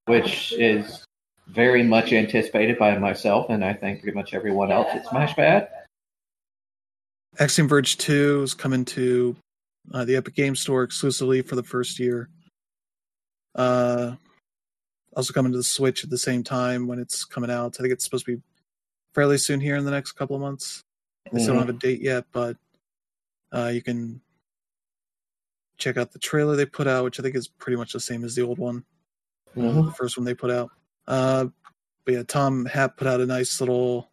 Which 0.07 0.53
is 0.53 1.05
very 1.49 1.83
much 1.83 2.13
anticipated 2.13 2.79
by 2.79 2.97
myself 2.99 3.47
and 3.49 3.65
I 3.65 3.73
think 3.73 4.03
pretty 4.03 4.17
much 4.17 4.35
everyone 4.35 4.71
else 4.71 4.89
at 4.93 5.07
Smashpad. 5.07 5.69
Axiom 7.39 7.69
Verge 7.69 7.97
2 7.97 8.43
is 8.43 8.55
coming 8.55 8.85
to 8.87 9.37
uh, 9.93 10.05
the 10.05 10.17
Epic 10.17 10.35
Games 10.35 10.61
Store 10.61 10.83
exclusively 10.83 11.43
for 11.43 11.57
the 11.57 11.63
first 11.63 11.99
year. 11.99 12.29
Uh, 13.55 14.17
also 15.17 15.33
coming 15.33 15.53
to 15.53 15.59
the 15.59 15.65
Switch 15.65 16.05
at 16.05 16.11
the 16.11 16.19
same 16.19 16.43
time 16.43 16.87
when 16.87 16.99
it's 16.99 17.25
coming 17.25 17.51
out. 17.51 17.77
I 17.79 17.83
think 17.83 17.93
it's 17.93 18.05
supposed 18.05 18.27
to 18.27 18.37
be 18.37 18.43
fairly 19.15 19.39
soon 19.39 19.61
here 19.61 19.77
in 19.77 19.85
the 19.85 19.91
next 19.91 20.13
couple 20.13 20.37
of 20.37 20.43
months. 20.43 20.83
They 21.33 21.41
still 21.41 21.55
don't 21.55 21.67
have 21.67 21.75
a 21.75 21.79
date 21.79 22.01
yet, 22.01 22.25
but 22.33 22.57
uh, 23.53 23.71
you 23.73 23.83
can 23.83 24.21
check 25.79 25.97
out 25.97 26.13
the 26.13 26.19
trailer 26.19 26.57
they 26.57 26.67
put 26.67 26.87
out, 26.87 27.05
which 27.05 27.19
I 27.19 27.23
think 27.23 27.35
is 27.37 27.49
pretty 27.49 27.77
much 27.77 27.93
the 27.93 28.01
same 28.01 28.25
as 28.25 28.35
the 28.35 28.43
old 28.43 28.59
one, 28.59 28.85
Mhm. 29.57 29.87
the 29.87 29.93
first 29.93 30.17
one 30.17 30.25
they 30.25 30.35
put 30.35 30.51
out. 30.51 30.71
Uh, 31.07 31.47
but 32.05 32.15
yeah, 32.15 32.23
Tom 32.23 32.67
Happ 32.67 32.97
put 32.97 33.07
out 33.07 33.21
a 33.21 33.27
nice 33.27 33.61
little 33.61 34.11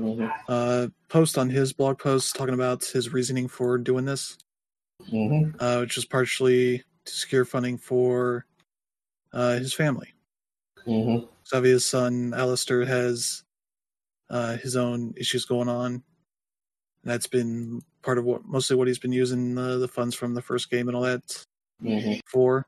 Mhm. 0.00 0.32
uh, 0.48 0.88
post 1.08 1.36
on 1.38 1.50
his 1.50 1.72
blog 1.72 1.98
post 1.98 2.34
talking 2.34 2.54
about 2.54 2.84
his 2.84 3.12
reasoning 3.12 3.46
for 3.48 3.76
doing 3.78 4.04
this, 4.04 4.38
Mhm. 5.12 5.54
uh, 5.60 5.78
which 5.80 5.96
was 5.96 6.04
partially 6.06 6.82
to 7.04 7.12
secure 7.12 7.44
funding 7.44 7.76
for 7.78 8.46
uh, 9.32 9.58
his 9.58 9.72
family. 9.72 10.12
Mhm. 10.86 11.28
Xavier's 11.46 11.84
son, 11.84 12.34
Alistair, 12.34 12.84
has 12.84 13.44
uh, 14.30 14.56
his 14.56 14.76
own 14.76 15.12
issues 15.16 15.44
going 15.44 15.68
on. 15.68 15.92
And 15.94 16.02
That's 17.04 17.26
been 17.26 17.80
part 18.02 18.18
of 18.18 18.24
what 18.24 18.44
mostly 18.44 18.76
what 18.76 18.86
he's 18.88 18.98
been 18.98 19.12
using 19.12 19.56
uh, 19.58 19.78
the 19.78 19.88
funds 19.88 20.14
from 20.14 20.34
the 20.34 20.42
first 20.42 20.70
game 20.70 20.88
and 20.88 20.96
all 20.96 21.02
that 21.02 21.44
Mhm. 21.82 22.20
for. 22.26 22.66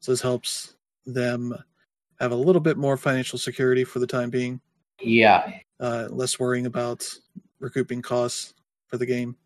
So 0.00 0.12
this 0.12 0.20
helps 0.22 0.76
them 1.06 1.54
have 2.20 2.32
a 2.32 2.36
little 2.36 2.60
bit 2.60 2.76
more 2.76 2.96
financial 2.96 3.38
security 3.38 3.84
for 3.84 3.98
the 3.98 4.06
time 4.06 4.30
being, 4.30 4.60
Yeah. 5.00 5.58
uh, 5.80 6.08
less 6.10 6.38
worrying 6.38 6.66
about 6.66 7.06
recouping 7.60 8.00
costs 8.02 8.54
for 8.88 8.96
the 8.96 9.06
game. 9.06 9.36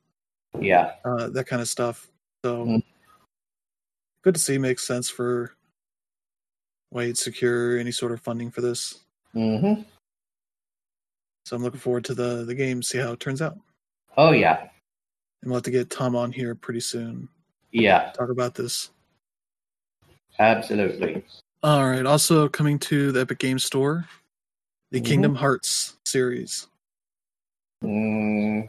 Yeah. 0.60 0.92
uh, 1.04 1.28
that 1.30 1.46
kind 1.46 1.62
of 1.62 1.68
stuff. 1.68 2.10
So 2.44 2.64
Mm. 2.64 2.82
good 4.22 4.34
to 4.34 4.40
see. 4.40 4.58
Makes 4.58 4.86
sense 4.86 5.08
for 5.10 5.54
why 6.90 7.04
you'd 7.04 7.18
secure 7.18 7.78
any 7.78 7.90
sort 7.92 8.12
of 8.12 8.20
funding 8.20 8.50
for 8.50 8.60
this. 8.60 9.00
Mm-hmm. 9.34 9.82
So 11.44 11.56
I'm 11.56 11.62
looking 11.62 11.80
forward 11.80 12.04
to 12.06 12.14
the 12.14 12.44
the 12.44 12.54
game, 12.54 12.82
see 12.82 12.98
how 12.98 13.12
it 13.12 13.20
turns 13.20 13.40
out. 13.42 13.58
Oh 14.16 14.32
yeah. 14.32 14.68
And 15.42 15.50
we'll 15.50 15.56
have 15.56 15.62
to 15.64 15.70
get 15.70 15.90
Tom 15.90 16.14
on 16.16 16.30
here 16.32 16.54
pretty 16.54 16.80
soon. 16.80 17.28
Yeah. 17.72 18.10
Talk 18.12 18.30
about 18.30 18.54
this. 18.54 18.90
Absolutely. 20.38 21.24
All 21.62 21.88
right. 21.88 22.06
Also 22.06 22.48
coming 22.48 22.78
to 22.80 23.12
the 23.12 23.20
Epic 23.20 23.38
Game 23.38 23.58
Store, 23.58 24.04
the 24.90 25.00
Mhm. 25.00 25.04
Kingdom 25.04 25.34
Hearts 25.34 25.96
series. 26.04 26.66
Mm. 27.84 28.68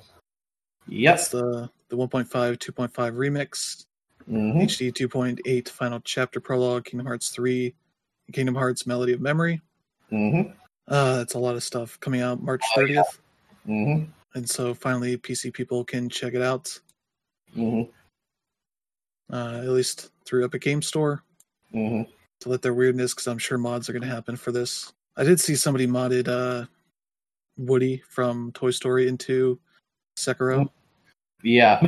That's 0.88 1.30
the 1.30 1.70
the 1.90 1.98
1.5 1.98 2.60
2.5 2.60 3.16
remix, 3.16 3.86
hmm 4.26 4.60
HD 4.60 4.92
2.8 4.92 5.70
final 5.70 6.00
chapter 6.02 6.40
prologue, 6.40 6.86
Kingdom 6.86 7.08
Hearts 7.08 7.30
3, 7.30 7.74
Kingdom 8.32 8.54
Hearts 8.56 8.86
Melody 8.86 9.14
of 9.14 9.22
Memory. 9.22 9.62
hmm 10.10 10.42
Uh, 10.88 11.18
that's 11.18 11.34
a 11.36 11.40
lot 11.40 11.56
of 11.56 11.64
stuff 11.64 12.00
coming 12.00 12.22
out 12.22 12.42
March 12.42 12.64
Oh, 12.76 12.82
yeah. 12.82 13.02
30th. 13.02 13.22
hmm 13.66 14.04
and 14.36 14.48
so 14.48 14.76
finally 14.76 15.18
PC 15.18 15.52
people 15.52 15.84
can 15.84 16.08
check 16.10 16.34
it 16.36 16.42
out, 16.42 16.80
hmm 17.54 17.82
uh, 19.32 19.62
at 19.64 19.70
least 19.70 20.12
through 20.26 20.46
Epic 20.46 20.62
Game 20.62 20.82
Store 20.84 21.24
hmm 21.72 22.04
to 22.42 22.50
let 22.50 22.62
their 22.62 22.74
weirdness, 22.76 23.14
because 23.14 23.28
I'm 23.28 23.38
sure 23.40 23.58
mods 23.58 23.90
are 23.90 23.94
going 23.94 24.04
to 24.04 24.08
happen 24.08 24.36
for 24.38 24.52
this. 24.52 24.94
I 25.20 25.24
did 25.24 25.40
see 25.40 25.56
somebody 25.56 25.86
modded 25.86 26.28
uh, 26.28 26.66
Woody 27.58 28.02
from 28.10 28.52
Toy 28.54 28.72
Story 28.72 29.08
into 29.08 29.60
Sekiro 30.18 30.70
Yeah. 31.44 31.80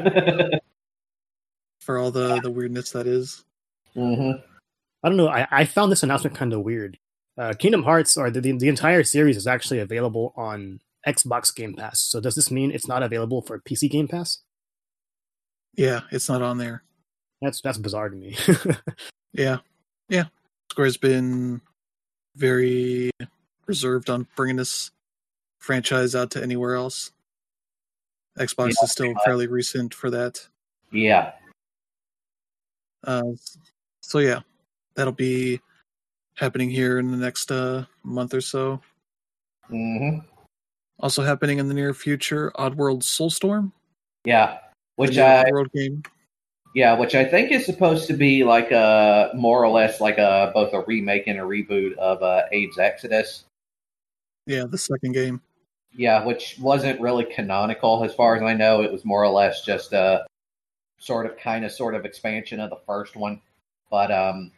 for 1.80 1.98
all 1.98 2.12
the 2.12 2.40
the 2.42 2.52
weirdness 2.52 2.92
that 2.92 3.08
is. 3.08 3.44
hmm 3.94 4.32
I 5.04 5.08
don't 5.10 5.18
know. 5.18 5.30
I, 5.30 5.48
I 5.50 5.66
found 5.66 5.92
this 5.92 6.04
announcement 6.04 6.38
kind 6.38 6.54
of 6.54 6.62
weird. 6.62 7.00
Uh, 7.38 7.54
Kingdom 7.58 7.82
Hearts 7.84 8.18
or 8.18 8.30
the, 8.30 8.40
the 8.42 8.52
the 8.58 8.68
entire 8.68 9.04
series 9.04 9.36
is 9.38 9.48
actually 9.48 9.80
available 9.80 10.32
on 10.36 10.80
Xbox 11.08 11.56
Game 11.56 11.74
Pass. 11.74 12.00
So 12.02 12.20
does 12.20 12.36
this 12.36 12.52
mean 12.52 12.70
it's 12.72 12.88
not 12.88 13.02
available 13.02 13.42
for 13.42 13.60
PC 13.60 13.90
Game 13.90 14.08
Pass? 14.08 14.40
Yeah, 15.76 16.02
it's 16.12 16.30
not 16.30 16.42
on 16.44 16.58
there. 16.60 16.84
That's 17.42 17.62
that's 17.62 17.78
bizarre 17.80 18.10
to 18.10 18.16
me. 18.16 18.36
Yeah, 19.34 19.60
yeah. 20.10 20.26
Square's 20.72 20.98
been 20.98 21.62
very 22.36 23.12
reserved 23.68 24.10
on 24.10 24.28
bringing 24.36 24.56
this 24.58 24.92
franchise 25.60 26.16
out 26.16 26.32
to 26.32 26.42
anywhere 26.42 26.76
else. 26.76 27.12
Xbox 28.38 28.68
Yeah. 28.70 28.84
is 28.84 28.92
still 28.92 29.14
fairly 29.26 29.48
recent 29.48 29.94
for 29.94 30.10
that. 30.10 30.48
Yeah. 30.92 31.34
Uh, 33.04 33.34
so 34.02 34.20
yeah, 34.20 34.42
that'll 34.96 35.14
be 35.14 35.60
happening 36.36 36.70
here 36.70 37.00
in 37.00 37.12
the 37.12 37.18
next 37.18 37.52
uh, 37.52 37.86
month 38.04 38.34
or 38.34 38.42
so. 38.42 38.82
hmm 39.68 40.20
Also 41.00 41.24
happening 41.24 41.60
in 41.60 41.68
the 41.68 41.74
near 41.74 41.94
future, 41.94 42.52
Oddworld 42.56 43.04
Soulstorm, 43.04 43.72
Yeah, 44.24 44.60
which 44.96 45.18
I 45.18 45.50
world 45.52 45.72
game. 45.74 46.04
Yeah, 46.74 46.98
which 46.98 47.16
I 47.16 47.26
think 47.26 47.52
is 47.52 47.66
supposed 47.66 48.08
to 48.08 48.14
be 48.14 48.44
like 48.44 48.72
a 48.72 49.32
more 49.36 49.64
or 49.64 49.70
less 49.70 50.00
like 50.00 50.18
a 50.18 50.52
both 50.54 50.74
a 50.74 50.82
remake 50.82 51.28
and 51.28 51.40
a 51.40 51.44
reboot 51.44 51.98
of 51.98 52.24
uh, 52.24 52.44
Abe's 52.54 52.78
Exodus. 52.78 53.44
Yeah, 54.46 54.66
the 54.66 54.78
second 54.78 55.12
game. 55.12 55.42
Yeah, 55.94 56.24
which 56.24 56.58
wasn't 56.60 57.02
really 57.02 57.26
canonical 57.26 58.04
as 58.06 58.14
far 58.14 58.36
as 58.38 58.42
I 58.42 58.54
know. 58.54 58.82
It 58.82 58.92
was 58.92 59.04
more 59.04 59.24
or 59.24 59.30
less 59.30 59.66
just 59.66 59.92
a 59.92 60.26
sort 60.98 61.26
of 61.26 61.38
kind 61.38 61.66
of 61.66 61.72
sort 61.72 61.96
of 61.96 62.06
expansion 62.06 62.60
of 62.62 62.70
the 62.70 62.80
first 62.86 63.16
one. 63.18 63.42
But 63.90 64.12
um 64.12 64.52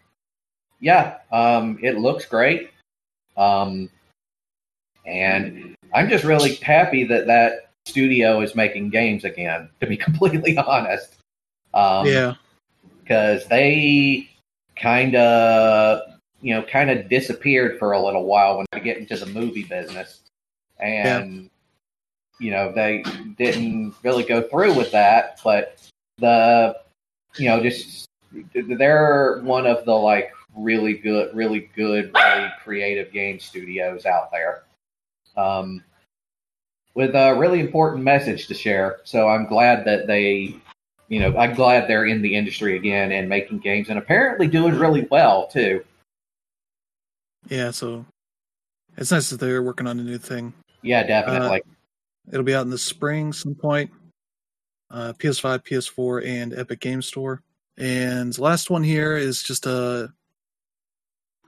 yeah, 0.80 1.18
um 1.32 1.80
it 1.82 1.98
looks 1.98 2.26
great. 2.26 2.70
Um 3.36 3.90
and 5.06 5.76
I'm 5.94 6.10
just 6.10 6.24
really 6.24 6.56
happy 6.56 7.04
that 7.06 7.28
that 7.28 7.72
studio 7.86 8.42
is 8.42 8.56
making 8.56 8.90
games 8.90 9.24
again 9.26 9.70
to 9.80 9.88
be 9.88 9.98
completely 10.08 10.56
honest. 10.58 11.16
Um 11.74 12.08
yeah, 12.08 12.36
because 13.02 13.46
they 13.48 14.30
kind 14.76 15.16
of 15.16 16.02
you 16.42 16.54
know 16.54 16.64
kind 16.64 16.90
of 16.90 17.10
disappeared 17.10 17.80
for 17.80 17.94
a 17.94 18.04
little 18.04 18.26
while 18.26 18.58
when 18.58 18.66
they 18.72 18.80
get 18.80 18.98
into 18.98 19.16
the 19.16 19.28
movie 19.28 19.64
business. 19.64 20.22
And 20.80 21.50
you 22.40 22.52
know 22.52 22.72
they 22.72 23.04
didn't 23.38 23.94
really 24.04 24.24
go 24.24 24.42
through 24.42 24.74
with 24.74 24.92
that 24.92 25.40
but 25.44 25.80
the 26.18 26.76
you 27.38 27.48
know 27.48 27.62
just 27.62 28.08
they're 28.54 29.40
one 29.44 29.66
of 29.66 29.86
the 29.86 29.94
like 29.94 30.32
really 30.56 30.94
good 30.94 31.34
really 31.36 31.70
good 31.76 32.12
really 32.14 32.50
creative 32.64 33.12
game 33.12 33.40
studios 33.40 34.06
out 34.06 34.32
there. 34.32 34.64
Um 35.38 35.84
with 36.96 37.16
a 37.16 37.34
really 37.36 37.60
important 37.60 38.04
message 38.04 38.48
to 38.48 38.54
share. 38.54 39.00
So 39.04 39.30
i'm 39.30 39.46
glad 39.48 39.86
that 39.86 40.08
they 40.08 40.56
you 41.14 41.20
know, 41.20 41.38
I'm 41.38 41.54
glad 41.54 41.88
they're 41.88 42.08
in 42.08 42.24
the 42.24 42.36
industry 42.36 42.76
again 42.76 43.12
and 43.12 43.30
making 43.30 43.60
games 43.60 43.90
and 43.90 44.00
apparently 44.00 44.48
doing 44.48 44.80
really 44.80 45.08
well 45.12 45.46
too. 45.46 45.86
yeah. 47.48 47.70
So 47.70 48.04
it's 48.98 49.12
nice 49.12 49.30
that 49.30 49.40
they're 49.40 49.62
working 49.62 49.86
on 49.86 50.00
a 50.00 50.04
new 50.04 50.18
thing. 50.18 50.54
Yeah, 50.82 51.04
definitely. 51.04 51.62
It'll 52.32 52.44
be 52.44 52.56
out 52.56 52.64
in 52.66 52.72
the 52.72 52.80
spring 52.80 53.32
some 53.32 53.54
point. 53.54 53.92
Uh, 54.90 55.14
PS5, 55.14 55.64
PS4, 55.64 56.26
and 56.26 56.58
Epic 56.58 56.80
Game 56.80 57.04
Store. 57.04 57.44
And 57.78 58.36
last 58.40 58.72
one 58.72 58.84
here 58.84 59.16
is 59.16 59.44
just 59.44 59.68
a 59.68 60.12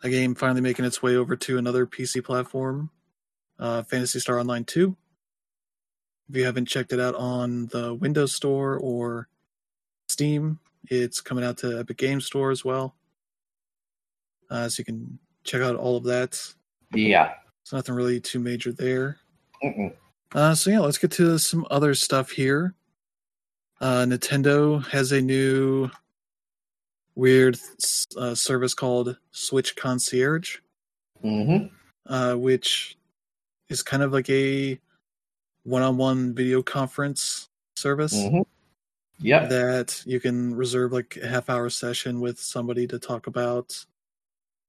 a 0.03 0.09
game 0.09 0.35
finally 0.35 0.61
making 0.61 0.85
its 0.85 1.01
way 1.01 1.15
over 1.15 1.35
to 1.35 1.57
another 1.57 1.87
PC 1.87 2.23
platform, 2.23 2.91
uh, 3.57 3.81
Phantasy 3.81 4.19
Star 4.19 4.39
Online 4.39 4.63
2. 4.63 4.95
If 6.29 6.35
you 6.35 6.45
haven't 6.45 6.67
checked 6.67 6.93
it 6.93 6.99
out 6.99 7.15
on 7.15 7.65
the 7.67 7.95
Windows 7.95 8.35
Store 8.35 8.77
or 8.77 9.27
Steam, 10.15 10.57
it's 10.87 11.19
coming 11.19 11.43
out 11.43 11.57
to 11.57 11.77
Epic 11.77 11.97
Game 11.97 12.21
Store 12.21 12.49
as 12.49 12.63
well. 12.63 12.95
Uh, 14.49 14.69
so 14.69 14.79
you 14.79 14.85
can 14.85 15.19
check 15.43 15.61
out 15.61 15.75
all 15.75 15.97
of 15.97 16.05
that. 16.05 16.41
yeah. 16.93 17.33
It's 17.61 17.73
nothing 17.73 17.95
really 17.95 18.21
too 18.21 18.39
major 18.39 18.71
there. 18.71 19.17
Uh, 20.33 20.55
so 20.55 20.69
yeah, 20.69 20.79
let's 20.79 20.97
get 20.97 21.11
to 21.11 21.37
some 21.37 21.67
other 21.69 21.93
stuff 21.93 22.31
here. 22.31 22.75
Uh, 23.81 24.05
Nintendo 24.07 24.85
has 24.87 25.11
a 25.11 25.19
new 25.19 25.89
weird 27.15 27.59
uh, 28.15 28.35
service 28.35 28.73
called 28.73 29.17
Switch 29.31 29.75
Concierge, 29.75 30.59
hmm 31.21 31.65
uh, 32.05 32.35
which 32.35 32.97
is 33.67 33.83
kind 33.83 34.01
of 34.01 34.13
like 34.13 34.29
a 34.29 34.79
one-on-one 35.63 36.33
video 36.33 36.61
conference 36.61 37.49
service 37.75 38.13
hmm 38.27 38.41
Yep. 39.19 39.49
that 39.49 40.03
you 40.05 40.19
can 40.19 40.53
reserve 40.53 40.91
like 40.91 41.17
a 41.21 41.27
half-hour 41.27 41.69
session 41.69 42.19
with 42.19 42.39
somebody 42.39 42.85
to 42.87 42.99
talk 42.99 43.27
about, 43.27 43.85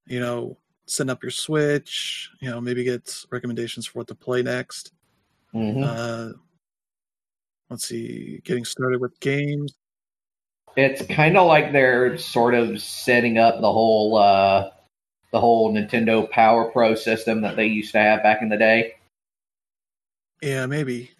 you 0.07 0.21
know, 0.21 0.57
setting 0.87 1.11
up 1.11 1.23
your 1.23 1.31
Switch. 1.31 2.31
You 2.41 2.51
know, 2.51 2.61
maybe 2.61 2.85
get 2.85 3.25
recommendations 3.31 3.87
for 3.87 3.99
what 4.01 4.09
to 4.09 4.15
play 4.15 4.43
next. 4.43 4.93
hmm 5.53 5.83
Uh, 5.83 6.31
let's 7.71 7.87
see, 7.87 8.41
getting 8.45 8.65
started 8.65 9.01
with 9.01 9.19
games. 9.21 9.75
It's 10.77 11.03
kind 11.07 11.37
of 11.37 11.47
like 11.47 11.73
they're 11.73 12.19
sort 12.19 12.55
of 12.55 12.81
setting 12.83 13.39
up 13.39 13.61
the 13.61 13.73
whole 13.73 14.17
uh, 14.17 14.71
the 15.33 15.41
whole 15.41 15.73
Nintendo 15.73 16.29
Power 16.31 16.71
Pro 16.71 16.95
system 16.95 17.41
that 17.43 17.57
they 17.57 17.67
used 17.67 17.93
to 17.93 17.99
have 17.99 18.23
back 18.23 18.43
in 18.43 18.49
the 18.49 18.59
day. 18.59 18.95
Yeah, 20.43 20.67
maybe. 20.67 21.11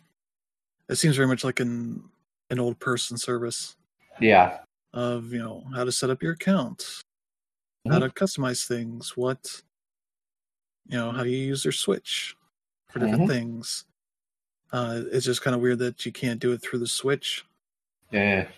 It 0.89 0.97
seems 0.97 1.17
very 1.17 1.27
much 1.27 1.43
like 1.43 1.59
an 1.59 2.05
an 2.51 2.59
old 2.61 2.79
person 2.79 3.17
service 3.17 3.77
Yeah. 4.21 4.61
of 4.93 5.33
you 5.33 5.39
know 5.39 5.65
how 5.75 5.85
to 5.85 5.93
set 5.93 6.11
up 6.11 6.23
your 6.23 6.33
account, 6.33 7.03
how 7.89 7.99
to 7.99 8.09
customize 8.09 8.67
things, 8.67 9.17
what 9.17 9.63
you 10.89 10.97
know, 10.97 11.11
how 11.11 11.25
do 11.25 11.31
you 11.31 11.39
use 11.39 11.65
your 11.65 11.73
Switch 11.73 12.37
for 12.89 13.01
different 13.01 13.25
Mhm. 13.25 13.29
things. 13.29 13.87
Uh, 14.73 15.03
it's 15.11 15.27
just 15.27 15.43
kind 15.43 15.55
of 15.57 15.61
weird 15.61 15.81
that 15.81 16.07
you 16.07 16.13
can't 16.13 16.39
do 16.41 16.53
it 16.53 16.63
through 16.63 16.79
the 16.79 16.87
Switch. 16.87 17.45
Yeah. 18.13 18.49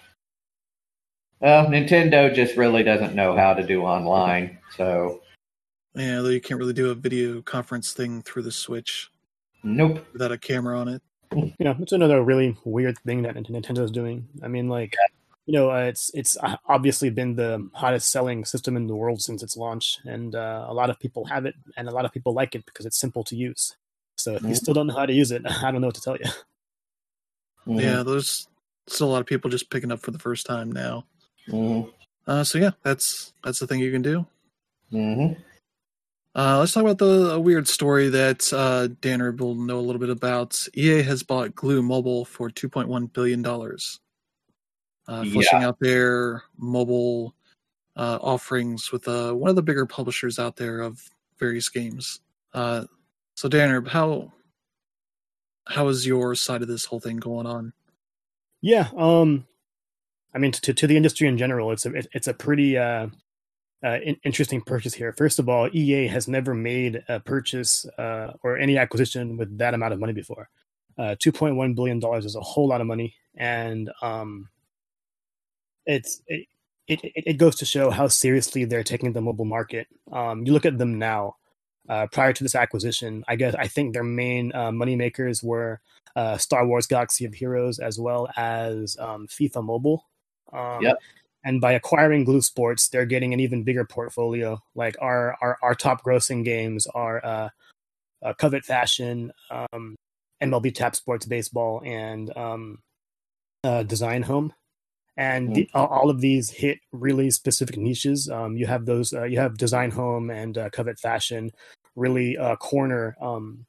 Well, 1.41 1.67
Nintendo 1.69 2.35
just 2.35 2.57
really 2.59 2.83
doesn't 2.83 3.15
know 3.15 3.35
how 3.35 3.55
to 3.55 3.67
do 3.67 3.83
online, 3.83 4.59
so 4.77 5.23
Yeah, 5.95 6.21
though 6.21 6.29
you 6.29 6.41
can't 6.43 6.61
really 6.61 6.75
do 6.75 6.91
a 6.91 6.95
video 6.95 7.41
conference 7.41 7.95
thing 7.95 8.21
through 8.23 8.43
the 8.43 8.53
Switch 8.53 9.11
nope. 9.63 10.07
without 10.13 10.31
a 10.33 10.37
camera 10.39 10.79
on 10.79 10.89
it. 10.89 11.03
You 11.33 11.55
know, 11.61 11.77
it's 11.81 11.93
another 11.93 12.23
really 12.23 12.57
weird 12.65 12.99
thing 13.01 13.23
that 13.23 13.35
Nintendo's 13.37 13.91
doing. 13.91 14.29
I 14.43 14.49
mean, 14.49 14.69
like, 14.69 14.97
you 15.47 15.53
know, 15.55 15.71
uh, 15.71 15.85
it's 15.85 16.11
it's 16.15 16.37
uh, 16.37 16.57
obviously 16.67 17.11
been 17.11 17.37
the 17.37 17.69
hottest 17.75 18.11
selling 18.11 18.45
system 18.45 18.77
in 18.77 18.87
the 18.87 18.95
world 18.97 19.21
since 19.23 19.43
its 19.43 19.57
launch, 19.57 19.99
and 20.05 20.35
uh, 20.35 20.67
a 20.69 20.75
lot 20.75 20.91
of 20.91 20.99
people 20.99 21.25
have 21.27 21.47
it, 21.47 21.55
and 21.77 21.89
a 21.89 21.93
lot 21.93 22.05
of 22.05 22.13
people 22.13 22.33
like 22.35 22.55
it 22.55 22.65
because 22.67 22.87
it's 22.87 22.99
simple 22.99 23.25
to 23.25 23.37
use. 23.37 23.77
So 24.17 24.35
if 24.35 24.43
you 24.43 24.49
Mhm. 24.49 24.57
still 24.57 24.75
don't 24.75 24.89
know 24.89 24.95
how 24.97 25.07
to 25.07 25.13
use 25.13 25.31
it, 25.31 25.43
I 25.63 25.71
don't 25.71 25.81
know 25.81 25.89
what 25.89 25.95
to 25.97 26.01
tell 26.03 26.17
you. 26.17 26.27
Mhm. 27.67 27.81
Yeah, 27.83 28.03
there's 28.03 28.49
still 28.87 29.09
a 29.09 29.13
lot 29.13 29.21
of 29.21 29.27
people 29.27 29.51
just 29.51 29.71
picking 29.71 29.93
up 29.93 30.01
for 30.01 30.11
the 30.11 30.19
first 30.19 30.47
time 30.47 30.73
now. 30.73 31.05
Mhm. 31.49 31.93
Uh, 32.27 32.45
so 32.45 32.59
yeah, 32.59 32.73
that's 32.83 33.33
that's 33.45 33.59
the 33.59 33.67
thing 33.67 33.81
you 33.81 33.93
can 33.93 34.03
do. 34.03 34.27
Mhm. 34.93 35.37
Uh, 36.39 36.61
let's 36.61 36.73
talk 36.73 36.85
about 36.85 36.99
the 36.99 37.33
a 37.33 37.41
weird 37.41 37.67
story 37.67 38.09
that 38.09 38.53
uh, 38.53 38.87
Danner 39.01 39.33
will 39.33 39.57
know 39.57 39.81
a 39.81 39.83
little 39.83 39.99
bit 39.99 40.09
about. 40.09 40.69
EA 40.77 41.03
has 41.03 41.25
bought 41.25 41.53
Glu 41.57 41.83
Mobile 41.83 42.25
for 42.25 42.49
2.1 42.49 43.13
billion 43.13 43.43
dollars, 43.43 43.99
uh, 45.09 45.25
Yeah. 45.27 45.33
fleshing 45.33 45.65
out 45.65 45.81
their 45.81 46.45
mobile 46.57 47.35
uh, 47.97 48.21
offerings 48.23 48.93
with 48.93 49.09
uh, 49.09 49.33
one 49.33 49.51
of 49.51 49.57
the 49.57 49.63
bigger 49.65 49.85
publishers 49.85 50.39
out 50.39 50.55
there 50.55 50.81
of 50.81 51.03
various 51.41 51.69
games. 51.69 52.21
Uh, 52.55 52.85
so 53.35 53.49
Danner, 53.49 53.83
how 53.89 54.33
how 55.67 55.89
is 55.89 56.07
your 56.07 56.37
side 56.37 56.63
of 56.63 56.69
this 56.69 56.85
whole 56.85 57.01
thing 57.01 57.17
going 57.17 57.47
on? 57.47 57.73
Yeah, 58.61 58.91
um, 58.97 59.45
I 60.33 60.39
mean, 60.39 60.53
to 60.53 60.73
to 60.73 60.87
the 60.87 60.97
industry 60.97 61.27
in 61.27 61.37
general, 61.37 61.73
it's 61.73 61.85
a 61.85 61.93
it, 61.95 62.07
it's 62.13 62.29
a 62.29 62.35
pretty 62.35 62.79
uh, 62.79 63.09
uh, 63.85 63.99
in, 64.05 64.17
interesting 64.25 64.61
purchase 64.61 64.95
here. 64.95 65.13
First 65.13 65.39
of 65.39 65.49
all, 65.49 65.69
EA 65.73 66.07
has 66.09 66.29
never 66.29 66.55
made 66.55 67.03
a 67.09 67.21
purchase 67.21 67.87
uh, 67.99 68.33
or 68.43 68.59
any 68.59 68.77
acquisition 68.77 69.37
with 69.37 69.57
that 69.59 69.75
amount 69.75 69.93
of 69.93 70.01
money 70.01 70.13
before. 70.13 70.49
Uh, 70.99 71.15
Two 71.19 71.31
point 71.31 71.57
one 71.57 71.75
billion 71.75 72.01
dollars 72.01 72.25
is 72.25 72.35
a 72.35 72.41
whole 72.41 72.67
lot 72.67 72.81
of 72.81 72.87
money, 72.87 73.15
and 73.37 73.91
um, 74.03 74.49
it's 75.87 76.21
it, 76.27 76.47
it 76.89 77.01
it 77.05 77.33
goes 77.35 77.55
to 77.57 77.65
show 77.65 77.91
how 77.91 78.09
seriously 78.09 78.65
they're 78.65 78.83
taking 78.83 79.13
the 79.13 79.21
mobile 79.21 79.45
market. 79.45 79.87
Um, 80.11 80.45
you 80.45 80.53
look 80.53 80.67
at 80.67 80.79
them 80.79 80.99
now. 80.99 81.37
Uh, 81.89 82.07
prior 82.13 82.35
to 82.35 82.45
this 82.45 82.55
acquisition, 82.55 83.25
I 83.29 83.37
guess 83.37 83.55
I 83.55 83.67
think 83.67 83.95
their 83.95 84.05
main 84.05 84.55
uh, 84.55 84.71
money 84.71 84.95
makers 84.95 85.43
were 85.43 85.81
uh, 86.17 86.37
Star 86.37 86.67
Wars 86.67 86.87
Galaxy 86.87 87.25
of 87.25 87.33
Heroes 87.33 87.79
as 87.79 87.99
well 87.99 88.29
as 88.37 88.95
um, 89.01 89.27
FIFA 89.27 89.65
Mobile. 89.65 90.05
Um, 90.53 90.83
Yep. 90.83 90.99
And 91.45 91.61
by 91.61 91.73
acquiring 91.73 92.25
Glu 92.25 92.41
Sports, 92.41 92.89
they're 92.89 93.07
getting 93.07 93.33
an 93.33 93.41
even 93.41 93.63
bigger 93.63 93.85
portfolio. 93.85 94.61
Like 94.75 94.97
our 95.01 95.37
our, 95.41 95.59
our 95.63 95.75
top 95.75 96.05
grossing 96.05 96.45
games 96.45 96.87
are 96.89 97.25
uh, 97.25 97.49
uh, 98.23 98.33
Covet 98.35 98.65
Fashion, 98.65 99.33
um, 99.51 99.97
MLB 100.43 100.75
Tap 100.75 100.97
Sports 100.97 101.27
Baseball, 101.27 101.83
and 101.85 102.37
um, 102.37 102.79
uh, 103.65 103.83
Design 103.85 104.23
Home. 104.23 104.53
And 105.17 105.53
the, 105.53 105.69
all, 105.75 106.11
of 106.11 106.21
these 106.21 106.49
hit 106.49 106.79
really 106.93 107.33
specific 107.33 107.77
niches. 107.77 108.29
Um, 108.29 108.57
you 108.57 108.67
have 108.67 108.87
those. 108.87 109.13
Uh, 109.13 109.25
you 109.25 109.41
have 109.41 109.59
Design 109.59 109.91
Home 109.91 110.31
and 110.31 110.57
uh, 110.57 110.71
Covet 110.71 110.99
Fashion 110.99 111.51
really 111.97 112.39
uh, 112.39 112.57
corner 112.57 113.17
um, 113.21 113.67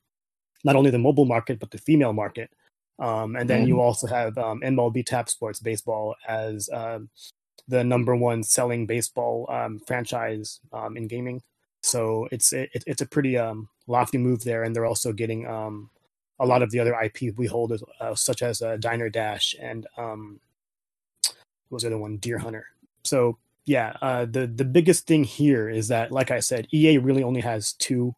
not 0.63 0.75
only 0.75 0.91
the 0.91 0.99
mobile 0.99 1.25
market 1.25 1.59
but 1.59 1.71
the 1.71 1.77
female 1.77 2.13
market. 2.13 2.51
Um, 2.99 3.37
and 3.37 3.49
then 3.49 3.65
you 3.65 3.79
also 3.79 4.07
have 4.07 4.37
um, 4.37 4.59
MLB 4.59 5.05
Tap 5.05 5.29
Sports 5.29 5.61
Baseball 5.61 6.15
as 6.27 6.69
um, 6.71 7.09
the 7.67 7.83
number 7.83 8.15
one 8.15 8.43
selling 8.43 8.85
baseball 8.85 9.45
um, 9.49 9.79
franchise 9.79 10.59
um, 10.73 10.97
in 10.97 11.07
gaming. 11.07 11.41
So 11.81 12.27
it's 12.31 12.53
it, 12.53 12.69
it's 12.73 13.01
a 13.01 13.07
pretty 13.07 13.37
um, 13.37 13.69
lofty 13.87 14.17
move 14.17 14.43
there, 14.43 14.63
and 14.63 14.75
they're 14.75 14.85
also 14.85 15.13
getting 15.13 15.47
um, 15.47 15.89
a 16.39 16.45
lot 16.45 16.61
of 16.61 16.71
the 16.71 16.79
other 16.79 16.95
IP 16.99 17.35
we 17.37 17.47
hold, 17.47 17.73
uh, 17.99 18.15
such 18.15 18.41
as 18.41 18.61
uh, 18.61 18.77
Diner 18.77 19.09
Dash 19.09 19.55
and 19.59 19.87
um, 19.97 20.39
was 21.69 21.83
the 21.83 21.89
other 21.89 21.97
one, 21.97 22.17
Deer 22.17 22.37
Hunter. 22.37 22.65
So 23.03 23.37
yeah, 23.65 23.95
uh, 24.01 24.25
the 24.25 24.47
the 24.47 24.65
biggest 24.65 25.07
thing 25.07 25.23
here 25.23 25.69
is 25.69 25.87
that, 25.89 26.11
like 26.11 26.31
I 26.31 26.39
said, 26.39 26.67
EA 26.73 26.97
really 26.97 27.23
only 27.23 27.41
has 27.41 27.73
two 27.73 28.15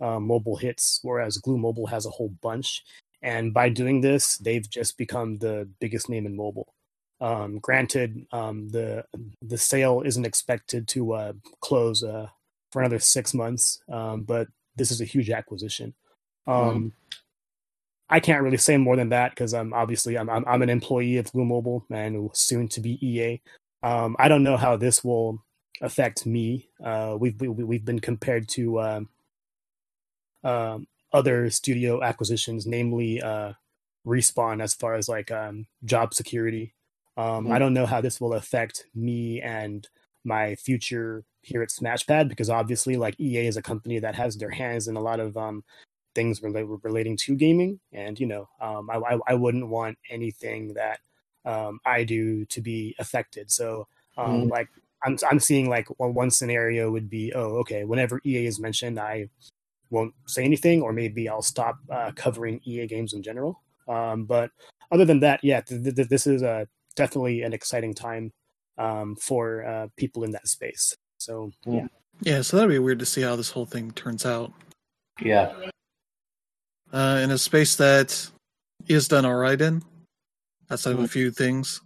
uh, 0.00 0.20
mobile 0.20 0.56
hits, 0.56 1.00
whereas 1.02 1.38
Glu 1.38 1.58
Mobile 1.58 1.86
has 1.86 2.06
a 2.06 2.10
whole 2.10 2.30
bunch. 2.40 2.84
And 3.22 3.54
by 3.54 3.68
doing 3.68 4.00
this, 4.00 4.36
they've 4.38 4.68
just 4.68 4.98
become 4.98 5.38
the 5.38 5.68
biggest 5.80 6.08
name 6.08 6.26
in 6.26 6.36
mobile. 6.36 6.74
Um, 7.22 7.60
granted, 7.60 8.26
um, 8.32 8.68
the 8.70 9.04
the 9.40 9.56
sale 9.56 10.02
isn't 10.04 10.26
expected 10.26 10.88
to 10.88 11.12
uh, 11.12 11.32
close 11.60 12.02
uh, 12.02 12.26
for 12.72 12.82
another 12.82 12.98
six 12.98 13.32
months, 13.32 13.80
um, 13.88 14.22
but 14.22 14.48
this 14.74 14.90
is 14.90 15.00
a 15.00 15.04
huge 15.04 15.30
acquisition. 15.30 15.94
Mm. 16.48 16.90
I 18.10 18.18
can't 18.18 18.42
really 18.42 18.56
say 18.56 18.76
more 18.76 18.96
than 18.96 19.10
that 19.10 19.30
because 19.30 19.54
I'm 19.54 19.72
obviously 19.72 20.18
I'm, 20.18 20.28
I'm, 20.28 20.44
I'm 20.46 20.62
an 20.62 20.68
employee 20.68 21.16
of 21.16 21.30
Glu 21.32 21.44
Mobile 21.44 21.86
and 21.90 22.28
soon 22.34 22.66
to 22.68 22.80
be 22.80 22.98
EA. 23.06 23.40
Um, 23.84 24.16
I 24.18 24.26
don't 24.26 24.42
know 24.42 24.56
how 24.56 24.76
this 24.76 25.04
will 25.04 25.44
affect 25.80 26.26
me. 26.26 26.68
Uh, 26.84 27.16
we've 27.18 27.40
we, 27.40 27.48
we've 27.48 27.84
been 27.84 28.00
compared 28.00 28.48
to 28.50 28.80
um, 30.42 30.86
other 31.12 31.50
studio 31.50 32.02
acquisitions, 32.02 32.66
namely 32.66 33.22
uh, 33.22 33.52
Respawn, 34.04 34.60
as 34.60 34.74
far 34.74 34.94
as 34.94 35.08
like 35.08 35.30
um, 35.30 35.66
job 35.84 36.14
security. 36.14 36.74
Um, 37.16 37.44
mm-hmm. 37.44 37.52
I 37.52 37.58
don't 37.58 37.74
know 37.74 37.86
how 37.86 38.00
this 38.00 38.20
will 38.20 38.34
affect 38.34 38.86
me 38.94 39.40
and 39.40 39.86
my 40.24 40.54
future 40.54 41.24
here 41.42 41.62
at 41.62 41.70
Smashpad 41.70 42.28
because 42.28 42.48
obviously, 42.48 42.96
like 42.96 43.18
EA 43.20 43.46
is 43.46 43.56
a 43.56 43.62
company 43.62 43.98
that 43.98 44.14
has 44.14 44.36
their 44.36 44.50
hands 44.50 44.88
in 44.88 44.96
a 44.96 45.00
lot 45.00 45.20
of 45.20 45.36
um, 45.36 45.64
things 46.14 46.40
rela- 46.40 46.78
relating 46.82 47.16
to 47.18 47.34
gaming, 47.34 47.80
and 47.92 48.18
you 48.18 48.26
know, 48.26 48.48
um, 48.60 48.88
I, 48.90 48.96
I, 48.96 49.18
I 49.28 49.34
wouldn't 49.34 49.68
want 49.68 49.98
anything 50.10 50.74
that 50.74 51.00
um, 51.44 51.80
I 51.84 52.04
do 52.04 52.44
to 52.46 52.60
be 52.60 52.94
affected. 52.98 53.50
So, 53.50 53.88
um, 54.16 54.42
mm. 54.42 54.50
like, 54.50 54.68
I'm 55.04 55.18
I'm 55.30 55.40
seeing 55.40 55.68
like 55.68 55.88
one, 55.98 56.14
one 56.14 56.30
scenario 56.30 56.90
would 56.90 57.10
be, 57.10 57.32
oh, 57.34 57.56
okay, 57.58 57.84
whenever 57.84 58.20
EA 58.24 58.46
is 58.46 58.60
mentioned, 58.60 58.98
I 59.00 59.28
won't 59.90 60.14
say 60.26 60.44
anything, 60.44 60.80
or 60.82 60.92
maybe 60.92 61.28
I'll 61.28 61.42
stop 61.42 61.76
uh, 61.90 62.12
covering 62.14 62.60
EA 62.64 62.86
games 62.86 63.12
in 63.12 63.22
general. 63.22 63.60
Um, 63.88 64.24
but 64.24 64.50
other 64.90 65.04
than 65.04 65.20
that, 65.20 65.40
yeah, 65.42 65.60
th- 65.60 65.94
th- 65.94 66.08
this 66.08 66.26
is 66.26 66.42
a 66.42 66.68
definitely 66.92 67.42
an 67.42 67.52
exciting 67.52 67.94
time 67.94 68.32
um, 68.78 69.16
for 69.16 69.64
uh, 69.64 69.88
people 69.96 70.24
in 70.24 70.32
that 70.32 70.48
space. 70.48 70.96
So 71.18 71.50
mm. 71.66 71.76
yeah, 71.76 71.86
yeah. 72.20 72.42
So 72.42 72.56
that'd 72.56 72.70
be 72.70 72.78
weird 72.78 72.98
to 73.00 73.06
see 73.06 73.22
how 73.22 73.36
this 73.36 73.50
whole 73.50 73.66
thing 73.66 73.90
turns 73.92 74.26
out. 74.26 74.52
Yeah. 75.20 75.52
Uh, 76.92 77.20
in 77.22 77.30
a 77.30 77.38
space 77.38 77.76
that 77.76 78.30
is 78.86 79.08
done 79.08 79.24
all 79.24 79.34
right 79.34 79.60
in, 79.60 79.82
outside 80.70 80.90
mm-hmm. 80.90 81.00
of 81.00 81.04
a 81.06 81.08
few 81.08 81.30
things, 81.30 81.80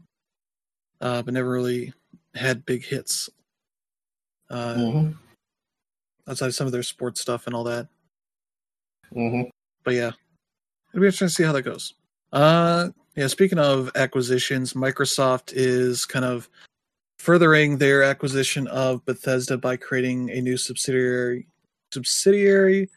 uh, 1.01 1.23
but 1.23 1.35
never 1.35 1.51
really 1.51 1.93
had 2.35 2.67
big 2.67 2.85
hits. 2.85 3.29
Uh, 4.51 4.75
mm-hmm. 4.75 5.13
Outside 6.29 6.47
of 6.47 6.55
some 6.55 6.67
of 6.67 6.73
their 6.73 6.83
sports 6.83 7.21
stuff 7.21 7.47
and 7.47 7.55
all 7.55 7.65
that. 7.65 7.87
Mm-hmm. 9.15 9.49
But 9.85 9.95
yeah, 9.95 10.11
it'll 10.91 11.01
be 11.01 11.07
interesting 11.07 11.29
to 11.29 11.35
see 11.35 11.45
how 11.45 11.53
that 11.53 11.63
goes. 11.63 11.95
Uh, 12.33 12.89
yeah. 13.17 13.27
Speaking 13.27 13.59
of 13.59 13.91
acquisitions, 13.95 14.75
Microsoft 14.75 15.53
is 15.55 16.05
kind 16.05 16.25
of 16.25 16.49
furthering 17.19 17.79
their 17.79 18.03
acquisition 18.03 18.67
of 18.69 19.05
Bethesda 19.05 19.59
by 19.59 19.77
creating 19.77 20.31
a 20.31 20.41
new 20.41 20.57
subsidiary 20.57 21.47
subsidiary 21.93 22.89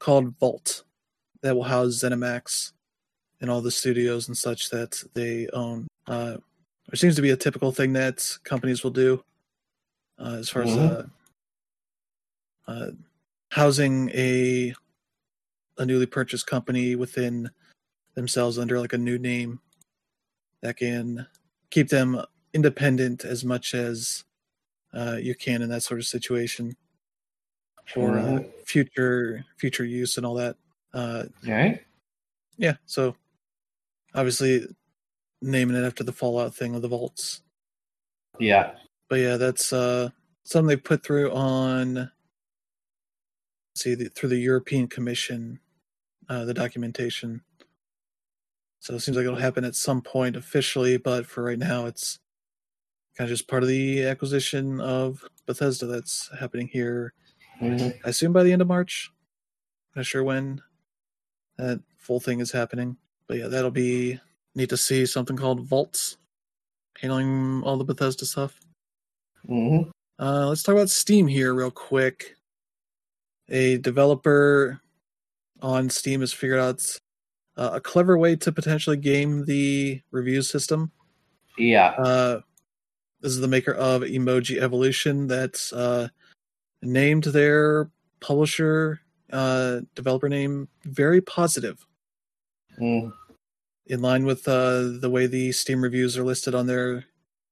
called 0.00 0.36
Vault 0.38 0.82
that 1.42 1.54
will 1.54 1.62
house 1.62 2.02
ZeniMax 2.02 2.72
and 3.40 3.50
all 3.50 3.60
the 3.60 3.70
studios 3.70 4.28
and 4.28 4.36
such 4.36 4.70
that 4.70 5.02
they 5.14 5.48
own. 5.52 5.86
Uh, 6.06 6.36
there 6.88 6.96
seems 6.96 7.14
to 7.16 7.22
be 7.22 7.30
a 7.30 7.36
typical 7.36 7.70
thing 7.70 7.92
that 7.92 8.26
companies 8.44 8.82
will 8.82 8.90
do 8.90 9.22
uh, 10.18 10.36
as 10.38 10.48
far 10.48 10.64
mm-hmm. 10.64 10.78
as 10.78 10.90
uh, 10.90 11.06
uh, 12.66 12.90
housing 13.50 14.10
a 14.10 14.74
a 15.78 15.86
newly 15.86 16.06
purchased 16.06 16.46
company 16.46 16.96
within 16.96 17.48
themselves 18.14 18.58
under 18.58 18.80
like 18.80 18.92
a 18.92 18.98
new 18.98 19.18
name 19.18 19.60
that 20.62 20.76
can 20.76 21.26
keep 21.70 21.88
them 21.88 22.20
independent 22.52 23.24
as 23.24 23.44
much 23.44 23.74
as 23.74 24.24
uh, 24.94 25.16
you 25.20 25.34
can 25.34 25.62
in 25.62 25.68
that 25.68 25.82
sort 25.82 26.00
of 26.00 26.06
situation 26.06 26.76
for 27.86 28.18
uh, 28.18 28.42
future 28.64 29.44
future 29.56 29.84
use 29.84 30.16
and 30.16 30.26
all 30.26 30.34
that. 30.34 30.56
Uh, 30.92 31.24
right. 31.46 31.80
Yeah. 32.56 32.74
So 32.86 33.16
obviously 34.14 34.66
naming 35.40 35.76
it 35.76 35.86
after 35.86 36.04
the 36.04 36.12
Fallout 36.12 36.54
thing 36.54 36.74
of 36.74 36.82
the 36.82 36.88
vaults. 36.88 37.42
Yeah. 38.38 38.72
But 39.08 39.20
yeah, 39.20 39.36
that's 39.36 39.72
uh, 39.72 40.10
something 40.44 40.68
they 40.68 40.76
put 40.76 41.04
through 41.04 41.32
on. 41.32 42.10
See, 43.74 43.94
the, 43.94 44.08
through 44.08 44.30
the 44.30 44.38
European 44.38 44.88
Commission, 44.88 45.60
uh, 46.28 46.44
the 46.44 46.54
documentation. 46.54 47.42
So 48.80 48.94
it 48.94 49.00
seems 49.00 49.16
like 49.16 49.24
it'll 49.24 49.36
happen 49.36 49.64
at 49.64 49.74
some 49.74 50.00
point 50.00 50.36
officially, 50.36 50.96
but 50.96 51.26
for 51.26 51.42
right 51.42 51.58
now, 51.58 51.86
it's 51.86 52.20
kind 53.16 53.28
of 53.28 53.36
just 53.36 53.48
part 53.48 53.62
of 53.62 53.68
the 53.68 54.04
acquisition 54.04 54.80
of 54.80 55.24
Bethesda 55.46 55.86
that's 55.86 56.30
happening 56.38 56.68
here. 56.68 57.12
Mm-hmm. 57.60 57.88
I 58.04 58.10
assume 58.10 58.32
by 58.32 58.44
the 58.44 58.52
end 58.52 58.62
of 58.62 58.68
March. 58.68 59.10
Not 59.96 60.06
sure 60.06 60.22
when 60.22 60.62
that 61.56 61.80
full 61.96 62.20
thing 62.20 62.40
is 62.40 62.52
happening. 62.52 62.96
But 63.26 63.38
yeah, 63.38 63.48
that'll 63.48 63.70
be 63.70 64.20
neat 64.54 64.70
to 64.70 64.76
see 64.76 65.04
something 65.06 65.36
called 65.36 65.66
Vaults 65.66 66.16
handling 67.00 67.62
all 67.64 67.76
the 67.76 67.84
Bethesda 67.84 68.24
stuff. 68.26 68.58
Mm-hmm. 69.48 69.90
Uh, 70.20 70.48
let's 70.48 70.62
talk 70.62 70.74
about 70.74 70.90
Steam 70.90 71.26
here 71.26 71.54
real 71.54 71.70
quick. 71.70 72.36
A 73.48 73.78
developer 73.78 74.80
on 75.60 75.90
Steam 75.90 76.20
has 76.20 76.32
figured 76.32 76.60
out 76.60 76.98
uh, 77.58 77.70
a 77.74 77.80
clever 77.80 78.16
way 78.16 78.36
to 78.36 78.52
potentially 78.52 78.96
game 78.96 79.44
the 79.44 80.00
review 80.12 80.40
system. 80.42 80.92
Yeah. 81.58 81.88
Uh, 81.98 82.40
this 83.20 83.32
is 83.32 83.40
the 83.40 83.48
maker 83.48 83.72
of 83.74 84.02
Emoji 84.02 84.58
Evolution 84.58 85.26
that's 85.26 85.72
uh, 85.72 86.08
named 86.82 87.24
their 87.24 87.90
publisher 88.20 89.00
uh, 89.32 89.80
developer 89.96 90.28
name 90.28 90.68
very 90.84 91.20
positive. 91.20 91.84
Mm. 92.80 93.12
In 93.86 94.02
line 94.02 94.24
with 94.24 94.46
uh, 94.46 94.98
the 95.00 95.10
way 95.10 95.26
the 95.26 95.50
Steam 95.50 95.82
reviews 95.82 96.16
are 96.16 96.24
listed 96.24 96.54
on 96.54 96.66
their 96.66 97.04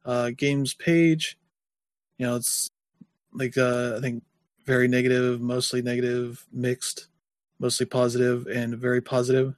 uh, 0.04 0.30
games 0.36 0.72
page, 0.72 1.36
you 2.18 2.26
know, 2.26 2.36
it's 2.36 2.68
like 3.32 3.59
uh, 3.59 3.94
I 3.96 4.00
think 4.00 4.22
very 4.66 4.86
negative, 4.86 5.40
mostly 5.40 5.82
negative, 5.82 6.46
mixed, 6.52 7.09
mostly 7.59 7.86
positive, 7.86 8.46
and 8.46 8.76
very 8.76 9.00
positive. 9.00 9.57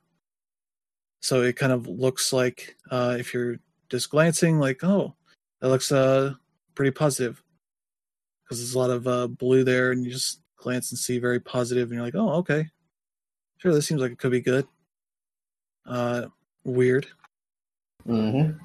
So 1.21 1.43
it 1.43 1.57
kind 1.57 1.73
of 1.73 1.87
looks 1.87 2.33
like 2.33 2.77
uh, 2.91 3.17
if 3.19 3.35
you're 3.35 3.57
just 3.89 4.11
glancing, 4.11 4.59
like, 4.59 4.85
oh, 4.85 5.15
that 5.61 5.69
looks 5.69 5.91
uh, 5.91 6.35
pretty 6.75 6.93
positive 6.93 7.43
because 8.45 8.59
there's 8.59 8.75
a 8.75 8.79
lot 8.79 8.91
of 8.91 9.07
uh, 9.07 9.27
blue 9.27 9.65
there, 9.65 9.91
and 9.93 10.05
you 10.05 10.13
just 10.13 10.41
glance 10.57 10.91
and 10.91 10.99
see 10.99 11.19
very 11.19 11.41
positive, 11.41 11.89
and 11.89 11.97
you're 11.97 12.05
like, 12.05 12.15
oh, 12.15 12.31
okay, 12.35 12.69
sure, 13.59 13.73
this 13.73 13.87
seems 13.87 14.01
like 14.01 14.13
it 14.13 14.19
could 14.19 14.31
be 14.31 14.41
good. 14.41 14.67
Uh, 15.85 16.27
weird. 16.65 17.07
Mm-hmm. 18.07 18.59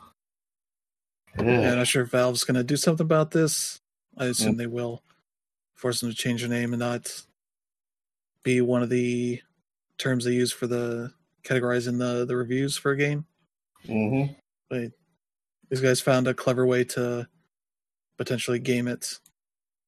Yeah. 1.46 1.72
I'm 1.72 1.78
not 1.78 1.88
sure 1.88 2.04
if 2.04 2.12
Valve's 2.12 2.44
going 2.44 2.56
to 2.56 2.64
do 2.64 2.78
something 2.78 3.04
about 3.04 3.32
this. 3.32 3.80
I 4.18 4.26
assume 4.26 4.58
they 4.58 4.68
will 4.68 5.02
force 5.74 6.00
them 6.00 6.10
to 6.10 6.16
change 6.16 6.42
their 6.42 6.50
name 6.50 6.74
and 6.74 6.80
not 6.80 7.24
be 8.44 8.62
one 8.62 8.84
of 8.84 8.90
the 8.90 9.42
terms 9.98 10.26
they 10.26 10.34
use 10.34 10.52
for 10.52 10.68
the 10.68 11.12
categorizing 11.44 11.98
the 11.98 12.26
the 12.26 12.36
reviews 12.36 12.78
for 12.78 12.92
a 12.92 12.98
game. 12.98 13.26
Mm-hmm. 13.88 14.34
But 14.70 14.92
these 15.70 15.82
guys 15.82 16.02
found 16.02 16.28
a 16.28 16.34
clever 16.34 16.66
way 16.66 16.84
to 16.86 17.28
potentially 18.18 18.60
game 18.60 18.88
it. 18.88 19.20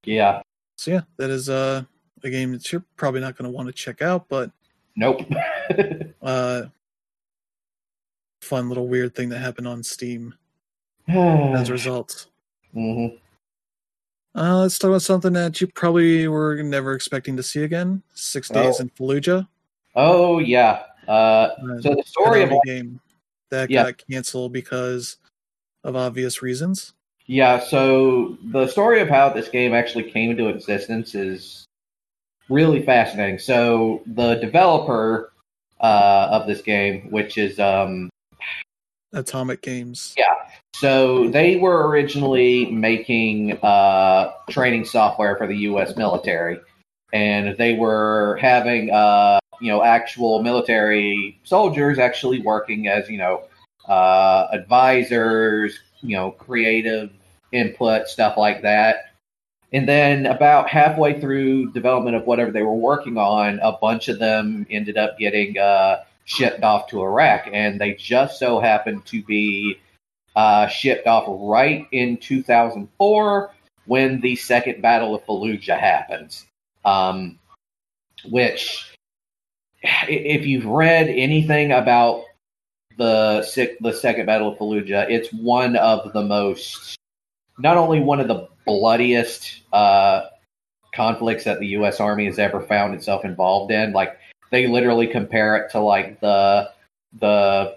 Yeah. 0.03 0.41
So 0.78 0.91
yeah, 0.91 1.01
that 1.18 1.30
is 1.30 1.49
uh 1.49 1.84
a 2.26 2.30
game 2.30 2.51
that 2.51 2.72
you're 2.72 2.84
probably 2.97 3.22
not 3.22 3.38
going 3.38 3.49
to 3.49 3.56
want 3.56 3.68
to 3.68 3.74
check 3.74 4.01
out, 4.01 4.28
but 4.28 4.51
nope. 4.95 5.22
uh, 6.22 6.64
fun 8.41 8.68
little 8.68 8.88
weird 8.88 9.16
thing 9.16 9.30
that 9.30 9.39
happened 9.39 9.68
on 9.68 9.84
Steam 9.84 10.34
as 11.08 11.70
a 11.70 11.74
result. 11.74 12.28
Mm-hmm. 12.76 13.16
Uh, 14.38 14.62
let's 14.62 14.78
talk 14.78 14.89
about 14.89 15.01
something 15.01 15.34
that 15.34 15.62
you 15.62 15.68
probably 15.68 16.28
were 16.28 16.62
never 16.62 16.93
expecting 16.93 17.38
to 17.38 17.43
see 17.43 17.64
again: 17.64 18.03
Six 18.16 18.49
Days 18.49 18.76
oh. 18.80 18.82
in 18.82 18.89
Fallujah. 18.89 19.47
Oh 19.95 20.39
yeah. 20.39 20.84
Uh, 21.08 21.49
so 21.82 21.95
the 21.95 22.03
story 22.06 22.43
of 22.43 22.51
game 22.66 22.99
that 23.51 23.70
yeah. 23.70 23.84
got 23.84 24.03
canceled 24.10 24.53
because 24.53 25.18
of 25.84 25.95
obvious 25.95 26.41
reasons. 26.41 26.93
Yeah. 27.28 27.60
So 27.60 28.38
the 28.43 28.68
story 28.68 29.01
of 29.01 29.10
how 29.10 29.30
this 29.30 29.49
game 29.49 29.74
actually 29.74 30.10
came 30.12 30.32
into 30.32 30.47
existence 30.47 31.16
is 31.16 31.66
really 32.49 32.84
fascinating. 32.84 33.39
So 33.39 34.01
the 34.06 34.36
developer 34.36 35.32
uh, 35.80 36.28
of 36.32 36.47
this 36.47 36.62
game, 36.62 37.10
which 37.12 37.38
is 37.38 37.60
um, 37.60 38.10
Atomic 39.14 39.62
Games. 39.62 40.14
Yeah. 40.18 40.34
So 40.76 41.30
they 41.30 41.56
were 41.56 41.88
originally 41.88 42.70
making 42.70 43.58
uh, 43.64 44.34
training 44.49 44.86
software 44.86 45.38
for 45.38 45.47
the 45.47 45.58
U.S. 45.58 45.95
military, 45.95 46.60
and 47.14 47.58
they 47.58 47.74
were 47.74 48.38
having 48.41 48.91
uh, 48.91 49.39
you 49.62 49.72
know 49.72 49.84
actual 49.84 50.41
military 50.41 51.39
soldiers 51.43 51.99
actually 51.99 52.41
working 52.41 52.88
as 52.88 53.10
you 53.10 53.18
know 53.18 53.43
uh, 53.88 54.47
advisors, 54.51 55.80
you 56.01 56.16
know, 56.16 56.32
creative 56.32 57.12
input 57.51 58.08
stuff 58.08 58.38
like 58.38 58.62
that. 58.64 59.12
And 59.72 59.88
then 59.88 60.26
about 60.26 60.70
halfway 60.70 61.20
through 61.20 61.72
development 61.72 62.16
of 62.16 62.26
whatever 62.26 62.51
they 62.51 62.62
were 62.62 62.74
working 62.74 63.18
on, 63.18 63.60
a 63.62 63.74
bunch 63.74 64.08
of 64.08 64.20
them 64.20 64.66
ended 64.70 64.97
up 64.97 65.18
getting 65.18 65.58
uh, 65.58 66.03
shipped 66.26 66.64
off 66.64 66.88
to 66.89 67.01
Iraq, 67.01 67.47
and 67.51 67.80
they 67.80 67.93
just 67.93 68.39
so 68.39 68.60
happened 68.60 69.06
to 69.08 69.22
be 69.24 69.80
uh, 70.36 70.68
shipped 70.68 71.08
off 71.08 71.26
right 71.28 71.88
in 71.91 72.18
2004 72.18 73.51
when 73.86 74.22
the 74.22 74.36
second 74.36 74.82
Battle 74.82 75.16
of 75.16 75.26
Fallujah 75.26 75.78
happens. 75.78 76.45
Um, 76.84 77.39
which, 78.30 78.94
if 80.07 80.45
you've 80.45 80.65
read 80.65 81.07
anything 81.07 81.71
about 81.71 82.23
the 82.97 83.75
the 83.81 83.93
second 83.93 84.25
Battle 84.25 84.51
of 84.51 84.57
Fallujah, 84.57 85.09
it's 85.09 85.29
one 85.33 85.75
of 85.75 86.13
the 86.13 86.23
most, 86.23 86.97
not 87.57 87.77
only 87.77 87.99
one 87.99 88.19
of 88.19 88.27
the 88.27 88.47
bloodiest 88.65 89.61
uh, 89.73 90.27
conflicts 90.93 91.43
that 91.43 91.59
the 91.59 91.67
U.S. 91.67 91.99
Army 91.99 92.25
has 92.25 92.39
ever 92.39 92.61
found 92.61 92.95
itself 92.95 93.25
involved 93.25 93.71
in. 93.71 93.93
Like 93.93 94.17
they 94.51 94.67
literally 94.67 95.07
compare 95.07 95.55
it 95.57 95.71
to 95.71 95.79
like 95.79 96.19
the 96.21 96.71
the 97.19 97.75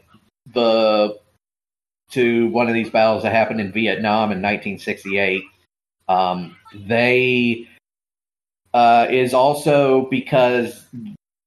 the 0.55 1.19
to 2.11 2.49
one 2.49 2.69
of 2.69 2.75
these 2.75 2.91
battles 2.91 3.23
that 3.23 3.33
happened 3.33 3.61
in 3.61 3.73
Vietnam 3.73 4.31
in 4.33 4.41
1968. 4.41 5.43
Um, 6.09 6.57
they 6.75 7.69
uh, 8.73 9.07
is 9.11 9.35
also 9.35 10.07
because 10.11 10.87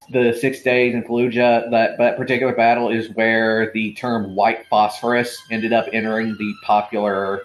the 0.10 0.34
six 0.34 0.62
days 0.62 0.94
in 0.94 1.04
Fallujah, 1.04 1.70
that, 1.72 1.98
that 1.98 2.18
particular 2.18 2.54
battle 2.54 2.90
is 2.90 3.10
where 3.12 3.72
the 3.74 3.94
term 3.94 4.36
white 4.36 4.66
phosphorus 4.68 5.38
ended 5.52 5.74
up 5.74 5.86
entering 5.94 6.36
the 6.38 6.54
popular, 6.64 7.44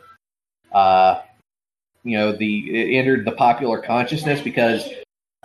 uh, 0.72 1.20
you 2.02 2.16
know, 2.16 2.32
the 2.32 2.96
entered 2.96 3.24
the 3.24 3.32
popular 3.32 3.80
consciousness 3.80 4.40
because 4.40 4.88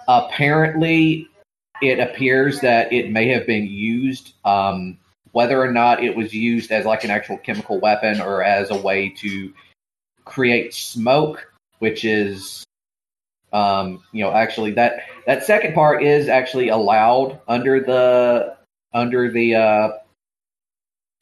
apparently 0.07 1.28
it 1.82 1.99
appears 1.99 2.59
that 2.62 2.91
it 2.93 3.12
may 3.12 3.28
have 3.28 3.45
been 3.45 3.68
used. 3.68 4.34
Um, 4.45 4.97
whether 5.32 5.62
or 5.62 5.72
not 5.72 6.03
it 6.03 6.16
was 6.16 6.34
used 6.34 6.72
as 6.72 6.86
like 6.86 7.03
an 7.03 7.12
actual 7.12 7.38
chemical 7.38 7.80
weapon 7.80 8.20
or 8.20 8.43
as 8.43 8.70
a 8.70 8.76
way 8.76 9.09
to 9.09 9.53
create 10.26 10.74
smoke, 10.74 11.51
which 11.80 12.03
is 12.05 12.64
um, 13.53 14.03
you 14.12 14.24
know 14.24 14.32
actually 14.32 14.72
that 14.72 15.01
that 15.26 15.43
second 15.43 15.74
part 15.74 16.03
is 16.03 16.28
actually 16.28 16.69
allowed 16.69 17.39
under 17.47 17.80
the 17.80 18.57
under 18.93 19.32
the 19.32 19.55
uh, 19.55 19.89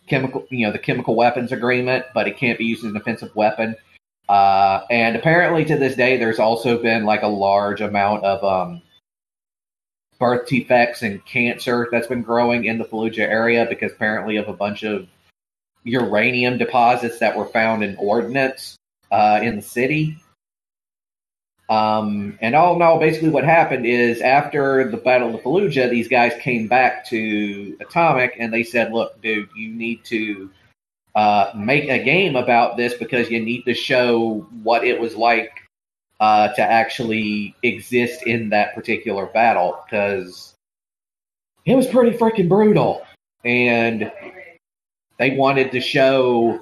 chemical 0.08 0.46
you 0.50 0.66
know 0.66 0.72
the 0.72 0.80
chemical 0.80 1.16
weapons 1.16 1.52
agreement, 1.52 2.06
but 2.14 2.28
it 2.28 2.38
can't 2.38 2.58
be 2.58 2.66
used 2.66 2.84
as 2.84 2.92
an 2.92 2.98
offensive 2.98 3.36
weapon. 3.36 3.76
Uh, 4.28 4.86
and 4.92 5.16
apparently 5.16 5.66
to 5.66 5.76
this 5.76 5.96
day, 5.96 6.18
there's 6.18 6.40
also 6.40 6.82
been 6.82 7.04
like 7.04 7.24
a 7.24 7.28
large 7.28 7.82
amount 7.82 8.24
of 8.24 8.44
um, 8.44 8.82
birth 10.20 10.48
defects 10.48 11.02
and 11.02 11.26
cancer 11.26 11.88
that's 11.92 12.08
been 12.08 12.22
growing 12.22 12.66
in 12.66 12.78
the 12.78 12.86
Fallujah 12.86 13.20
area 13.20 13.66
because 13.68 13.92
apparently 13.92 14.38
of 14.38 14.48
a 14.48 14.54
bunch 14.54 14.84
of 14.84 15.08
uranium 15.84 16.58
deposits 16.58 17.20
that 17.20 17.36
were 17.36 17.46
found 17.46 17.84
in 17.84 17.96
ordnance 17.98 18.76
uh, 19.12 19.40
in 19.42 19.56
the 19.56 19.62
city. 19.62 20.18
Um, 21.70 22.38
and 22.42 22.56
all 22.56 22.76
in 22.76 22.82
all, 22.82 23.00
basically 23.00 23.30
what 23.30 23.44
happened 23.44 23.86
is 23.86 24.22
after 24.22 24.90
the 24.90 24.98
Battle 24.98 25.36
of 25.36 25.42
Fallujah, 25.42 25.90
these 25.90 26.08
guys 26.08 26.34
came 26.42 26.68
back 26.68 27.06
to 27.08 27.78
Atomic 27.80 28.36
and 28.40 28.52
they 28.52 28.64
said, 28.64 28.92
look, 28.92 29.22
dude, 29.22 29.50
you 29.56 29.70
need 29.70 30.04
to 30.06 30.50
uh, 31.14 31.52
make 31.56 31.88
a 31.88 32.04
game 32.04 32.36
about 32.36 32.76
this 32.76 32.96
because 32.96 33.30
you 33.30 33.40
need 33.40 33.64
to 33.64 33.76
show 33.76 34.48
what 34.64 34.84
it 34.84 35.00
was 35.00 35.16
like 35.16 35.52
uh, 36.20 36.48
to 36.50 36.62
actually 36.62 37.56
exist 37.62 38.24
in 38.26 38.50
that 38.50 38.74
particular 38.74 39.28
battle 39.28 39.80
because 39.86 40.56
it 41.66 41.76
was 41.76 41.86
pretty 41.86 42.18
freaking 42.18 42.50
brutal. 42.50 43.06
And 43.46 44.12
they 45.18 45.36
wanted 45.36 45.72
to 45.74 45.82
show 45.82 46.60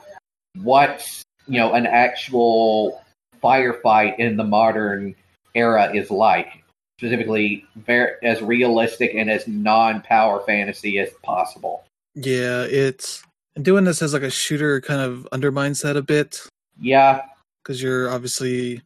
what, 0.55 1.09
you 1.47 1.59
know, 1.59 1.73
an 1.73 1.85
actual 1.85 3.01
firefight 3.43 4.17
in 4.19 4.37
the 4.37 4.43
modern 4.43 5.15
era 5.55 5.91
is 5.93 6.11
like. 6.11 6.63
Specifically, 6.99 7.63
very, 7.75 8.13
as 8.23 8.41
realistic 8.41 9.13
and 9.13 9.29
as 9.29 9.47
non 9.47 10.01
power 10.01 10.43
fantasy 10.47 10.97
as 10.97 11.09
possible. 11.21 11.85
Yeah, 12.15 12.63
it's 12.63 13.23
doing 13.61 13.83
this 13.83 14.01
as 14.01 14.13
like 14.13 14.23
a 14.23 14.31
shooter 14.31 14.81
kind 14.81 15.01
of 15.01 15.27
undermines 15.31 15.81
that 15.81 15.95
a 15.95 16.01
bit. 16.01 16.41
Yeah, 16.79 17.21
because 17.61 17.83
you're 17.83 18.09
obviously 18.09 18.81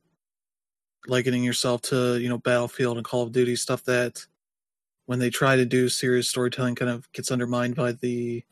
likening 1.07 1.43
yourself 1.43 1.81
to 1.83 2.17
you 2.19 2.27
know 2.27 2.37
Battlefield 2.37 2.97
and 2.97 3.05
Call 3.05 3.23
of 3.23 3.31
Duty 3.31 3.55
stuff 3.55 3.83
that 3.85 4.25
when 5.05 5.19
they 5.19 5.29
try 5.29 5.55
to 5.55 5.65
do 5.65 5.89
serious 5.89 6.29
storytelling 6.29 6.75
kind 6.75 6.91
of 6.91 7.11
gets 7.13 7.31
undermined 7.31 7.75
by 7.75 7.93
the 7.93 8.43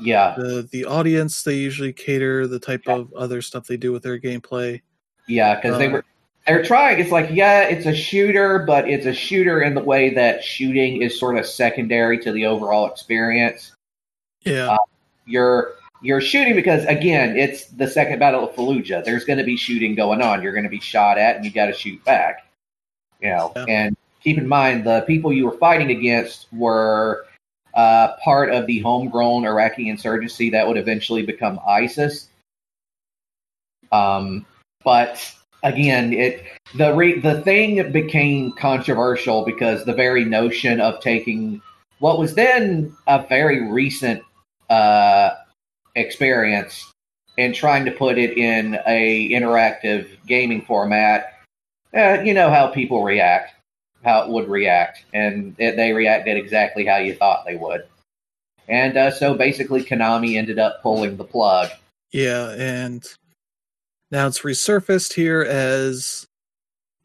yeah 0.00 0.34
the 0.36 0.68
the 0.72 0.84
audience 0.84 1.42
they 1.42 1.54
usually 1.54 1.92
cater 1.92 2.46
the 2.46 2.58
type 2.58 2.82
yeah. 2.86 2.94
of 2.94 3.12
other 3.12 3.42
stuff 3.42 3.66
they 3.66 3.76
do 3.76 3.92
with 3.92 4.02
their 4.02 4.18
gameplay 4.18 4.80
yeah 5.28 5.54
because 5.54 5.74
uh, 5.74 5.78
they 5.78 5.88
were 5.88 6.04
they're 6.46 6.64
trying 6.64 6.98
it's 6.98 7.12
like 7.12 7.28
yeah 7.30 7.62
it's 7.62 7.86
a 7.86 7.94
shooter 7.94 8.60
but 8.60 8.88
it's 8.88 9.06
a 9.06 9.12
shooter 9.12 9.62
in 9.62 9.74
the 9.74 9.82
way 9.82 10.14
that 10.14 10.42
shooting 10.42 11.02
is 11.02 11.18
sort 11.18 11.38
of 11.38 11.46
secondary 11.46 12.18
to 12.18 12.32
the 12.32 12.46
overall 12.46 12.86
experience 12.86 13.72
yeah 14.44 14.72
uh, 14.72 14.78
you're 15.26 15.74
you're 16.02 16.20
shooting 16.20 16.54
because 16.54 16.84
again, 16.86 17.36
it's 17.36 17.66
the 17.66 17.86
second 17.86 18.18
battle 18.18 18.48
of 18.48 18.54
Fallujah. 18.54 19.04
There's 19.04 19.24
going 19.24 19.38
to 19.38 19.44
be 19.44 19.56
shooting 19.56 19.94
going 19.94 20.20
on. 20.20 20.42
You're 20.42 20.52
going 20.52 20.64
to 20.64 20.70
be 20.70 20.80
shot 20.80 21.16
at, 21.16 21.36
and 21.36 21.44
you 21.44 21.50
got 21.50 21.66
to 21.66 21.72
shoot 21.72 22.04
back. 22.04 22.44
You 23.20 23.30
know, 23.30 23.52
yeah. 23.54 23.64
and 23.68 23.96
keep 24.20 24.36
in 24.36 24.48
mind 24.48 24.84
the 24.84 25.02
people 25.02 25.32
you 25.32 25.46
were 25.46 25.56
fighting 25.58 25.90
against 25.90 26.48
were 26.52 27.26
uh, 27.74 28.16
part 28.22 28.50
of 28.50 28.66
the 28.66 28.80
homegrown 28.80 29.44
Iraqi 29.44 29.88
insurgency 29.88 30.50
that 30.50 30.66
would 30.66 30.76
eventually 30.76 31.22
become 31.22 31.60
ISIS. 31.66 32.28
Um, 33.92 34.44
but 34.84 35.34
again, 35.62 36.12
it 36.12 36.44
the 36.74 36.94
re, 36.94 37.20
the 37.20 37.40
thing 37.42 37.92
became 37.92 38.52
controversial 38.52 39.44
because 39.44 39.84
the 39.84 39.94
very 39.94 40.24
notion 40.24 40.80
of 40.80 41.00
taking 41.00 41.60
what 41.98 42.18
was 42.18 42.34
then 42.34 42.94
a 43.06 43.24
very 43.26 43.70
recent 43.70 44.22
uh, 44.70 45.30
experience 45.94 46.90
and 47.38 47.54
trying 47.54 47.84
to 47.84 47.90
put 47.90 48.18
it 48.18 48.36
in 48.36 48.78
a 48.86 49.28
interactive 49.30 50.08
gaming 50.26 50.62
format, 50.62 51.32
uh, 51.96 52.18
you 52.24 52.34
know 52.34 52.50
how 52.50 52.66
people 52.66 53.02
react, 53.02 53.54
how 54.04 54.22
it 54.22 54.30
would 54.30 54.48
react, 54.48 55.04
and 55.14 55.54
it, 55.58 55.76
they 55.76 55.92
reacted 55.92 56.36
exactly 56.36 56.84
how 56.84 56.96
you 56.96 57.14
thought 57.14 57.44
they 57.46 57.56
would. 57.56 57.86
And 58.68 58.96
uh, 58.96 59.10
so 59.10 59.34
basically, 59.34 59.84
Konami 59.84 60.36
ended 60.36 60.58
up 60.58 60.82
pulling 60.82 61.16
the 61.16 61.24
plug. 61.24 61.70
Yeah, 62.12 62.50
and 62.50 63.04
now 64.12 64.26
it's 64.26 64.40
resurfaced 64.40 65.14
here 65.14 65.40
as, 65.40 66.28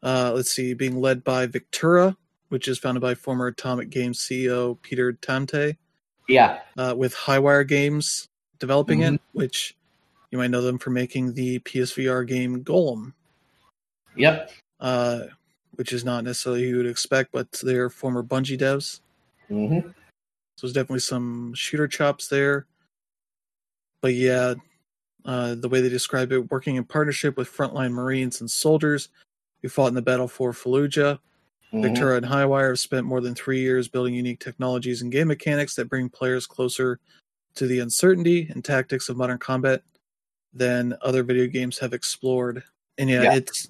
uh, 0.02 0.30
let's 0.34 0.52
see, 0.52 0.74
being 0.74 1.00
led 1.00 1.24
by 1.24 1.46
Victura, 1.46 2.14
which 2.50 2.68
is 2.68 2.78
founded 2.78 3.00
by 3.00 3.14
former 3.14 3.46
Atomic 3.46 3.88
Games 3.88 4.20
CEO 4.20 4.80
Peter 4.82 5.14
Tamte. 5.14 5.76
Yeah. 6.28 6.60
Uh, 6.76 6.94
with 6.96 7.14
Highwire 7.14 7.66
Games 7.66 8.28
developing 8.58 9.00
mm-hmm. 9.00 9.14
it, 9.14 9.20
which 9.32 9.74
you 10.30 10.36
might 10.36 10.50
know 10.50 10.60
them 10.60 10.78
for 10.78 10.90
making 10.90 11.32
the 11.32 11.58
PSVR 11.60 12.26
game 12.26 12.62
Golem. 12.62 13.14
Yep. 14.14 14.50
Uh, 14.78 15.20
which 15.76 15.92
is 15.92 16.04
not 16.04 16.24
necessarily 16.24 16.62
who 16.64 16.68
you 16.68 16.76
would 16.76 16.86
expect, 16.86 17.32
but 17.32 17.50
they're 17.62 17.88
former 17.88 18.22
Bungie 18.22 18.58
devs. 18.58 19.00
Mm-hmm. 19.50 19.88
So 19.88 20.66
there's 20.66 20.74
definitely 20.74 21.00
some 21.00 21.54
shooter 21.54 21.88
chops 21.88 22.28
there. 22.28 22.66
But 24.02 24.14
yeah, 24.14 24.54
uh, 25.24 25.54
the 25.54 25.68
way 25.68 25.80
they 25.80 25.88
describe 25.88 26.32
it, 26.32 26.50
working 26.50 26.76
in 26.76 26.84
partnership 26.84 27.36
with 27.36 27.54
frontline 27.54 27.92
Marines 27.92 28.40
and 28.40 28.50
soldiers 28.50 29.08
who 29.62 29.68
fought 29.68 29.88
in 29.88 29.94
the 29.94 30.02
battle 30.02 30.28
for 30.28 30.52
Fallujah. 30.52 31.18
Mm-hmm. 31.72 31.82
Victura 31.82 32.16
and 32.16 32.26
Highwire 32.26 32.70
have 32.70 32.78
spent 32.78 33.04
more 33.04 33.20
than 33.20 33.34
three 33.34 33.60
years 33.60 33.88
building 33.88 34.14
unique 34.14 34.40
technologies 34.40 35.02
and 35.02 35.12
game 35.12 35.28
mechanics 35.28 35.74
that 35.74 35.88
bring 35.90 36.08
players 36.08 36.46
closer 36.46 36.98
to 37.56 37.66
the 37.66 37.80
uncertainty 37.80 38.48
and 38.50 38.64
tactics 38.64 39.08
of 39.08 39.16
modern 39.16 39.38
combat 39.38 39.82
than 40.54 40.96
other 41.02 41.22
video 41.22 41.46
games 41.46 41.78
have 41.78 41.92
explored. 41.92 42.62
And 42.96 43.10
yeah, 43.10 43.22
yeah. 43.22 43.34
it's 43.34 43.68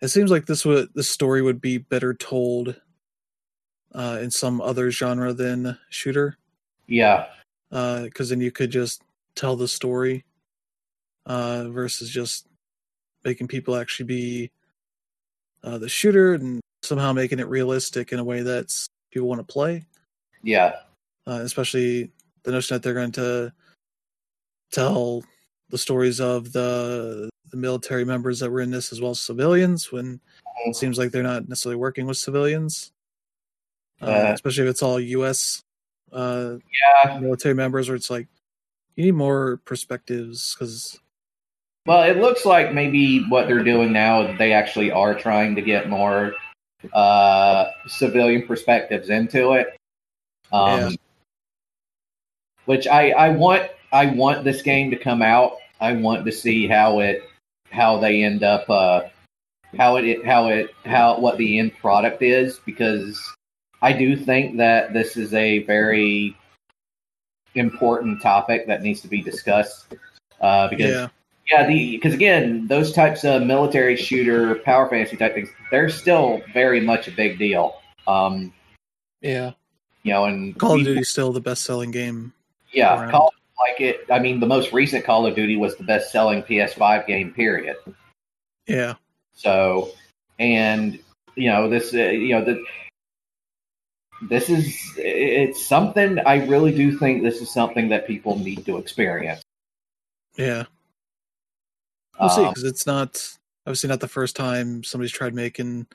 it 0.00 0.08
seems 0.08 0.30
like 0.30 0.46
this 0.46 0.64
would 0.64 0.88
the 0.94 1.02
story 1.02 1.42
would 1.42 1.60
be 1.60 1.78
better 1.78 2.12
told 2.12 2.74
uh, 3.94 4.18
in 4.20 4.30
some 4.30 4.60
other 4.60 4.90
genre 4.90 5.32
than 5.32 5.78
shooter, 5.90 6.36
Yeah, 6.88 7.26
because 7.70 8.30
then 8.30 8.40
you 8.40 8.50
could 8.50 8.70
just 8.70 9.02
tell 9.36 9.56
the 9.56 9.68
story 9.68 10.24
uh, 11.26 11.64
versus 11.68 12.10
just 12.10 12.46
making 13.24 13.48
people 13.48 13.76
actually 13.76 14.06
be 14.06 14.50
uh, 15.62 15.78
the 15.78 15.88
shooter 15.88 16.34
and 16.34 16.60
somehow 16.82 17.12
making 17.12 17.38
it 17.38 17.48
realistic 17.48 18.12
in 18.12 18.18
a 18.18 18.24
way 18.24 18.42
that's 18.42 18.86
people 19.10 19.28
want 19.28 19.40
to 19.40 19.52
play. 19.52 19.84
yeah, 20.42 20.76
uh, 21.26 21.40
especially 21.42 22.10
the 22.42 22.52
notion 22.52 22.74
that 22.74 22.82
they're 22.82 22.94
going 22.94 23.12
to 23.12 23.50
tell 24.70 25.22
the 25.70 25.78
stories 25.78 26.20
of 26.20 26.52
the 26.52 27.30
the 27.50 27.56
military 27.56 28.04
members 28.04 28.40
that 28.40 28.50
were 28.50 28.60
in 28.60 28.70
this 28.70 28.92
as 28.92 29.00
well 29.00 29.12
as 29.12 29.20
civilians 29.20 29.92
when 29.92 30.20
it 30.66 30.76
seems 30.76 30.98
like 30.98 31.10
they're 31.10 31.22
not 31.22 31.48
necessarily 31.48 31.76
working 31.76 32.06
with 32.06 32.16
civilians 32.16 32.92
uh, 34.02 34.06
Uh, 34.06 34.32
especially 34.34 34.64
if 34.64 34.70
it's 34.70 34.82
all 34.82 34.98
us 34.98 35.62
uh, 36.12 36.56
yeah. 37.04 37.18
military 37.20 37.54
members 37.54 37.88
where 37.88 37.96
it's 37.96 38.10
like 38.10 38.26
you 38.96 39.04
need 39.04 39.12
more 39.12 39.60
perspectives 39.64 40.54
because 40.54 40.98
Well, 41.86 42.02
it 42.04 42.18
looks 42.18 42.44
like 42.44 42.72
maybe 42.72 43.24
what 43.28 43.46
they're 43.48 43.64
doing 43.64 43.92
now, 43.92 44.36
they 44.36 44.52
actually 44.52 44.90
are 44.90 45.14
trying 45.14 45.54
to 45.56 45.62
get 45.62 45.88
more 45.88 46.34
uh, 46.92 47.66
civilian 47.86 48.46
perspectives 48.46 49.10
into 49.10 49.52
it. 49.52 49.76
Um, 50.52 50.80
Yeah. 50.80 50.90
Which 52.66 52.86
I, 52.86 53.10
I 53.10 53.28
want 53.28 53.70
I 53.92 54.06
want 54.06 54.44
this 54.44 54.62
game 54.62 54.90
to 54.90 54.96
come 54.96 55.20
out. 55.20 55.56
I 55.80 55.92
want 55.92 56.24
to 56.24 56.32
see 56.32 56.66
how 56.66 57.00
it 57.00 57.22
how 57.70 57.98
they 57.98 58.22
end 58.22 58.42
up 58.42 58.68
uh, 58.70 59.02
how 59.76 59.96
it 59.96 60.24
how 60.24 60.48
it 60.48 60.70
how 60.86 61.18
what 61.18 61.36
the 61.36 61.58
end 61.58 61.76
product 61.76 62.22
is 62.22 62.60
because 62.64 63.20
I 63.82 63.92
do 63.92 64.16
think 64.16 64.56
that 64.56 64.94
this 64.94 65.18
is 65.18 65.34
a 65.34 65.62
very 65.64 66.36
important 67.54 68.20
topic 68.20 68.66
that 68.66 68.82
needs 68.82 69.00
to 69.00 69.08
be 69.08 69.22
discussed 69.22 69.94
uh, 70.40 70.68
because 70.68 70.90
yeah 70.90 71.08
yeah, 71.50 71.66
the 71.66 71.90
because 71.90 72.14
again, 72.14 72.66
those 72.68 72.90
types 72.92 73.22
of 73.22 73.42
military 73.42 73.96
shooter, 73.96 74.54
power 74.54 74.88
fantasy 74.88 75.14
type 75.18 75.34
things, 75.34 75.50
they're 75.70 75.90
still 75.90 76.40
very 76.54 76.80
much 76.80 77.06
a 77.06 77.10
big 77.10 77.38
deal. 77.38 77.82
Um, 78.06 78.50
yeah 79.20 79.52
you 80.04 80.12
know, 80.12 80.24
and 80.24 80.58
call 80.58 80.78
of 80.78 80.84
duty 80.84 81.00
is 81.00 81.10
still 81.10 81.32
the 81.32 81.42
best 81.42 81.64
selling 81.64 81.90
game 81.90 82.32
yeah. 82.74 83.10
Call 83.10 83.32
like 83.58 83.80
it. 83.80 84.04
I 84.10 84.18
mean, 84.18 84.40
the 84.40 84.46
most 84.46 84.72
recent 84.72 85.04
Call 85.04 85.26
of 85.26 85.34
Duty 85.34 85.56
was 85.56 85.76
the 85.76 85.84
best 85.84 86.10
selling 86.10 86.42
PS5 86.42 87.06
game. 87.06 87.32
Period. 87.32 87.76
yeah 88.66 88.94
So, 89.32 89.92
and 90.38 90.98
you 91.36 91.50
know, 91.50 91.68
this, 91.68 91.94
uh, 91.94 91.98
you 91.98 92.34
know, 92.34 92.44
the, 92.44 92.62
this 94.28 94.48
is 94.50 94.76
it's 94.96 95.66
something. 95.66 96.18
I 96.26 96.44
really 96.46 96.74
do 96.74 96.96
think 96.98 97.22
this 97.22 97.40
is 97.40 97.50
something 97.52 97.88
that 97.90 98.06
people 98.06 98.38
need 98.38 98.64
to 98.66 98.78
experience. 98.78 99.42
yeah 100.36 100.64
we'll 102.18 102.28
see 102.28 102.42
Um, 102.42 102.48
because 102.50 102.64
it's 102.64 102.86
not 102.86 103.36
obviously 103.66 103.88
not 103.88 104.00
the 104.00 104.08
first 104.08 104.36
time 104.36 104.82
somebody's 104.84 105.12
tried 105.12 105.34
making 105.34 105.86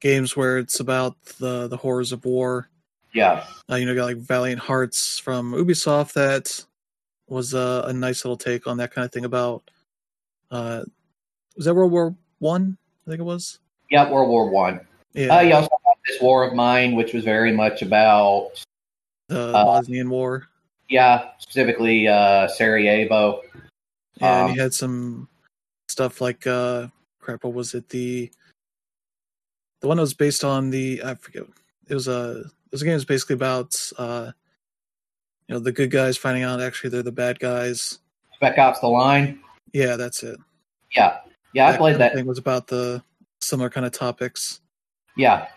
games 0.00 0.36
where 0.36 0.58
it's 0.58 0.80
about 0.80 1.16
the 1.38 1.68
the 1.68 1.76
horrors 1.76 2.12
of 2.12 2.24
war 2.24 2.68
yeah, 3.12 3.44
Uh, 3.70 3.76
you 3.76 3.86
know, 3.86 3.94
got 3.94 4.04
like 4.04 4.18
Valiant 4.18 4.60
Hearts 4.60 5.18
from 5.18 5.52
Ubisoft 5.52 6.12
that 6.12 6.62
was 7.28 7.54
a, 7.54 7.84
a 7.86 7.92
nice 7.94 8.22
little 8.26 8.36
take 8.36 8.66
on 8.66 8.76
that 8.76 8.92
kind 8.92 9.06
of 9.06 9.12
thing 9.12 9.24
about. 9.24 9.62
Uh, 10.50 10.82
was 11.56 11.64
that 11.64 11.72
World 11.74 11.92
War 11.92 12.14
One? 12.40 12.76
I? 13.06 13.10
think 13.10 13.20
it 13.20 13.24
was. 13.24 13.58
yeah. 13.90 14.10
World 14.10 14.28
War 14.28 14.50
One. 14.50 14.80
Yeah, 15.14 15.34
Uh, 15.34 15.40
you 15.40 15.54
also 15.54 15.70
have 15.70 15.85
this 16.06 16.20
War 16.20 16.44
of 16.44 16.54
Mine, 16.54 16.94
which 16.94 17.12
was 17.12 17.24
very 17.24 17.52
much 17.52 17.82
about 17.82 18.50
the 19.28 19.48
uh, 19.48 19.64
Bosnian 19.64 20.08
War. 20.10 20.48
Yeah, 20.88 21.30
specifically 21.38 22.06
uh, 22.06 22.48
Sarajevo. 22.48 23.42
Yeah, 24.20 24.40
um, 24.40 24.46
and 24.46 24.56
you 24.56 24.62
had 24.62 24.72
some 24.74 25.28
stuff 25.88 26.20
like 26.20 26.46
uh, 26.46 26.88
crap. 27.20 27.44
What 27.44 27.54
was 27.54 27.74
it? 27.74 27.88
The 27.88 28.30
the 29.80 29.88
one 29.88 29.96
that 29.96 30.02
was 30.02 30.14
based 30.14 30.44
on 30.44 30.70
the 30.70 31.02
I 31.04 31.14
forget. 31.14 31.44
It 31.88 31.94
was 31.94 32.08
a 32.08 32.40
it 32.40 32.72
was 32.72 32.82
a 32.82 32.84
game 32.84 32.94
was 32.94 33.04
basically 33.04 33.34
about 33.34 33.74
uh, 33.98 34.30
you 35.48 35.54
know 35.54 35.58
the 35.60 35.72
good 35.72 35.90
guys 35.90 36.16
finding 36.16 36.44
out 36.44 36.60
actually 36.62 36.90
they're 36.90 37.02
the 37.02 37.12
bad 37.12 37.38
guys. 37.40 37.98
Spec 38.34 38.58
Ops: 38.58 38.80
The 38.80 38.88
Line. 38.88 39.40
Yeah, 39.72 39.96
that's 39.96 40.22
it. 40.22 40.38
Yeah, 40.94 41.18
yeah, 41.52 41.66
I 41.68 41.72
That 41.72 41.78
played 41.78 41.92
kind 41.92 41.94
of 41.94 41.98
that. 42.10 42.14
thing 42.14 42.26
was 42.26 42.38
about 42.38 42.68
the 42.68 43.02
similar 43.40 43.70
kind 43.70 43.84
of 43.86 43.92
topics. 43.92 44.60
Yeah, 45.16 45.48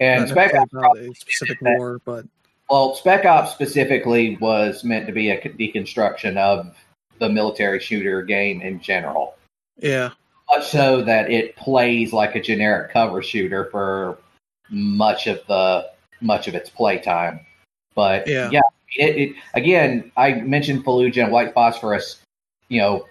and 0.00 0.28
Spec 0.28 0.54
Ops. 0.54 0.72
a 0.98 1.14
specific 1.14 1.58
war, 1.62 2.00
but 2.04 2.24
Well, 2.70 2.94
Spec 2.94 3.24
Ops 3.24 3.52
specifically 3.52 4.36
was 4.40 4.84
meant 4.84 5.06
to 5.06 5.12
be 5.12 5.30
a 5.30 5.40
deconstruction 5.40 6.36
of 6.36 6.74
the 7.18 7.28
military 7.28 7.80
shooter 7.80 8.22
game 8.22 8.60
in 8.62 8.80
general. 8.80 9.34
yeah, 9.78 10.10
Much 10.50 10.68
so 10.68 11.02
that 11.02 11.30
it 11.30 11.56
plays 11.56 12.12
like 12.12 12.34
a 12.36 12.40
generic 12.40 12.92
cover 12.92 13.22
shooter 13.22 13.66
for 13.70 14.18
much 14.70 15.26
of 15.26 15.40
the 15.48 15.90
much 16.20 16.48
of 16.48 16.54
its 16.54 16.70
playtime. 16.70 17.40
But 17.94 18.26
Yeah. 18.26 18.50
it, 18.96 19.16
it 19.16 19.36
again, 19.54 20.10
I 20.16 20.34
mentioned 20.34 20.84
Fallujah 20.84 21.24
and 21.24 21.32
White 21.32 21.52
Phosphorus. 21.54 22.20
You 22.68 22.80
know, 22.82 23.06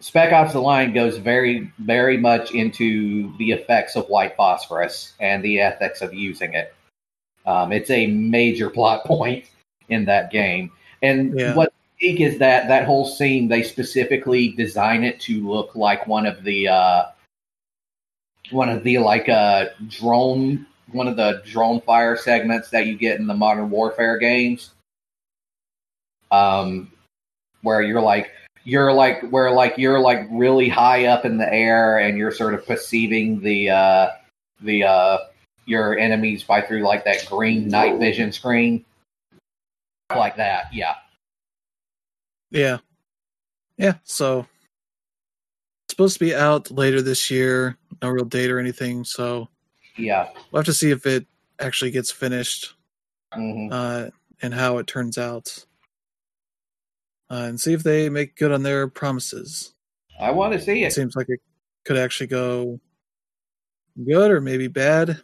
Spec 0.00 0.32
Ops: 0.32 0.52
The 0.52 0.60
Line 0.60 0.92
goes 0.92 1.18
very, 1.18 1.72
very 1.78 2.16
much 2.16 2.52
into 2.52 3.36
the 3.38 3.50
effects 3.52 3.96
of 3.96 4.08
white 4.08 4.36
phosphorus 4.36 5.14
and 5.20 5.42
the 5.42 5.60
ethics 5.60 6.02
of 6.02 6.14
using 6.14 6.54
it. 6.54 6.74
Um, 7.46 7.72
it's 7.72 7.90
a 7.90 8.06
major 8.06 8.70
plot 8.76 9.04
point 9.04 9.44
in 9.88 10.04
that 10.04 10.30
game, 10.30 10.70
and 11.02 11.38
Yeah. 11.38 11.54
what's 11.54 11.74
unique 11.98 12.20
is 12.20 12.38
that 12.38 12.68
that 12.68 12.84
whole 12.84 13.06
scene 13.06 13.48
they 13.48 13.62
specifically 13.62 14.50
design 14.50 15.02
it 15.02 15.18
to 15.20 15.48
look 15.48 15.74
like 15.74 16.06
one 16.06 16.26
of 16.26 16.44
the 16.44 16.68
uh, 16.68 17.06
one 18.50 18.68
of 18.68 18.84
the 18.84 18.98
like 18.98 19.28
uh, 19.28 19.66
drone 19.88 20.66
one 20.92 21.08
of 21.08 21.16
the 21.16 21.42
drone 21.44 21.80
fire 21.82 22.16
segments 22.16 22.70
that 22.70 22.86
you 22.86 22.96
get 22.96 23.18
in 23.18 23.26
the 23.26 23.34
modern 23.34 23.68
warfare 23.68 24.16
games 24.16 24.70
um 26.30 26.90
where 27.62 27.82
you're 27.82 28.00
like 28.00 28.30
you're 28.68 28.92
like 28.92 29.22
where 29.30 29.50
like 29.50 29.74
you're 29.78 30.00
like 30.00 30.26
really 30.30 30.68
high 30.68 31.06
up 31.06 31.24
in 31.24 31.38
the 31.38 31.52
air 31.52 31.98
and 31.98 32.18
you're 32.18 32.32
sort 32.32 32.54
of 32.54 32.66
perceiving 32.66 33.40
the 33.40 33.70
uh 33.70 34.10
the 34.60 34.84
uh 34.84 35.18
your 35.66 35.98
enemies 35.98 36.42
by 36.42 36.60
through 36.60 36.82
like 36.82 37.04
that 37.04 37.24
green 37.26 37.68
night 37.68 37.98
vision 37.98 38.32
screen 38.32 38.84
like 40.14 40.36
that 40.36 40.72
yeah 40.72 40.94
yeah, 42.50 42.78
yeah. 43.76 43.94
So 44.04 44.40
it's 45.84 45.92
supposed 45.92 46.14
to 46.14 46.24
be 46.24 46.34
out 46.34 46.70
later 46.70 47.02
this 47.02 47.30
year. 47.30 47.76
No 48.02 48.08
real 48.08 48.24
date 48.24 48.50
or 48.50 48.58
anything. 48.58 49.04
So 49.04 49.48
yeah 49.96 50.28
we'll 50.50 50.60
have 50.60 50.66
to 50.66 50.72
see 50.72 50.90
if 50.90 51.06
it 51.06 51.26
actually 51.58 51.90
gets 51.90 52.10
finished 52.12 52.74
hmm 53.34 53.68
uh, 53.72 54.06
and 54.40 54.54
how 54.54 54.78
it 54.78 54.86
turns 54.86 55.18
out, 55.18 55.64
uh, 57.30 57.44
and 57.48 57.60
see 57.60 57.72
if 57.72 57.82
they 57.82 58.08
make 58.08 58.36
good 58.36 58.52
on 58.52 58.62
their 58.62 58.88
promises. 58.88 59.74
i 60.20 60.30
want 60.30 60.52
to 60.52 60.60
see 60.60 60.82
It 60.84 60.88
it 60.88 60.92
seems 60.92 61.16
like 61.16 61.28
it 61.28 61.40
could 61.84 61.96
actually 61.96 62.26
go 62.28 62.78
good 64.04 64.30
or 64.30 64.40
maybe 64.40 64.68
bad. 64.68 65.20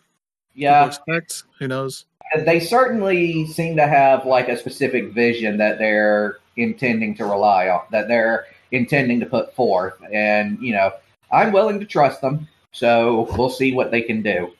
Yeah 0.55 0.87
expect. 0.87 1.45
Who 1.59 1.69
knows? 1.69 2.07
they 2.45 2.59
certainly 2.59 3.47
seem 3.47 3.77
to 3.77 3.87
have 3.87 4.25
like 4.27 4.49
a 4.49 4.57
specific 4.57 5.13
vision 5.13 5.57
that 5.59 5.79
they're 5.79 6.39
intending 6.57 7.15
to 7.17 7.25
rely 7.27 7.69
on 7.69 7.83
that 7.93 8.09
they're 8.09 8.47
intending 8.73 9.21
to 9.21 9.27
put 9.27 9.55
forth 9.55 9.95
and 10.13 10.59
you 10.61 10.73
know 10.73 10.91
i'm 11.31 11.53
willing 11.53 11.79
to 11.79 11.87
trust 11.87 12.21
them 12.23 12.49
so 12.73 13.29
we'll 13.37 13.51
see 13.51 13.73
what 13.75 13.91
they 13.93 14.01
can 14.03 14.21
do 14.23 14.53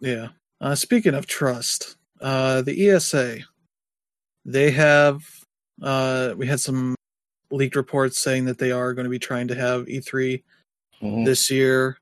Yeah. 0.00 0.28
Uh, 0.60 0.74
speaking 0.74 1.14
of 1.14 1.26
trust, 1.26 1.96
uh, 2.20 2.62
the 2.62 2.88
ESA, 2.90 3.38
they 4.44 4.70
have, 4.72 5.24
uh, 5.82 6.34
we 6.36 6.46
had 6.46 6.60
some 6.60 6.94
leaked 7.50 7.76
reports 7.76 8.18
saying 8.18 8.44
that 8.44 8.58
they 8.58 8.70
are 8.72 8.94
going 8.94 9.04
to 9.04 9.10
be 9.10 9.18
trying 9.18 9.48
to 9.48 9.54
have 9.54 9.86
E3 9.86 10.42
Mhm. 11.02 11.24
this 11.24 11.50
year 11.50 11.98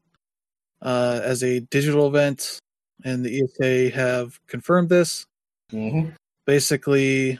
uh, 0.82 1.20
as 1.22 1.42
a 1.42 1.60
digital 1.60 2.06
event, 2.06 2.58
and 3.04 3.24
the 3.24 3.42
ESA 3.42 3.90
have 3.90 4.38
confirmed 4.46 4.88
this. 4.88 5.24
Mhm. 5.72 6.14
Basically, 6.46 7.38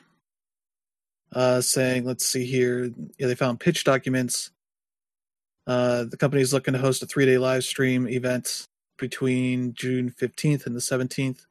uh, 1.32 1.60
saying, 1.60 2.04
let's 2.04 2.26
see 2.26 2.44
here, 2.46 2.92
yeah, 3.18 3.26
they 3.26 3.34
found 3.34 3.60
pitch 3.60 3.84
documents. 3.84 4.50
Uh, 5.66 6.04
the 6.04 6.16
company 6.16 6.40
is 6.42 6.52
looking 6.52 6.72
to 6.72 6.78
host 6.80 7.02
a 7.02 7.06
three 7.06 7.26
day 7.26 7.36
live 7.38 7.62
stream 7.64 8.08
event 8.08 8.64
between 8.96 9.74
June 9.74 10.10
15th 10.10 10.66
and 10.66 10.74
the 10.74 10.80
17th. 10.80 11.46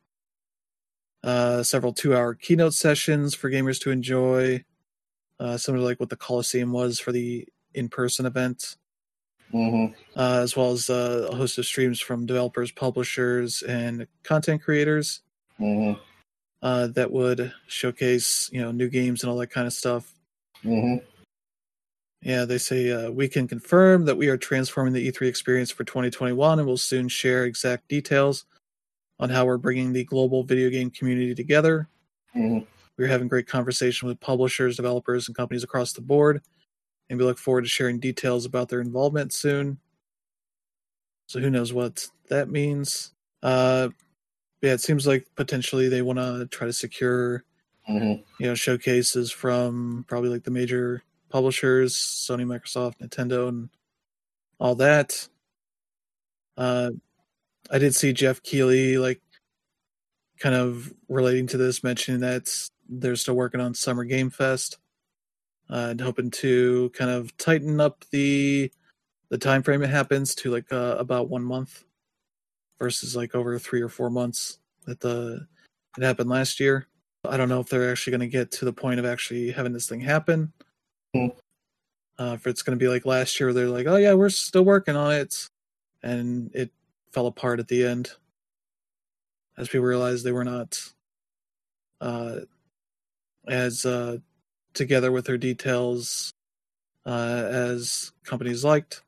Uh, 1.23 1.61
several 1.63 1.93
two 1.93 2.15
hour 2.15 2.33
keynote 2.33 2.73
sessions 2.73 3.35
for 3.35 3.49
gamers 3.51 3.79
to 3.81 3.91
enjoy, 3.91 4.63
uh, 5.39 5.57
similar 5.57 5.81
to 5.81 5.85
like 5.85 5.99
what 5.99 6.09
the 6.09 6.15
Coliseum 6.15 6.71
was 6.71 6.99
for 6.99 7.11
the 7.11 7.47
in 7.73 7.89
person 7.89 8.25
event, 8.25 8.77
Mhm. 9.53 9.93
uh, 10.15 10.39
as 10.41 10.55
well 10.55 10.71
as 10.71 10.89
uh, 10.89 11.27
a 11.31 11.35
host 11.35 11.57
of 11.57 11.65
streams 11.65 11.99
from 11.99 12.25
developers, 12.25 12.71
publishers, 12.71 13.61
and 13.63 14.07
content 14.23 14.61
creators. 14.63 15.21
Mm-hmm. 15.59 15.99
uh, 16.61 16.87
that 16.87 17.11
would 17.11 17.51
showcase 17.67 18.49
you 18.53 18.61
know 18.61 18.71
new 18.71 18.89
games 18.89 19.23
and 19.23 19.29
all 19.31 19.37
that 19.37 19.47
kind 19.51 19.65
of 19.67 19.73
stuff. 19.73 20.13
Mm-hmm. 20.63 21.03
Yeah, 22.21 22.45
they 22.45 22.57
say 22.57 22.91
uh, 22.91 23.11
we 23.11 23.27
can 23.27 23.47
confirm 23.47 24.05
that 24.05 24.17
we 24.17 24.27
are 24.27 24.37
transforming 24.37 24.93
the 24.93 25.07
E3 25.07 25.27
experience 25.27 25.71
for 25.71 25.83
2021 25.83 26.59
and 26.59 26.67
we'll 26.67 26.77
soon 26.77 27.07
share 27.07 27.45
exact 27.45 27.87
details 27.87 28.45
on 29.19 29.29
how 29.29 29.45
we're 29.45 29.57
bringing 29.57 29.93
the 29.93 30.03
global 30.03 30.43
video 30.43 30.69
game 30.69 30.89
community 30.89 31.33
together. 31.35 31.87
Mm-hmm. 32.35 32.65
We're 32.97 33.07
having 33.07 33.27
great 33.27 33.47
conversation 33.47 34.07
with 34.07 34.19
publishers, 34.19 34.75
developers, 34.75 35.27
and 35.27 35.37
companies 35.37 35.63
across 35.63 35.93
the 35.93 36.01
board, 36.01 36.41
and 37.09 37.19
we 37.19 37.25
look 37.25 37.37
forward 37.37 37.63
to 37.63 37.69
sharing 37.69 37.99
details 37.99 38.45
about 38.45 38.69
their 38.69 38.81
involvement 38.81 39.33
soon. 39.33 39.79
So 41.27 41.39
who 41.39 41.49
knows 41.49 41.73
what 41.73 42.07
that 42.29 42.49
means? 42.49 43.13
Uh, 43.43 43.89
yeah, 44.61 44.73
it 44.73 44.81
seems 44.81 45.05
like 45.05 45.27
potentially 45.35 45.89
they 45.89 46.01
want 46.01 46.19
to 46.19 46.47
try 46.49 46.67
to 46.67 46.73
secure 46.73 47.43
Mm-hmm. 47.89 48.21
you 48.43 48.47
know 48.47 48.53
showcases 48.53 49.31
from 49.31 50.03
probably 50.09 50.29
like 50.29 50.43
the 50.43 50.51
major 50.51 51.03
publishers 51.29 51.95
sony 51.95 52.45
microsoft 52.45 52.97
nintendo 53.01 53.47
and 53.47 53.69
all 54.59 54.75
that 54.75 55.25
uh 56.57 56.89
i 57.71 57.77
did 57.77 57.95
see 57.95 58.11
jeff 58.11 58.43
keighley 58.43 58.97
like 58.97 59.21
kind 60.37 60.53
of 60.53 60.91
relating 61.07 61.47
to 61.47 61.55
this 61.55 61.81
mentioning 61.81 62.19
that 62.19 62.53
they're 62.89 63.15
still 63.15 63.35
working 63.35 63.61
on 63.61 63.73
summer 63.73 64.03
game 64.03 64.29
fest 64.29 64.77
uh, 65.69 65.87
and 65.89 66.01
hoping 66.01 66.31
to 66.31 66.89
kind 66.93 67.11
of 67.11 67.35
tighten 67.37 67.79
up 67.79 68.05
the 68.11 68.71
the 69.29 69.37
time 69.37 69.61
frame 69.61 69.83
it 69.83 69.89
happens 69.89 70.33
to 70.35 70.51
like 70.51 70.71
uh, 70.71 70.95
about 70.97 71.29
one 71.29 71.43
month 71.43 71.83
versus 72.79 73.15
like 73.15 73.35
over 73.35 73.57
three 73.59 73.81
or 73.81 73.89
four 73.89 74.09
months 74.09 74.59
that 74.85 74.99
the 74.99 75.45
it 75.97 76.03
happened 76.03 76.29
last 76.29 76.59
year 76.59 76.87
I 77.29 77.37
don't 77.37 77.49
know 77.49 77.59
if 77.59 77.69
they're 77.69 77.91
actually 77.91 78.11
going 78.11 78.21
to 78.21 78.27
get 78.27 78.51
to 78.51 78.65
the 78.65 78.73
point 78.73 78.99
of 78.99 79.05
actually 79.05 79.51
having 79.51 79.73
this 79.73 79.87
thing 79.87 79.99
happen. 79.99 80.53
Hmm. 81.13 81.27
Uh, 82.19 82.33
if 82.33 82.47
it's 82.47 82.63
going 82.63 82.77
to 82.77 82.83
be 82.83 82.89
like 82.89 83.05
last 83.05 83.39
year, 83.39 83.53
they're 83.53 83.67
like, 83.67 83.87
"Oh 83.87 83.97
yeah, 83.97 84.13
we're 84.13 84.29
still 84.29 84.65
working 84.65 84.95
on 84.95 85.13
it," 85.13 85.47
and 86.01 86.49
it 86.53 86.71
fell 87.11 87.27
apart 87.27 87.59
at 87.59 87.67
the 87.67 87.85
end 87.85 88.11
as 89.57 89.67
people 89.67 89.85
realized 89.85 90.23
they 90.23 90.31
were 90.31 90.43
not 90.43 90.79
uh, 92.01 92.39
as 93.47 93.85
uh, 93.85 94.17
together 94.73 95.11
with 95.11 95.25
their 95.25 95.37
details 95.37 96.31
uh, 97.05 97.47
as 97.49 98.11
companies 98.23 98.63
liked. 98.63 99.01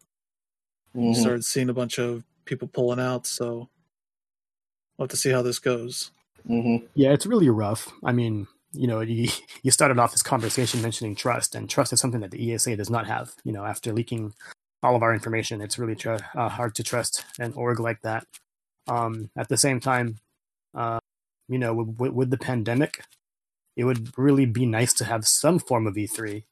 Mm-hmm. 0.95 1.13
Started 1.13 1.45
seeing 1.45 1.69
a 1.69 1.73
bunch 1.73 1.99
of 1.99 2.23
people 2.45 2.67
pulling 2.67 2.99
out, 2.99 3.27
so 3.27 3.69
we'll 4.97 5.05
have 5.05 5.09
to 5.09 5.17
see 5.17 5.29
how 5.29 5.41
this 5.41 5.59
goes. 5.59 6.11
Mm-hmm. 6.49 6.85
Yeah, 6.95 7.11
it's 7.11 7.25
really 7.25 7.49
rough. 7.49 7.91
I 8.03 8.11
mean, 8.11 8.47
you 8.71 8.87
know, 8.87 9.01
you, 9.01 9.29
you 9.63 9.71
started 9.71 9.99
off 9.99 10.11
this 10.11 10.23
conversation 10.23 10.81
mentioning 10.81 11.15
trust, 11.15 11.53
and 11.53 11.69
trust 11.69 11.93
is 11.93 11.99
something 11.99 12.21
that 12.21 12.31
the 12.31 12.53
ESA 12.53 12.75
does 12.75 12.89
not 12.89 13.07
have. 13.07 13.33
You 13.43 13.51
know, 13.51 13.65
after 13.65 13.93
leaking 13.93 14.33
all 14.81 14.95
of 14.95 15.03
our 15.03 15.13
information, 15.13 15.61
it's 15.61 15.77
really 15.77 15.95
tr- 15.95 16.17
uh, 16.35 16.49
hard 16.49 16.73
to 16.75 16.83
trust 16.83 17.25
an 17.39 17.53
org 17.53 17.79
like 17.79 18.01
that. 18.01 18.25
Um, 18.87 19.29
at 19.37 19.49
the 19.49 19.57
same 19.57 19.79
time, 19.79 20.17
uh, 20.73 20.99
you 21.47 21.59
know, 21.59 21.73
with, 21.73 22.13
with 22.13 22.29
the 22.31 22.37
pandemic, 22.37 23.03
it 23.75 23.83
would 23.85 24.17
really 24.17 24.45
be 24.45 24.65
nice 24.65 24.93
to 24.93 25.05
have 25.05 25.27
some 25.27 25.59
form 25.59 25.87
of 25.87 25.95
E3. 25.95 26.43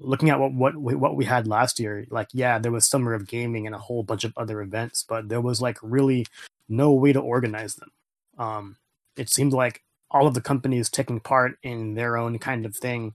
Looking 0.00 0.30
at 0.30 0.38
what 0.38 0.52
what 0.52 0.76
we, 0.76 0.94
what 0.94 1.16
we 1.16 1.24
had 1.24 1.46
last 1.48 1.80
year, 1.80 2.06
like 2.10 2.28
yeah, 2.32 2.58
there 2.58 2.72
was 2.72 2.86
Summer 2.86 3.14
of 3.14 3.26
Gaming 3.26 3.66
and 3.66 3.74
a 3.74 3.78
whole 3.78 4.02
bunch 4.02 4.24
of 4.24 4.32
other 4.36 4.60
events, 4.60 5.04
but 5.08 5.28
there 5.28 5.40
was 5.40 5.60
like 5.60 5.78
really 5.82 6.26
no 6.68 6.92
way 6.92 7.12
to 7.12 7.20
organize 7.20 7.74
them. 7.74 7.90
Um, 8.38 8.76
it 9.16 9.28
seemed 9.28 9.52
like 9.52 9.82
all 10.10 10.26
of 10.26 10.34
the 10.34 10.40
companies 10.40 10.88
taking 10.88 11.20
part 11.20 11.58
in 11.62 11.94
their 11.94 12.16
own 12.16 12.38
kind 12.38 12.64
of 12.64 12.76
thing 12.76 13.14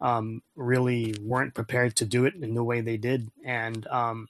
um, 0.00 0.42
really 0.56 1.14
weren't 1.20 1.54
prepared 1.54 1.96
to 1.96 2.04
do 2.04 2.24
it 2.26 2.34
in 2.34 2.54
the 2.54 2.64
way 2.64 2.80
they 2.80 2.96
did. 2.96 3.30
And 3.44 3.86
um, 3.86 4.28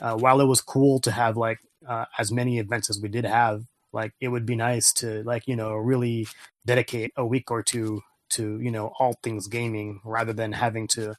uh, 0.00 0.16
while 0.16 0.40
it 0.40 0.46
was 0.46 0.60
cool 0.60 1.00
to 1.00 1.10
have 1.10 1.36
like 1.36 1.60
uh, 1.86 2.04
as 2.18 2.30
many 2.30 2.58
events 2.58 2.90
as 2.90 3.00
we 3.00 3.08
did 3.08 3.24
have, 3.24 3.64
like 3.92 4.12
it 4.20 4.28
would 4.28 4.46
be 4.46 4.56
nice 4.56 4.92
to 4.92 5.22
like 5.24 5.46
you 5.46 5.56
know 5.56 5.74
really 5.74 6.28
dedicate 6.66 7.12
a 7.16 7.24
week 7.24 7.50
or 7.50 7.62
two 7.62 8.02
to 8.30 8.60
you 8.60 8.70
know 8.70 8.92
all 8.98 9.18
things 9.22 9.46
gaming 9.46 10.00
rather 10.04 10.32
than 10.32 10.52
having 10.52 10.86
to 10.88 11.14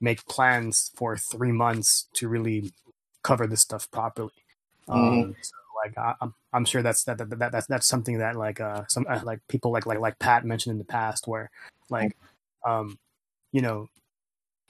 make 0.00 0.26
plans 0.26 0.90
for 0.94 1.16
three 1.16 1.52
months 1.52 2.08
to 2.14 2.28
really 2.28 2.72
cover 3.22 3.46
this 3.46 3.60
stuff 3.60 3.90
properly. 3.90 4.32
Mhm. 4.88 5.24
Um, 5.24 5.36
so 5.40 5.52
like 5.84 5.96
I, 5.98 6.14
I'm, 6.20 6.34
I'm 6.52 6.64
sure 6.64 6.82
that's 6.82 7.04
that, 7.04 7.18
that, 7.18 7.38
that 7.38 7.52
that's 7.52 7.66
that's 7.66 7.86
something 7.86 8.18
that 8.18 8.36
like 8.36 8.60
uh 8.60 8.84
some 8.88 9.06
uh, 9.08 9.20
like 9.24 9.40
people 9.48 9.72
like 9.72 9.86
like 9.86 9.98
like 9.98 10.18
Pat 10.18 10.44
mentioned 10.44 10.72
in 10.72 10.78
the 10.78 10.84
past 10.84 11.26
where 11.26 11.50
like 11.90 12.16
um 12.64 12.98
you 13.52 13.60
know 13.60 13.88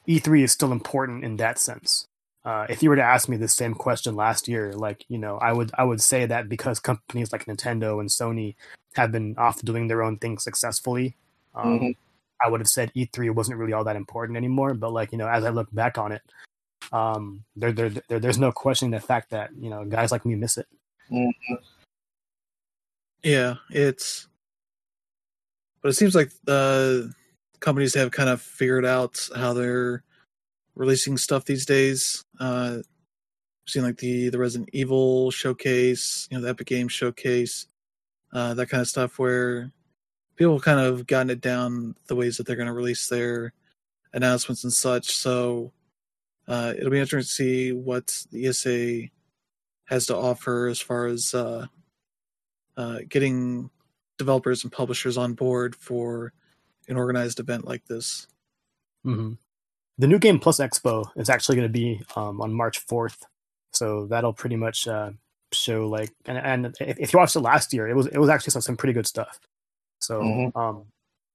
E3 0.09 0.43
is 0.43 0.53
still 0.53 0.73
important 0.73 1.25
in 1.25 1.37
that 1.37 1.59
sense. 1.59 2.07
Uh, 2.45 2.67
if 2.69 2.83
you 2.83 2.91
were 2.91 2.97
to 2.97 3.03
ask 3.03 3.29
me 3.29 3.39
the 3.39 3.49
same 3.49 3.75
question 3.75 4.15
last 4.17 4.49
year, 4.49 4.73
like 4.75 5.05
you 5.09 5.17
know, 5.19 5.39
I 5.39 5.53
would 5.53 5.71
I 5.79 5.85
would 5.85 6.01
say 6.03 6.27
that 6.27 6.49
because 6.49 6.79
companies 6.79 7.33
like 7.33 7.47
Nintendo 7.47 8.01
and 8.01 8.09
Sony 8.11 8.55
have 8.95 9.11
been 9.11 9.35
off 9.39 9.63
doing 9.63 9.89
their 9.89 10.03
own 10.03 10.19
thing 10.19 10.39
successfully, 10.39 11.17
um, 11.55 11.81
Mhm. 11.81 11.97
I 12.45 12.51
would 12.51 12.61
have 12.61 12.69
said 12.69 12.93
E3 12.95 13.31
wasn't 13.31 13.59
really 13.59 13.73
all 13.73 13.85
that 13.85 13.97
important 13.97 14.37
anymore. 14.37 14.75
But 14.75 14.93
like 14.93 15.11
you 15.13 15.19
know, 15.19 15.29
as 15.29 15.45
I 15.45 15.51
look 15.51 15.73
back 15.73 15.97
on 15.97 16.13
it, 16.13 16.23
um, 16.93 17.45
there, 17.57 17.73
there, 17.73 17.91
there 18.09 18.21
there's 18.21 18.39
no 18.39 18.53
questioning 18.53 18.91
the 18.93 19.01
fact 19.01 19.31
that 19.31 19.51
you 19.59 19.71
know 19.71 19.85
guys 19.87 20.13
like 20.13 20.27
me 20.27 20.35
miss 20.35 20.59
it. 20.59 20.67
Yeah, 23.23 23.55
it's. 23.71 24.29
But 25.81 25.91
it 25.91 25.95
seems 25.95 26.15
like 26.15 26.31
uh, 26.49 27.03
companies 27.61 27.95
have 27.95 28.11
kind 28.11 28.29
of 28.29 28.41
figured 28.43 28.85
out 28.85 29.29
how 29.35 29.53
they're 29.55 30.03
releasing 30.75 31.17
stuff 31.17 31.45
these 31.45 31.67
days. 31.67 32.25
Uh, 32.39 32.79
seen 33.67 33.83
like 33.83 33.99
the 33.99 34.29
the 34.29 34.39
Resident 34.39 34.71
Evil 34.73 35.31
showcase, 35.31 36.29
you 36.31 36.37
know, 36.37 36.43
the 36.43 36.51
Epic 36.51 36.67
Games 36.67 36.93
showcase, 36.93 37.67
uh, 38.33 38.55
that 38.55 38.69
kind 38.69 38.81
of 38.81 38.89
stuff, 38.89 39.19
where 39.19 39.73
people 40.37 40.61
kind 40.61 40.81
of 40.81 41.07
gotten 41.07 41.31
it 41.31 41.41
down 41.41 41.95
the 42.09 42.17
ways 42.17 42.37
that 42.37 42.47
they're 42.47 42.57
going 42.57 42.67
to 42.67 42.73
release 42.73 43.09
their 43.09 43.53
announcements 44.13 44.65
and 44.65 44.73
such. 44.73 45.15
So 45.15 45.73
uh, 46.47 46.75
it'll 46.77 46.91
be 46.91 47.01
interesting 47.01 47.29
to 47.29 47.45
see 47.45 47.73
what 47.73 48.25
the 48.31 48.47
ESA 48.47 49.09
has 49.87 50.07
to 50.07 50.17
offer 50.17 50.67
as 50.67 50.81
far 50.81 51.07
as 51.07 51.35
uh, 51.35 51.67
uh, 52.77 52.99
getting 53.09 53.71
developers 54.19 54.63
and 54.63 54.73
publishers 54.73 55.17
on 55.17 55.35
board 55.35 55.75
for 55.77 56.33
an 56.89 56.97
organized 56.97 57.41
event 57.41 57.67
like 57.67 57.85
this. 57.87 58.27
hmm 59.05 59.35
The 59.99 60.07
New 60.09 60.19
Game 60.19 60.39
Plus 60.41 60.59
Expo 60.59 61.07
is 61.17 61.31
actually 61.31 61.57
going 61.57 61.69
to 61.69 61.73
be 61.73 62.01
um, 62.17 62.41
on 62.41 62.53
March 62.53 62.85
4th, 62.87 63.19
so 63.73 64.07
that'll 64.07 64.33
pretty 64.33 64.57
much 64.57 64.89
uh, 64.89 65.11
show 65.53 65.87
like 65.87 66.11
and, 66.27 66.37
and 66.39 66.67
if, 66.81 66.99
if 66.99 67.13
you 67.13 67.19
watched 67.19 67.37
it 67.37 67.41
last 67.41 67.73
year, 67.73 67.89
it 67.89 67.95
was 67.95 68.07
it 68.09 68.19
was 68.19 68.29
actually 68.29 68.51
some, 68.51 68.63
some 68.63 68.77
pretty 68.77 68.93
good 68.93 69.07
stuff. 69.07 69.39
So 70.01 70.21
Mhm. 70.21 70.57
um, 70.57 70.85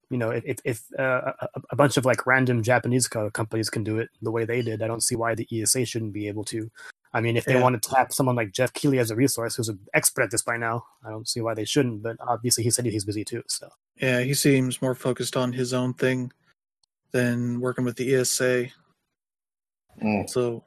you 0.10 0.18
know, 0.18 0.32
if 0.32 0.43
if, 0.45 0.57
if 0.66 0.82
uh, 0.99 1.32
a, 1.41 1.47
a 1.72 1.76
bunch 1.76 1.95
of 1.95 2.03
like 2.05 2.26
random 2.28 2.62
Japanese 2.64 3.07
co- 3.07 3.30
companies 3.32 3.70
can 3.70 3.84
do 3.84 3.99
it 3.99 4.10
the 4.22 4.32
way 4.32 4.43
they 4.43 4.62
did, 4.62 4.82
I 4.82 4.88
don't 4.88 5.03
see 5.03 5.16
why 5.16 5.36
the 5.36 5.47
ESA 5.51 5.86
shouldn't 5.86 6.14
be 6.14 6.28
able 6.28 6.43
to. 6.45 6.70
I 7.14 7.22
mean, 7.22 7.38
if 7.38 7.45
they 7.45 7.53
Yeah. 7.53 7.62
want 7.62 7.82
to 7.82 7.89
tap 7.89 8.12
someone 8.14 8.36
like 8.36 8.51
Jeff 8.51 8.74
Keighley 8.74 8.99
as 8.99 9.10
a 9.10 9.16
resource, 9.16 9.55
who's 9.55 9.70
an 9.70 9.80
expert 9.93 10.24
at 10.24 10.32
this 10.32 10.43
by 10.43 10.57
now, 10.57 10.86
I 11.05 11.10
don't 11.10 11.28
see 11.28 11.41
why 11.41 11.53
they 11.53 11.66
shouldn't. 11.66 12.03
But 12.03 12.18
obviously, 12.20 12.64
he 12.64 12.72
said 12.72 12.86
he's 12.86 13.05
busy 13.05 13.24
too. 13.24 13.41
So 13.47 13.70
Yeah, 14.01 14.20
he 14.22 14.34
seems 14.34 14.82
more 14.82 14.95
focused 14.95 15.38
on 15.38 15.53
his 15.53 15.74
own 15.74 15.93
thing 15.93 16.32
than 17.12 17.60
working 17.60 17.86
with 17.86 17.95
the 17.97 18.16
ESA. 18.16 18.68
Mm. 20.01 20.30
So, 20.30 20.64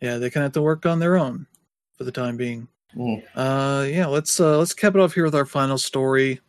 yeah, 0.00 0.18
they 0.18 0.30
kind 0.30 0.44
of 0.44 0.48
have 0.48 0.52
to 0.54 0.62
work 0.62 0.86
on 0.86 0.98
their 0.98 1.16
own 1.16 1.46
for 1.96 2.04
the 2.04 2.12
time 2.12 2.36
being. 2.36 2.68
Mm. 2.96 3.22
Uh, 3.34 3.84
yeah, 3.88 4.06
let's 4.06 4.40
uh, 4.40 4.58
let's 4.58 4.74
cap 4.74 4.94
it 4.94 5.00
off 5.00 5.14
here 5.14 5.24
with 5.24 5.34
our 5.34 5.44
final 5.46 5.78
story. 5.78 6.40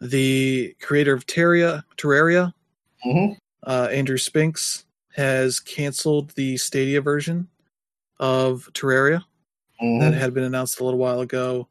The 0.00 0.74
creator 0.80 1.12
of 1.14 1.26
Terraria, 1.26 1.84
Terraria, 1.96 2.52
Mhm. 3.04 3.36
uh, 3.66 3.88
Andrew 3.90 4.18
Spinks, 4.18 4.84
has 5.14 5.60
canceled 5.60 6.30
the 6.30 6.56
Stadia 6.56 7.00
version 7.00 7.48
of 8.18 8.68
Terraria 8.72 9.24
Mhm. 9.80 10.00
that 10.00 10.14
had 10.14 10.32
been 10.34 10.44
announced 10.44 10.80
a 10.80 10.84
little 10.84 10.98
while 10.98 11.20
ago, 11.20 11.68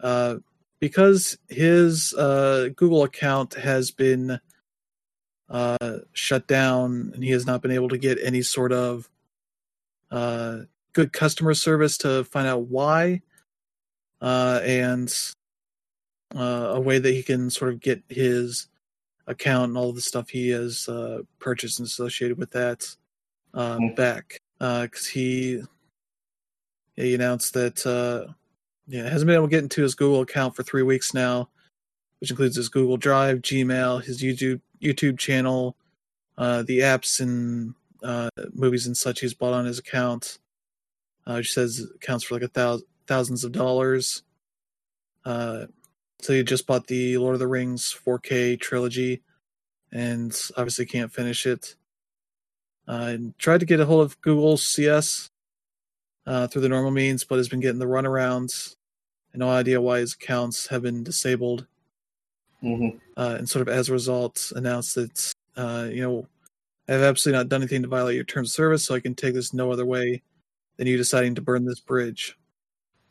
uh, 0.00 0.36
because 0.80 1.36
his 1.48 2.14
uh, 2.14 2.68
Google 2.76 3.02
account 3.02 3.54
has 3.54 3.90
been 3.90 4.40
uh, 5.50 5.98
shut 6.12 6.46
down, 6.46 7.10
and 7.14 7.22
he 7.24 7.30
has 7.30 7.44
not 7.46 7.60
been 7.60 7.70
able 7.72 7.88
to 7.88 7.98
get 7.98 8.18
any 8.22 8.40
sort 8.42 8.72
of 8.72 9.10
uh, 10.10 10.60
good 10.92 11.12
customer 11.12 11.54
service 11.54 11.98
to 11.98 12.24
find 12.24 12.46
out 12.46 12.62
why, 12.68 13.20
uh, 14.20 14.60
and 14.64 15.12
uh, 16.36 16.72
a 16.74 16.80
way 16.80 16.98
that 16.98 17.12
he 17.12 17.22
can 17.22 17.50
sort 17.50 17.72
of 17.72 17.80
get 17.80 18.02
his 18.08 18.68
account 19.26 19.68
and 19.68 19.76
all 19.78 19.92
the 19.92 20.00
stuff 20.00 20.28
he 20.28 20.48
has 20.50 20.88
uh, 20.88 21.22
purchased 21.38 21.78
and 21.78 21.86
associated 21.86 22.38
with 22.38 22.50
that 22.50 22.96
uh, 23.54 23.76
Mhm. 23.78 23.96
back, 23.96 24.40
because 24.58 25.06
he 25.06 25.62
he 26.96 27.14
announced 27.14 27.54
that 27.54 27.84
uh, 27.86 28.32
yeah, 28.86 29.08
hasn't 29.08 29.26
been 29.26 29.36
able 29.36 29.46
to 29.46 29.50
get 29.50 29.62
into 29.62 29.82
his 29.82 29.94
Google 29.94 30.20
account 30.20 30.54
for 30.54 30.62
three 30.62 30.82
weeks 30.82 31.14
now, 31.14 31.48
which 32.20 32.30
includes 32.30 32.56
his 32.56 32.68
Google 32.68 32.96
Drive, 32.96 33.38
Gmail, 33.38 34.04
his 34.04 34.22
YouTube 34.22 34.60
YouTube 34.82 35.18
channel, 35.18 35.76
uh, 36.38 36.62
the 36.62 36.80
apps 36.80 37.20
and 37.20 37.74
uh, 38.02 38.30
movies 38.52 38.86
and 38.86 38.96
such 38.96 39.20
he's 39.20 39.34
bought 39.34 39.52
on 39.52 39.64
his 39.64 39.78
account, 39.78 40.38
uh, 41.26 41.34
which 41.34 41.52
says 41.52 41.86
accounts 41.96 42.24
for 42.24 42.34
like 42.34 42.42
a 42.42 42.48
thousand 42.48 42.86
thousands 43.06 43.42
of 43.42 43.50
dollars. 43.50 44.22
Uh, 45.24 45.66
so 46.20 46.32
he 46.32 46.42
just 46.44 46.66
bought 46.66 46.86
the 46.86 47.18
Lord 47.18 47.34
of 47.34 47.40
the 47.40 47.48
Rings 47.48 47.94
4K 48.06 48.60
trilogy, 48.60 49.22
and 49.90 50.38
obviously 50.56 50.86
can't 50.86 51.12
finish 51.12 51.44
it. 51.44 51.74
Uh, 52.86 53.08
and 53.08 53.38
tried 53.38 53.60
to 53.60 53.66
get 53.66 53.80
a 53.80 53.86
hold 53.86 54.04
of 54.04 54.20
Google 54.20 54.56
CS 54.56 55.30
uh, 56.26 56.46
through 56.46 56.62
the 56.62 56.68
normal 56.68 56.90
means, 56.90 57.24
but 57.24 57.38
has 57.38 57.48
been 57.48 57.60
getting 57.60 57.78
the 57.78 57.86
runarounds. 57.86 58.76
And 59.32 59.40
no 59.40 59.48
idea 59.48 59.80
why 59.80 60.00
his 60.00 60.14
accounts 60.14 60.68
have 60.68 60.82
been 60.82 61.02
disabled. 61.04 61.66
Mm-hmm. 62.62 62.98
Uh, 63.16 63.36
and 63.38 63.48
sort 63.48 63.66
of 63.66 63.72
as 63.72 63.88
a 63.88 63.92
result, 63.92 64.52
announced 64.54 64.94
that 64.94 65.32
uh, 65.56 65.88
you 65.90 66.02
know 66.02 66.26
I've 66.88 67.02
absolutely 67.02 67.38
not 67.38 67.48
done 67.48 67.62
anything 67.62 67.82
to 67.82 67.88
violate 67.88 68.16
your 68.16 68.24
terms 68.24 68.50
of 68.50 68.54
service, 68.54 68.84
so 68.84 68.94
I 68.94 69.00
can 69.00 69.14
take 69.14 69.34
this 69.34 69.54
no 69.54 69.70
other 69.70 69.86
way 69.86 70.22
than 70.76 70.86
you 70.86 70.96
deciding 70.96 71.34
to 71.36 71.42
burn 71.42 71.64
this 71.64 71.80
bridge. 71.80 72.36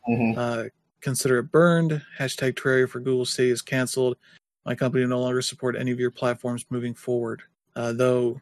Mm-hmm. 0.08 0.38
Uh, 0.38 0.64
consider 1.00 1.38
it 1.38 1.50
burned. 1.50 2.02
Hashtag 2.18 2.54
Terraria 2.54 2.88
for 2.88 3.00
Google 3.00 3.24
Stadia 3.24 3.52
is 3.52 3.62
canceled. 3.62 4.16
My 4.66 4.74
company 4.74 5.02
will 5.02 5.10
no 5.10 5.20
longer 5.20 5.42
support 5.42 5.76
any 5.76 5.90
of 5.90 5.98
your 5.98 6.10
platforms 6.10 6.66
moving 6.70 6.94
forward. 6.94 7.42
Uh, 7.74 7.92
though 7.92 8.40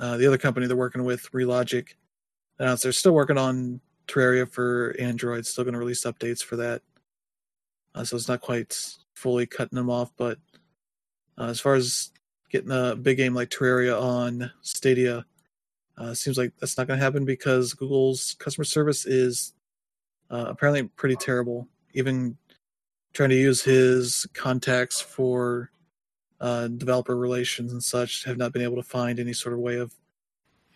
uh, 0.00 0.16
the 0.16 0.26
other 0.26 0.38
company 0.38 0.66
they're 0.66 0.76
working 0.76 1.04
with, 1.04 1.30
Relogic, 1.32 1.90
announced 2.58 2.82
they're 2.82 2.92
still 2.92 3.12
working 3.12 3.38
on 3.38 3.80
Terraria 4.06 4.50
for 4.50 4.96
Android, 4.98 5.46
still 5.46 5.64
going 5.64 5.74
to 5.74 5.78
release 5.78 6.04
updates 6.04 6.42
for 6.42 6.56
that. 6.56 6.82
Uh, 7.94 8.04
so 8.04 8.16
it's 8.16 8.28
not 8.28 8.40
quite 8.40 8.76
fully 9.14 9.46
cutting 9.46 9.76
them 9.76 9.90
off, 9.90 10.12
but 10.16 10.38
uh, 11.38 11.46
as 11.46 11.60
far 11.60 11.74
as 11.74 12.12
getting 12.50 12.70
a 12.70 12.94
big 12.96 13.16
game 13.16 13.34
like 13.34 13.50
Terraria 13.50 14.00
on 14.00 14.50
Stadia, 14.62 15.24
uh, 15.96 16.14
seems 16.14 16.38
like 16.38 16.52
that's 16.60 16.78
not 16.78 16.86
going 16.86 16.98
to 16.98 17.04
happen 17.04 17.24
because 17.24 17.74
Google's 17.74 18.36
customer 18.38 18.64
service 18.64 19.04
is 19.06 19.54
uh, 20.30 20.46
apparently 20.48 20.84
pretty 20.84 21.16
terrible. 21.16 21.66
Even 21.94 22.36
trying 23.14 23.30
to 23.30 23.36
use 23.36 23.62
his 23.62 24.26
contacts 24.34 25.00
for 25.00 25.70
uh, 26.40 26.68
developer 26.68 27.16
relations 27.16 27.72
and 27.72 27.82
such 27.82 28.24
have 28.24 28.36
not 28.36 28.52
been 28.52 28.62
able 28.62 28.76
to 28.76 28.82
find 28.82 29.18
any 29.18 29.32
sort 29.32 29.52
of 29.54 29.58
way 29.58 29.76
of 29.76 29.92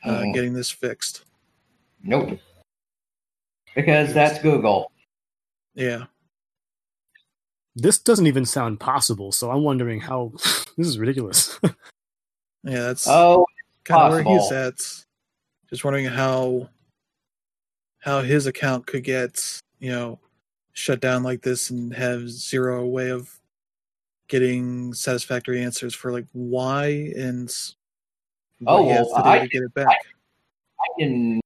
uh, 0.05 0.23
Mhm. 0.23 0.35
getting 0.35 0.53
this 0.53 0.71
fixed. 0.71 1.25
Nope. 2.03 2.41
Because 3.77 4.13
that's 4.13 4.41
Google. 4.43 4.91
Yeah, 5.75 6.07
This 7.75 7.99
doesn't 7.99 8.27
even 8.27 8.45
sound 8.45 8.81
possible, 8.81 9.33
so 9.33 9.51
I'm 9.51 9.63
wondering 9.63 10.01
how 10.01 10.33
this 10.77 10.87
is 10.87 10.99
ridiculous. 10.99 11.59
yeah, 11.65 11.73
that's 12.63 13.07
Oh, 13.09 13.47
kind 13.85 14.03
of 14.03 14.11
where 14.13 14.23
he's 14.23 14.43
possible. 14.49 14.57
at. 14.59 14.75
Just 15.71 15.85
wondering 15.85 16.07
how 16.07 16.69
how 18.01 18.21
his 18.21 18.47
account 18.47 18.87
could 18.87 19.05
get 19.05 19.61
you 19.79 19.91
know 19.91 20.19
shut 20.73 21.01
down 21.01 21.23
like 21.23 21.41
this 21.43 21.71
and 21.71 21.95
have 21.95 22.29
zero 22.29 22.87
way 22.87 23.11
of 23.11 23.31
getting 24.29 24.93
satisfactory 24.95 25.63
answers 25.63 25.95
for 25.95 26.11
like 26.13 26.27
why 26.33 27.13
and 27.17 27.55
what 28.61 28.73
Oh, 28.81 28.85
he 28.85 28.91
has 28.91 29.07
well, 29.13 29.17
to 29.17 29.23
do 29.23 29.29
I- 29.31 29.39
to 29.41 29.49
get 29.49 29.63
it 29.63 29.75
back. 29.75 29.97
I 30.81 31.01
can 31.01 31.41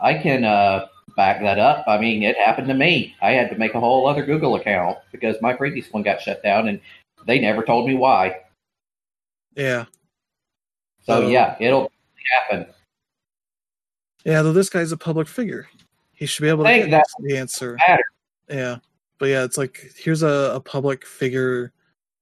I 0.00 0.14
can 0.14 0.44
uh, 0.44 0.86
back 1.16 1.40
that 1.42 1.58
up. 1.58 1.84
I 1.86 1.98
mean, 1.98 2.22
it 2.22 2.36
happened 2.36 2.68
to 2.68 2.74
me. 2.74 3.14
I 3.22 3.32
had 3.32 3.50
to 3.50 3.56
make 3.56 3.74
a 3.74 3.80
whole 3.80 4.06
other 4.06 4.24
Google 4.24 4.56
account 4.56 4.98
because 5.12 5.36
my 5.40 5.52
previous 5.52 5.90
one 5.92 6.02
got 6.02 6.20
shut 6.20 6.42
down, 6.42 6.68
and 6.68 6.80
they 7.26 7.38
never 7.38 7.62
told 7.62 7.86
me 7.86 7.94
why. 7.94 8.40
yeah, 9.56 9.84
So 11.02 11.20
So- 11.22 11.28
yeah, 11.28 11.56
it'll 11.60 11.90
happen. 12.48 12.66
yeah. 14.24 14.42
Though 14.42 14.52
this 14.52 14.68
guy's 14.70 14.92
a 14.92 14.96
public 14.96 15.28
figure, 15.28 15.68
he 16.12 16.26
should 16.26 16.42
be 16.42 16.48
able 16.48 16.64
to 16.64 16.88
get 16.88 17.04
the 17.20 17.36
answer. 17.36 17.76
matter. 17.86 18.02
Yeah, 18.48 18.78
but 19.18 19.26
yeah, 19.26 19.44
it's 19.44 19.56
like 19.58 19.92
here's 19.96 20.22
a, 20.22 20.52
a 20.54 20.60
public 20.60 21.06
figure 21.06 21.72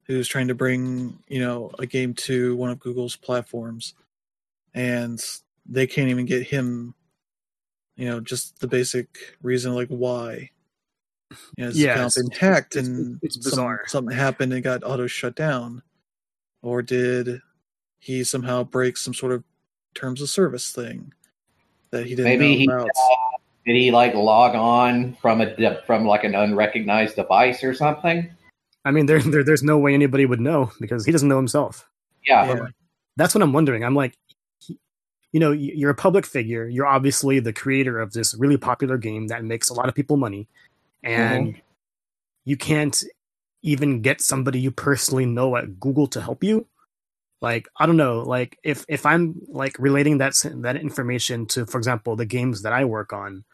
who's 0.04 0.28
trying 0.28 0.48
to 0.48 0.54
bring 0.54 1.18
you 1.28 1.40
know 1.40 1.70
a 1.78 1.86
game 1.86 2.12
to 2.14 2.54
one 2.56 2.70
of 2.70 2.78
Google's 2.80 3.16
platforms, 3.16 3.94
and 4.74 5.24
they 5.64 5.86
can't 5.86 6.08
even 6.10 6.26
get 6.26 6.46
him, 6.46 6.94
you 7.96 8.06
know, 8.08 8.20
just 8.20 8.58
the 8.60 8.66
basic 8.66 9.36
reason 9.42 9.74
like 9.74 9.88
why. 9.88 10.50
You 11.56 11.64
know, 11.64 11.66
his 11.68 11.80
Yeah, 11.80 11.92
account 11.92 12.12
it's- 12.16 12.28
been 12.28 12.38
hacked 12.38 12.76
it's- 12.76 12.88
and 12.88 13.18
it's 13.22 13.34
some- 13.36 13.50
bizarre. 13.50 13.82
something 13.86 14.14
happened 14.16 14.52
and 14.52 14.62
got 14.62 14.84
auto 14.84 15.06
shut 15.06 15.34
down, 15.34 15.82
or 16.62 16.82
did 16.82 17.40
he 17.98 18.22
somehow 18.24 18.64
break 18.64 18.96
some 18.96 19.14
sort 19.14 19.32
of 19.32 19.42
terms 19.94 20.20
of 20.20 20.28
service 20.28 20.72
thing 20.72 21.12
that 21.90 22.04
he 22.04 22.10
didn't 22.14 22.24
Maybe 22.38 22.52
know 22.52 22.58
he, 22.58 22.64
about? 22.84 22.90
Did 23.64 23.76
he 23.76 23.90
like 23.92 24.14
log 24.14 24.54
on 24.56 25.14
from 25.22 25.40
a 25.40 25.82
from 25.86 26.04
like 26.04 26.24
an 26.24 26.34
unrecognized 26.34 27.16
device 27.16 27.62
or 27.62 27.72
something? 27.74 28.28
I 28.84 28.90
mean, 28.90 29.06
there, 29.06 29.20
there 29.20 29.44
there's 29.44 29.62
no 29.62 29.78
way 29.78 29.94
anybody 29.94 30.26
would 30.26 30.40
know 30.40 30.72
because 30.80 31.06
he 31.06 31.12
doesn't 31.12 31.28
know 31.28 31.36
himself. 31.36 31.88
Yeah. 32.26 32.46
Yeah. 32.54 32.66
That's 33.16 33.34
what 33.34 33.42
I'm 33.42 33.52
wondering. 33.52 33.84
I'm 33.84 33.94
like, 33.94 34.12
he- 34.12 34.18
you 35.32 35.40
know, 35.40 35.50
you're 35.50 35.90
a 35.90 35.94
public 35.94 36.26
figure. 36.26 36.68
You're 36.68 36.86
obviously 36.86 37.40
the 37.40 37.52
creator 37.52 37.98
of 37.98 38.12
this 38.12 38.34
really 38.34 38.58
popular 38.58 38.98
game 38.98 39.28
that 39.28 39.44
makes 39.44 39.70
a 39.70 39.74
lot 39.74 39.88
of 39.88 39.94
people 39.94 40.16
money, 40.16 40.46
mm-hmm. 41.04 41.10
and 41.10 41.60
you 42.44 42.56
can't 42.56 43.02
even 43.62 44.02
get 44.02 44.20
somebody 44.20 44.60
you 44.60 44.70
personally 44.70 45.24
know 45.24 45.56
at 45.56 45.80
Google 45.80 46.06
to 46.08 46.20
help 46.20 46.44
you. 46.44 46.66
Like, 47.40 47.66
I 47.78 47.86
don't 47.86 47.96
know. 47.96 48.20
Like, 48.20 48.58
if 48.62 48.84
if 48.88 49.06
I'm 49.06 49.40
like 49.48 49.76
relating 49.78 50.18
that 50.18 50.34
that 50.56 50.76
information 50.76 51.46
to, 51.46 51.66
for 51.66 51.78
example, 51.78 52.14
the 52.14 52.26
games 52.26 52.62
that 52.62 52.72
I 52.72 52.84
work 52.84 53.12
on, 53.12 53.44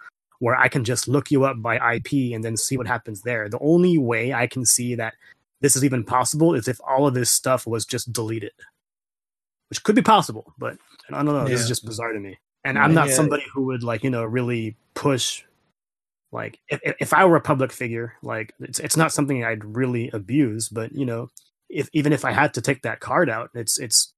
where 0.41 0.57
I 0.57 0.69
can 0.69 0.85
just 0.85 1.09
look 1.09 1.31
you 1.31 1.45
up 1.45 1.63
by 1.63 1.77
IP 1.95 2.35
and 2.35 2.45
then 2.45 2.57
see 2.57 2.77
what 2.77 2.87
happens 2.87 3.23
there. 3.23 3.49
The 3.49 3.59
only 3.61 3.99
way 3.99 4.33
I 4.33 4.47
can 4.47 4.65
see 4.65 4.95
that 4.97 5.15
this 5.61 5.77
is 5.77 5.85
even 5.85 6.05
possible 6.05 6.55
is 6.55 6.69
if 6.69 6.81
all 6.87 7.07
of 7.07 7.15
this 7.15 7.31
stuff 7.31 7.67
was 7.67 7.87
just 7.87 8.13
deleted, 8.13 8.53
which 9.71 9.83
could 9.83 9.95
be 9.97 10.03
possible, 10.03 10.53
but 10.59 10.77
I 11.11 11.23
don't 11.23 11.27
know. 11.27 11.47
This 11.47 11.61
is 11.63 11.69
just 11.69 11.85
bizarre 11.85 12.13
to 12.13 12.21
me. 12.21 12.39
And 12.65 12.79
I'm 12.79 12.95
not 12.95 13.09
Yeah. 13.09 13.15
somebody 13.15 13.45
who 13.53 13.65
would 13.67 13.83
like 13.83 14.03
you 14.05 14.11
know 14.11 14.25
really 14.25 14.77
push. 14.95 15.43
Like 16.33 16.59
if 16.69 16.81
if- 16.85 16.97
if 17.01 17.15
I 17.15 17.25
were 17.25 17.37
a 17.37 17.41
public 17.41 17.73
figure, 17.73 18.15
like 18.23 18.53
it's 18.61 18.79
it's 18.81 18.97
not 18.97 19.13
something 19.13 19.45
I'd 19.45 19.65
really 19.65 20.11
abuse, 20.11 20.69
but 20.69 20.93
you 20.93 21.07
know, 21.07 21.31
if 21.71 21.89
even 21.93 22.13
if 22.13 22.25
I 22.25 22.33
had 22.33 22.53
to 22.55 22.61
take 22.61 22.83
that 22.83 23.01
card 23.01 23.31
out, 23.31 23.51
it's 23.55 23.79
it's 23.79 24.13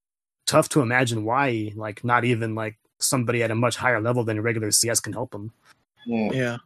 tough 0.46 0.68
to 0.70 0.80
imagine 0.80 1.24
why 1.24 1.72
like 1.76 2.02
not 2.04 2.24
even 2.24 2.54
like 2.56 2.76
somebody 2.98 3.42
at 3.42 3.50
a 3.50 3.54
much 3.54 3.76
higher 3.76 4.00
level 4.00 4.24
than 4.24 4.38
a 4.38 4.42
regular 4.42 4.70
CS 4.72 5.00
can 5.00 5.12
help 5.12 5.30
them. 5.30 5.52
Yeah. 6.06 6.58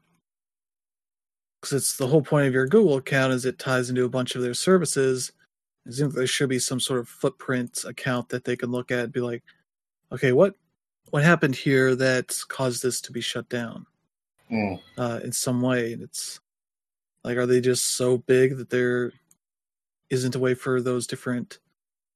Because 1.60 1.72
it's 1.76 1.96
the 1.96 2.06
whole 2.06 2.22
point 2.22 2.46
of 2.46 2.54
your 2.54 2.66
Google 2.66 2.96
account 2.96 3.32
is 3.32 3.44
it 3.44 3.58
ties 3.58 3.88
into 3.90 4.04
a 4.04 4.08
bunch 4.08 4.34
of 4.36 4.42
their 4.42 4.54
services. 4.54 5.32
It 5.86 5.92
seems 5.92 6.14
there 6.14 6.26
should 6.26 6.48
be 6.48 6.58
some 6.58 6.80
sort 6.80 7.00
of 7.00 7.08
footprint 7.08 7.84
account 7.86 8.28
that 8.30 8.44
they 8.44 8.56
can 8.56 8.70
look 8.70 8.90
at 8.90 9.00
and 9.04 9.12
be 9.12 9.20
like, 9.20 9.42
okay, 10.12 10.32
what 10.32 10.54
what 11.10 11.22
happened 11.22 11.54
here 11.54 11.94
that 11.94 12.36
caused 12.48 12.82
this 12.82 13.00
to 13.02 13.12
be 13.12 13.20
shut 13.20 13.48
down 13.48 13.86
Mm. 14.50 14.80
uh, 14.98 15.20
in 15.22 15.32
some 15.32 15.60
way? 15.62 15.92
And 15.92 16.02
it's 16.02 16.40
like, 17.22 17.36
are 17.36 17.46
they 17.46 17.60
just 17.60 17.92
so 17.96 18.18
big 18.18 18.56
that 18.56 18.70
there 18.70 19.12
isn't 20.10 20.34
a 20.34 20.38
way 20.38 20.54
for 20.54 20.80
those 20.80 21.06
different 21.06 21.58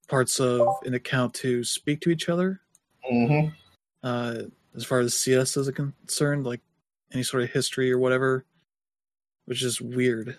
parts 0.07 0.39
of 0.39 0.67
an 0.85 0.93
account 0.95 1.33
to 1.35 1.63
speak 1.63 2.01
to 2.01 2.09
each 2.09 2.29
other? 2.29 2.61
Mhm. 3.09 3.53
uh, 4.03 4.43
as 4.75 4.85
far 4.85 4.99
as 4.99 5.17
CS 5.17 5.57
is 5.57 5.69
concerned, 5.71 6.45
like 6.45 6.61
any 7.11 7.23
sort 7.23 7.43
of 7.43 7.49
history 7.51 7.91
or 7.91 7.97
whatever, 7.97 8.45
which 9.45 9.63
is 9.63 9.81
weird 9.81 10.37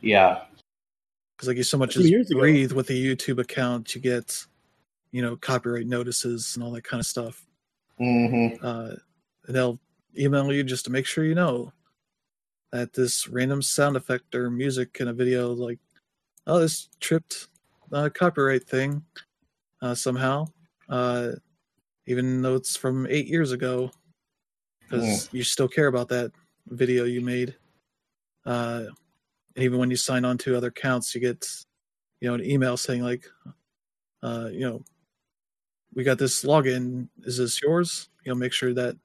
Yeah. 0.00 0.44
Because 1.36 1.48
like 1.48 1.56
you 1.56 1.62
so 1.62 1.78
much 1.78 1.96
as 1.96 2.04
ago- 2.30 2.40
breathe 2.40 2.72
with 2.72 2.90
a 2.90 2.94
YouTube 2.94 3.38
account, 3.40 3.94
you 3.94 4.00
get 4.00 4.44
you 5.12 5.22
know 5.22 5.36
copyright 5.36 5.86
notices 5.86 6.54
and 6.54 6.64
all 6.64 6.70
that 6.72 6.84
kind 6.84 7.00
of 7.00 7.06
stuff. 7.06 7.46
hmm 7.98 8.48
Uh, 8.62 8.94
and 9.46 9.54
they'll 9.56 9.78
email 10.18 10.52
you 10.52 10.62
just 10.64 10.84
to 10.86 10.90
make 10.90 11.06
sure 11.06 11.24
you 11.24 11.34
know 11.34 11.72
that 12.72 12.92
this 12.92 13.28
random 13.28 13.62
sound 13.62 13.96
effect 13.96 14.34
or 14.34 14.50
music 14.50 14.96
in 15.00 15.08
a 15.08 15.12
video, 15.12 15.52
like 15.52 15.78
oh, 16.46 16.58
this 16.60 16.88
tripped 17.00 17.48
uh, 17.92 18.08
copyright 18.12 18.64
thing 18.64 19.02
uh, 19.82 19.94
somehow, 19.94 20.44
uh, 20.88 21.30
even 22.06 22.42
though 22.42 22.54
it's 22.56 22.76
from 22.76 23.06
eight 23.08 23.26
years 23.28 23.52
ago, 23.52 23.90
because 24.88 25.28
you 25.32 25.42
still 25.42 25.68
care 25.68 25.86
about 25.86 26.08
that 26.08 26.32
video 26.68 27.04
you 27.04 27.20
made. 27.20 27.54
And 29.56 29.64
even 29.64 29.78
when 29.78 29.90
you 29.90 29.96
sign 29.96 30.24
on 30.24 30.38
to 30.38 30.56
other 30.56 30.68
accounts, 30.68 31.14
you 31.14 31.20
get 31.20 31.46
you 32.20 32.28
know 32.28 32.34
an 32.34 32.44
email 32.44 32.76
saying 32.76 33.02
like, 33.02 33.24
uh, 34.22 34.48
you 34.52 34.60
know, 34.60 34.84
we 35.94 36.04
got 36.04 36.18
this 36.18 36.44
login. 36.44 37.08
Is 37.24 37.38
this 37.38 37.62
yours? 37.62 38.08
You 38.24 38.32
know, 38.32 38.36
make 38.36 38.52
sure 38.52 38.74
that 38.74 38.96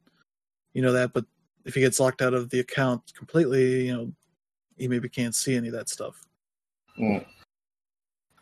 you 0.74 0.82
know 0.82 0.94
that. 0.94 1.14
But 1.14 1.26
if 1.66 1.76
he 1.76 1.82
gets 1.82 2.00
locked 2.00 2.22
out 2.22 2.34
of 2.34 2.50
the 2.50 2.60
account 2.60 3.14
completely, 3.16 3.88
you 3.88 3.94
know, 3.96 4.12
he 4.78 4.88
maybe 4.88 5.10
can't 5.10 5.36
see 5.36 5.56
any 5.56 5.68
of 5.68 5.74
that 5.74 5.90
stuff. 5.90 6.26
Mm. 7.00 7.26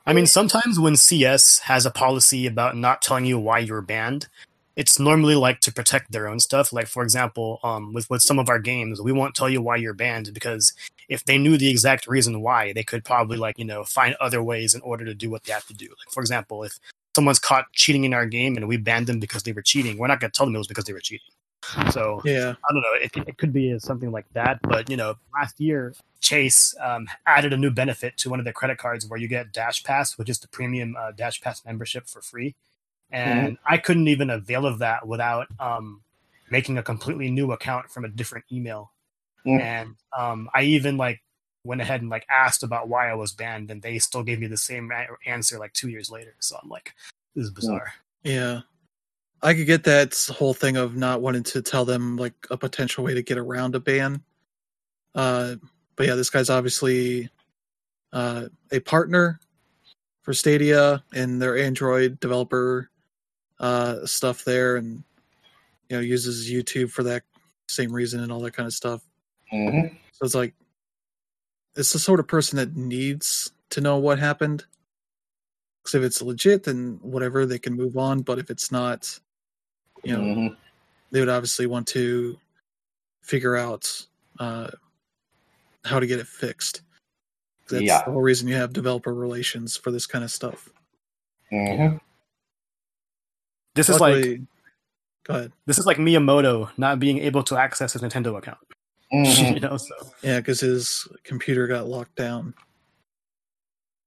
I 0.05 0.13
mean, 0.13 0.25
sometimes 0.25 0.79
when 0.79 0.95
CS 0.95 1.59
has 1.59 1.85
a 1.85 1.91
policy 1.91 2.47
about 2.47 2.77
not 2.77 3.01
telling 3.01 3.25
you 3.25 3.37
why 3.37 3.59
you're 3.59 3.81
banned, 3.81 4.29
it's 4.77 4.99
normally 4.99 5.35
like 5.35 5.59
to 5.61 5.73
protect 5.73 6.11
their 6.13 6.29
own 6.29 6.39
stuff. 6.39 6.71
Like 6.71 6.87
for 6.87 7.03
example, 7.03 7.59
um, 7.63 7.93
with 7.93 8.09
with 8.09 8.21
some 8.21 8.39
of 8.39 8.47
our 8.47 8.59
games, 8.59 9.01
we 9.01 9.11
won't 9.11 9.35
tell 9.35 9.49
you 9.49 9.61
why 9.61 9.75
you're 9.75 9.93
banned 9.93 10.33
because 10.33 10.73
if 11.07 11.25
they 11.25 11.37
knew 11.37 11.57
the 11.57 11.69
exact 11.69 12.07
reason 12.07 12.41
why, 12.41 12.73
they 12.73 12.83
could 12.83 13.03
probably 13.03 13.37
like 13.37 13.57
you 13.57 13.65
know 13.65 13.83
find 13.83 14.15
other 14.19 14.41
ways 14.43 14.75
in 14.75 14.81
order 14.81 15.05
to 15.05 15.13
do 15.13 15.29
what 15.29 15.43
they 15.43 15.53
have 15.53 15.67
to 15.67 15.73
do. 15.73 15.85
Like 15.85 16.11
for 16.11 16.21
example, 16.21 16.63
if 16.63 16.79
someone's 17.15 17.39
caught 17.39 17.71
cheating 17.73 18.03
in 18.03 18.13
our 18.13 18.25
game 18.25 18.57
and 18.57 18.67
we 18.67 18.77
banned 18.77 19.07
them 19.07 19.19
because 19.19 19.43
they 19.43 19.53
were 19.53 19.61
cheating, 19.61 19.97
we're 19.97 20.07
not 20.07 20.19
going 20.19 20.31
to 20.31 20.37
tell 20.37 20.45
them 20.45 20.55
it 20.55 20.59
was 20.59 20.67
because 20.67 20.85
they 20.85 20.93
were 20.93 20.99
cheating. 20.99 21.27
So 21.91 22.21
Yeah, 22.23 22.53
I 22.69 22.73
don't 22.73 22.81
know. 22.81 22.93
It, 23.01 23.27
it 23.27 23.37
could 23.37 23.51
be 23.51 23.77
something 23.79 24.11
like 24.11 24.25
that. 24.33 24.59
But 24.61 24.89
you 24.89 24.97
know, 24.97 25.15
last 25.33 25.59
year 25.59 25.93
Chase 26.21 26.75
um, 26.81 27.07
added 27.25 27.53
a 27.53 27.57
new 27.57 27.71
benefit 27.71 28.17
to 28.17 28.29
one 28.29 28.39
of 28.39 28.43
their 28.43 28.53
credit 28.53 28.77
cards 28.77 29.07
where 29.07 29.19
you 29.19 29.27
get 29.27 29.51
Dash 29.51 29.83
Pass, 29.83 30.17
which 30.17 30.29
is 30.29 30.39
the 30.39 30.47
premium 30.47 30.95
uh, 30.97 31.11
Dash 31.11 31.41
Pass 31.41 31.65
membership 31.65 32.07
for 32.07 32.21
free. 32.21 32.55
And 33.09 33.57
I 33.65 33.77
couldn't 33.77 34.09
even 34.09 34.29
avail 34.29 34.65
of 34.65 34.79
that 34.79 35.07
without 35.07 35.47
um, 35.59 36.01
making 36.51 36.77
a 36.77 36.83
completely 36.83 37.31
new 37.31 37.51
account 37.53 37.89
from 37.89 38.03
a 38.03 38.09
different 38.09 38.45
email. 38.51 38.91
Mm. 39.45 39.61
And 39.61 39.95
um, 40.17 40.49
I 40.53 40.63
even 40.63 40.97
like 40.97 41.21
went 41.63 41.81
ahead 41.81 42.01
and 42.01 42.09
like 42.09 42.25
asked 42.29 42.63
about 42.63 42.87
why 42.89 43.09
I 43.09 43.13
was 43.13 43.33
banned, 43.33 43.71
and 43.71 43.81
they 43.81 43.99
still 43.99 44.23
gave 44.23 44.39
me 44.39 44.47
the 44.47 44.57
same 44.57 44.91
a- 44.91 45.29
answer 45.29 45.59
like 45.59 45.73
two 45.73 45.89
years 45.89 46.09
later. 46.09 46.35
So 46.39 46.57
I'm 46.61 46.69
like, 46.69 46.93
this 47.35 47.45
is 47.45 47.51
bizarre. 47.51 47.93
yeah. 48.23 48.61
I 49.43 49.53
could 49.53 49.67
get 49.67 49.83
that 49.83 50.15
whole 50.35 50.55
thing 50.55 50.77
of 50.77 50.95
not 50.95 51.21
wanting 51.21 51.43
to 51.43 51.61
tell 51.61 51.85
them 51.85 52.17
like 52.17 52.33
a 52.49 52.57
potential 52.57 53.03
way 53.03 53.13
to 53.13 53.21
get 53.21 53.37
around 53.37 53.75
a 53.75 53.79
ban. 53.79 54.23
Uh, 55.13 55.55
but 55.95 56.07
yeah, 56.07 56.15
this 56.15 56.31
guy's 56.31 56.49
obviously 56.49 57.29
uh, 58.13 58.45
a 58.71 58.79
partner 58.79 59.39
for 60.23 60.33
Stadia 60.33 61.03
and 61.13 61.41
their 61.41 61.57
Android 61.57 62.19
developer 62.19 62.89
uh, 63.59 64.05
stuff 64.05 64.43
there, 64.43 64.77
and 64.77 65.03
you 65.89 65.97
know 65.97 65.99
uses 65.99 66.49
YouTube 66.49 66.91
for 66.91 67.03
that 67.03 67.23
same 67.69 67.91
reason 67.91 68.21
and 68.21 68.31
all 68.31 68.39
that 68.41 68.53
kind 68.53 68.67
of 68.67 68.73
stuff. 68.73 69.01
Mhm. 69.51 69.97
So 70.13 70.25
it's 70.25 70.35
like 70.35 70.53
it's 71.75 71.93
the 71.93 71.99
sort 71.99 72.19
of 72.19 72.27
person 72.27 72.57
that 72.57 72.75
needs 72.75 73.51
to 73.69 73.81
know 73.81 73.97
what 73.97 74.17
happened. 74.19 74.65
Because 75.83 75.95
if 75.95 76.03
it's 76.03 76.21
legit, 76.21 76.63
then 76.63 76.99
whatever 77.01 77.45
they 77.45 77.59
can 77.59 77.73
move 77.73 77.97
on. 77.97 78.21
But 78.21 78.39
if 78.39 78.49
it's 78.49 78.71
not, 78.71 79.19
you 80.03 80.13
know, 80.17 80.21
Mhm. 80.23 80.57
they 81.11 81.19
would 81.19 81.29
obviously 81.29 81.67
want 81.67 81.87
to 81.89 82.39
figure 83.21 83.55
out 83.55 84.05
uh, 84.39 84.69
how 85.83 85.99
to 85.99 86.05
get 86.07 86.19
it 86.19 86.27
fixed. 86.27 86.81
That's 87.69 87.83
Yeah. 87.83 88.03
the 88.05 88.11
whole 88.11 88.21
reason 88.21 88.47
you 88.47 88.55
have 88.55 88.71
developer 88.73 89.13
relations 89.13 89.75
for 89.75 89.89
this 89.91 90.05
kind 90.05 90.23
of 90.23 90.29
stuff. 90.31 90.69
Mhm. 91.51 91.99
This 93.75 93.89
is 93.89 93.99
like 93.99 94.41
go 95.23 95.33
ahead. 95.35 95.53
this 95.65 95.77
is 95.79 95.85
like 95.85 95.97
Miyamoto 95.97 96.71
not 96.77 96.99
being 96.99 97.17
able 97.19 97.43
to 97.43 97.57
access 97.57 97.93
his 97.93 98.01
Nintendo 98.01 98.37
account. 98.37 98.59
Mhm. 99.13 99.53
you 99.55 99.59
know, 99.61 99.77
so 99.77 99.93
Yeah, 100.21 100.39
because 100.39 100.59
his 100.59 101.07
computer 101.23 101.67
got 101.67 101.87
locked 101.87 102.15
down. 102.15 102.53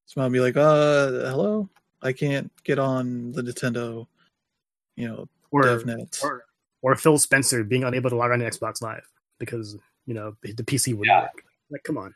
So 0.05 0.21
I'll 0.21 0.29
be 0.29 0.39
like, 0.41 0.57
uh, 0.57 1.09
hello? 1.29 1.69
I 2.01 2.11
can't 2.13 2.51
get 2.63 2.79
on 2.79 3.31
the 3.31 3.41
Nintendo, 3.41 4.07
you 4.97 5.07
know, 5.07 5.27
or, 5.51 5.63
DevNet. 5.63 6.21
or 6.23 6.45
or 6.81 6.95
Phil 6.95 7.17
Spencer 7.17 7.63
being 7.63 7.83
unable 7.83 8.09
to 8.09 8.15
log 8.15 8.31
on 8.31 8.39
to 8.39 8.45
Xbox 8.49 8.81
Live 8.81 9.07
because 9.39 9.77
you 10.07 10.13
know 10.15 10.35
the 10.41 10.63
PC 10.63 10.89
wouldn't 10.93 11.05
Yeah. 11.07 11.21
work. 11.21 11.43
Like, 11.69 11.83
come 11.83 11.97
on. 11.97 12.13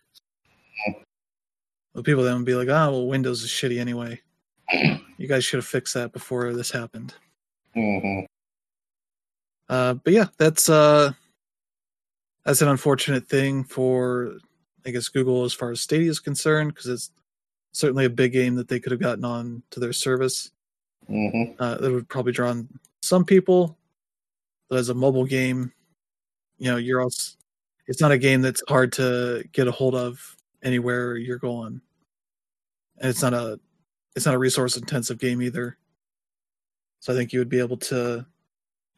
But 1.93 2.03
people 2.03 2.23
then 2.23 2.35
would 2.37 2.45
be 2.45 2.55
like, 2.55 2.67
ah, 2.67 2.89
well, 2.89 3.07
Windows 3.07 3.43
is 3.43 3.49
shitty 3.49 3.79
anyway. 3.79 4.21
You 5.17 5.27
guys 5.29 5.45
should 5.45 5.59
have 5.59 5.65
fixed 5.65 5.93
that 5.93 6.11
before 6.11 6.51
this 6.53 6.69
happened. 6.71 7.13
Mhm. 7.73 8.25
Uh, 9.69 9.93
but 9.93 10.11
yeah, 10.11 10.25
that's 10.37 10.67
uh, 10.67 11.13
that's 12.45 12.61
an 12.61 12.67
unfortunate 12.67 13.27
thing 13.27 13.63
for, 13.63 14.37
I 14.85 14.91
guess, 14.91 15.09
Google 15.09 15.43
as 15.45 15.53
far 15.53 15.71
as 15.71 15.81
Stadia 15.81 16.09
is 16.09 16.19
concerned, 16.19 16.73
because 16.73 16.87
it's 16.87 17.11
certainly 17.71 18.05
a 18.05 18.09
big 18.09 18.33
game 18.33 18.55
that 18.55 18.67
they 18.67 18.79
could 18.79 18.91
have 18.91 19.01
gotten 19.01 19.25
on 19.25 19.63
to 19.71 19.79
their 19.79 19.93
service. 19.93 20.51
Mhm. 21.09 21.55
Uh, 21.59 21.77
that 21.77 21.91
would 21.91 22.07
probably 22.07 22.31
draw 22.31 22.51
in 22.51 22.67
some 23.01 23.25
people. 23.25 23.77
But 24.69 24.79
as 24.79 24.89
a 24.89 24.93
mobile 24.95 25.25
game, 25.25 25.71
you 26.57 26.71
know, 26.71 26.77
you're 26.77 27.01
also, 27.01 27.35
it's 27.87 28.01
not 28.01 28.11
a 28.11 28.17
game 28.17 28.41
that's 28.41 28.63
hard 28.67 28.91
to 28.93 29.43
get 29.51 29.67
a 29.67 29.71
hold 29.71 29.93
of 29.93 30.35
anywhere 30.63 31.17
you're 31.17 31.37
going, 31.37 31.81
and 32.97 33.09
it's 33.09 33.21
not 33.21 33.33
a, 33.33 33.59
it's 34.15 34.25
not 34.25 34.33
a 34.33 34.39
resource 34.39 34.77
intensive 34.77 35.19
game 35.19 35.41
either. 35.41 35.77
So 37.01 37.13
I 37.13 37.15
think 37.15 37.33
you 37.33 37.39
would 37.39 37.49
be 37.49 37.59
able 37.59 37.77
to 37.77 38.25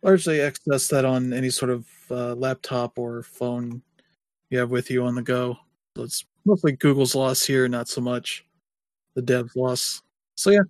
largely 0.08 0.40
access 0.40 0.88
that 0.88 1.04
on 1.04 1.34
any 1.34 1.50
sort 1.50 1.70
of 1.70 1.86
uh, 2.10 2.34
laptop 2.36 2.98
or 2.98 3.24
phone 3.24 3.82
you 4.50 4.58
have 4.58 4.72
with 4.72 4.90
you 4.90 5.04
on 5.04 5.16
the 5.16 5.22
go. 5.22 5.58
So 5.98 6.04
it's 6.04 6.26
mostly 6.46 6.72
Google's 6.72 7.14
loss 7.14 7.44
here, 7.44 7.68
not 7.68 7.90
so 7.90 8.00
much 8.00 8.46
the 9.16 9.22
dev's 9.22 9.56
loss. 9.58 10.02
So 10.36 10.50
yeah, 10.52 10.62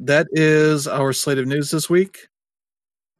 that 0.00 0.26
is 0.32 0.86
our 0.86 1.14
slate 1.14 1.38
of 1.38 1.46
news 1.46 1.70
this 1.70 1.88
week. 1.88 2.28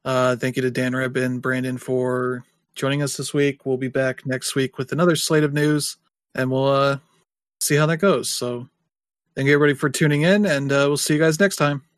Uh, 0.05 0.35
thank 0.35 0.55
you 0.55 0.61
to 0.61 0.69
Dan 0.69 0.95
Reb 0.95 1.17
and 1.17 1.41
Brandon 1.41 1.79
for 1.79 2.43
joining 2.75 3.01
us 3.01 3.17
this 3.17 3.33
week. 3.33 3.65
We'll 3.65 3.77
be 3.77 3.87
back 3.87 4.27
next 4.27 4.53
week 4.53 4.77
with 4.77 4.91
another 4.91 5.15
slate 5.15 5.43
of 5.43 5.53
news, 5.53 5.97
and 6.35 6.51
we'll 6.51 6.67
uh, 6.67 6.97
see 7.61 7.75
how 7.75 7.85
that 7.87 7.97
goes. 7.97 8.29
So, 8.29 8.67
thank 9.35 9.47
you 9.47 9.53
everybody 9.53 9.73
for 9.73 9.89
tuning 9.89 10.23
in, 10.23 10.45
and 10.45 10.71
uh, 10.71 10.85
we'll 10.87 10.97
see 10.97 11.13
you 11.13 11.19
guys 11.19 11.39
next 11.39 11.55
time. 11.55 11.83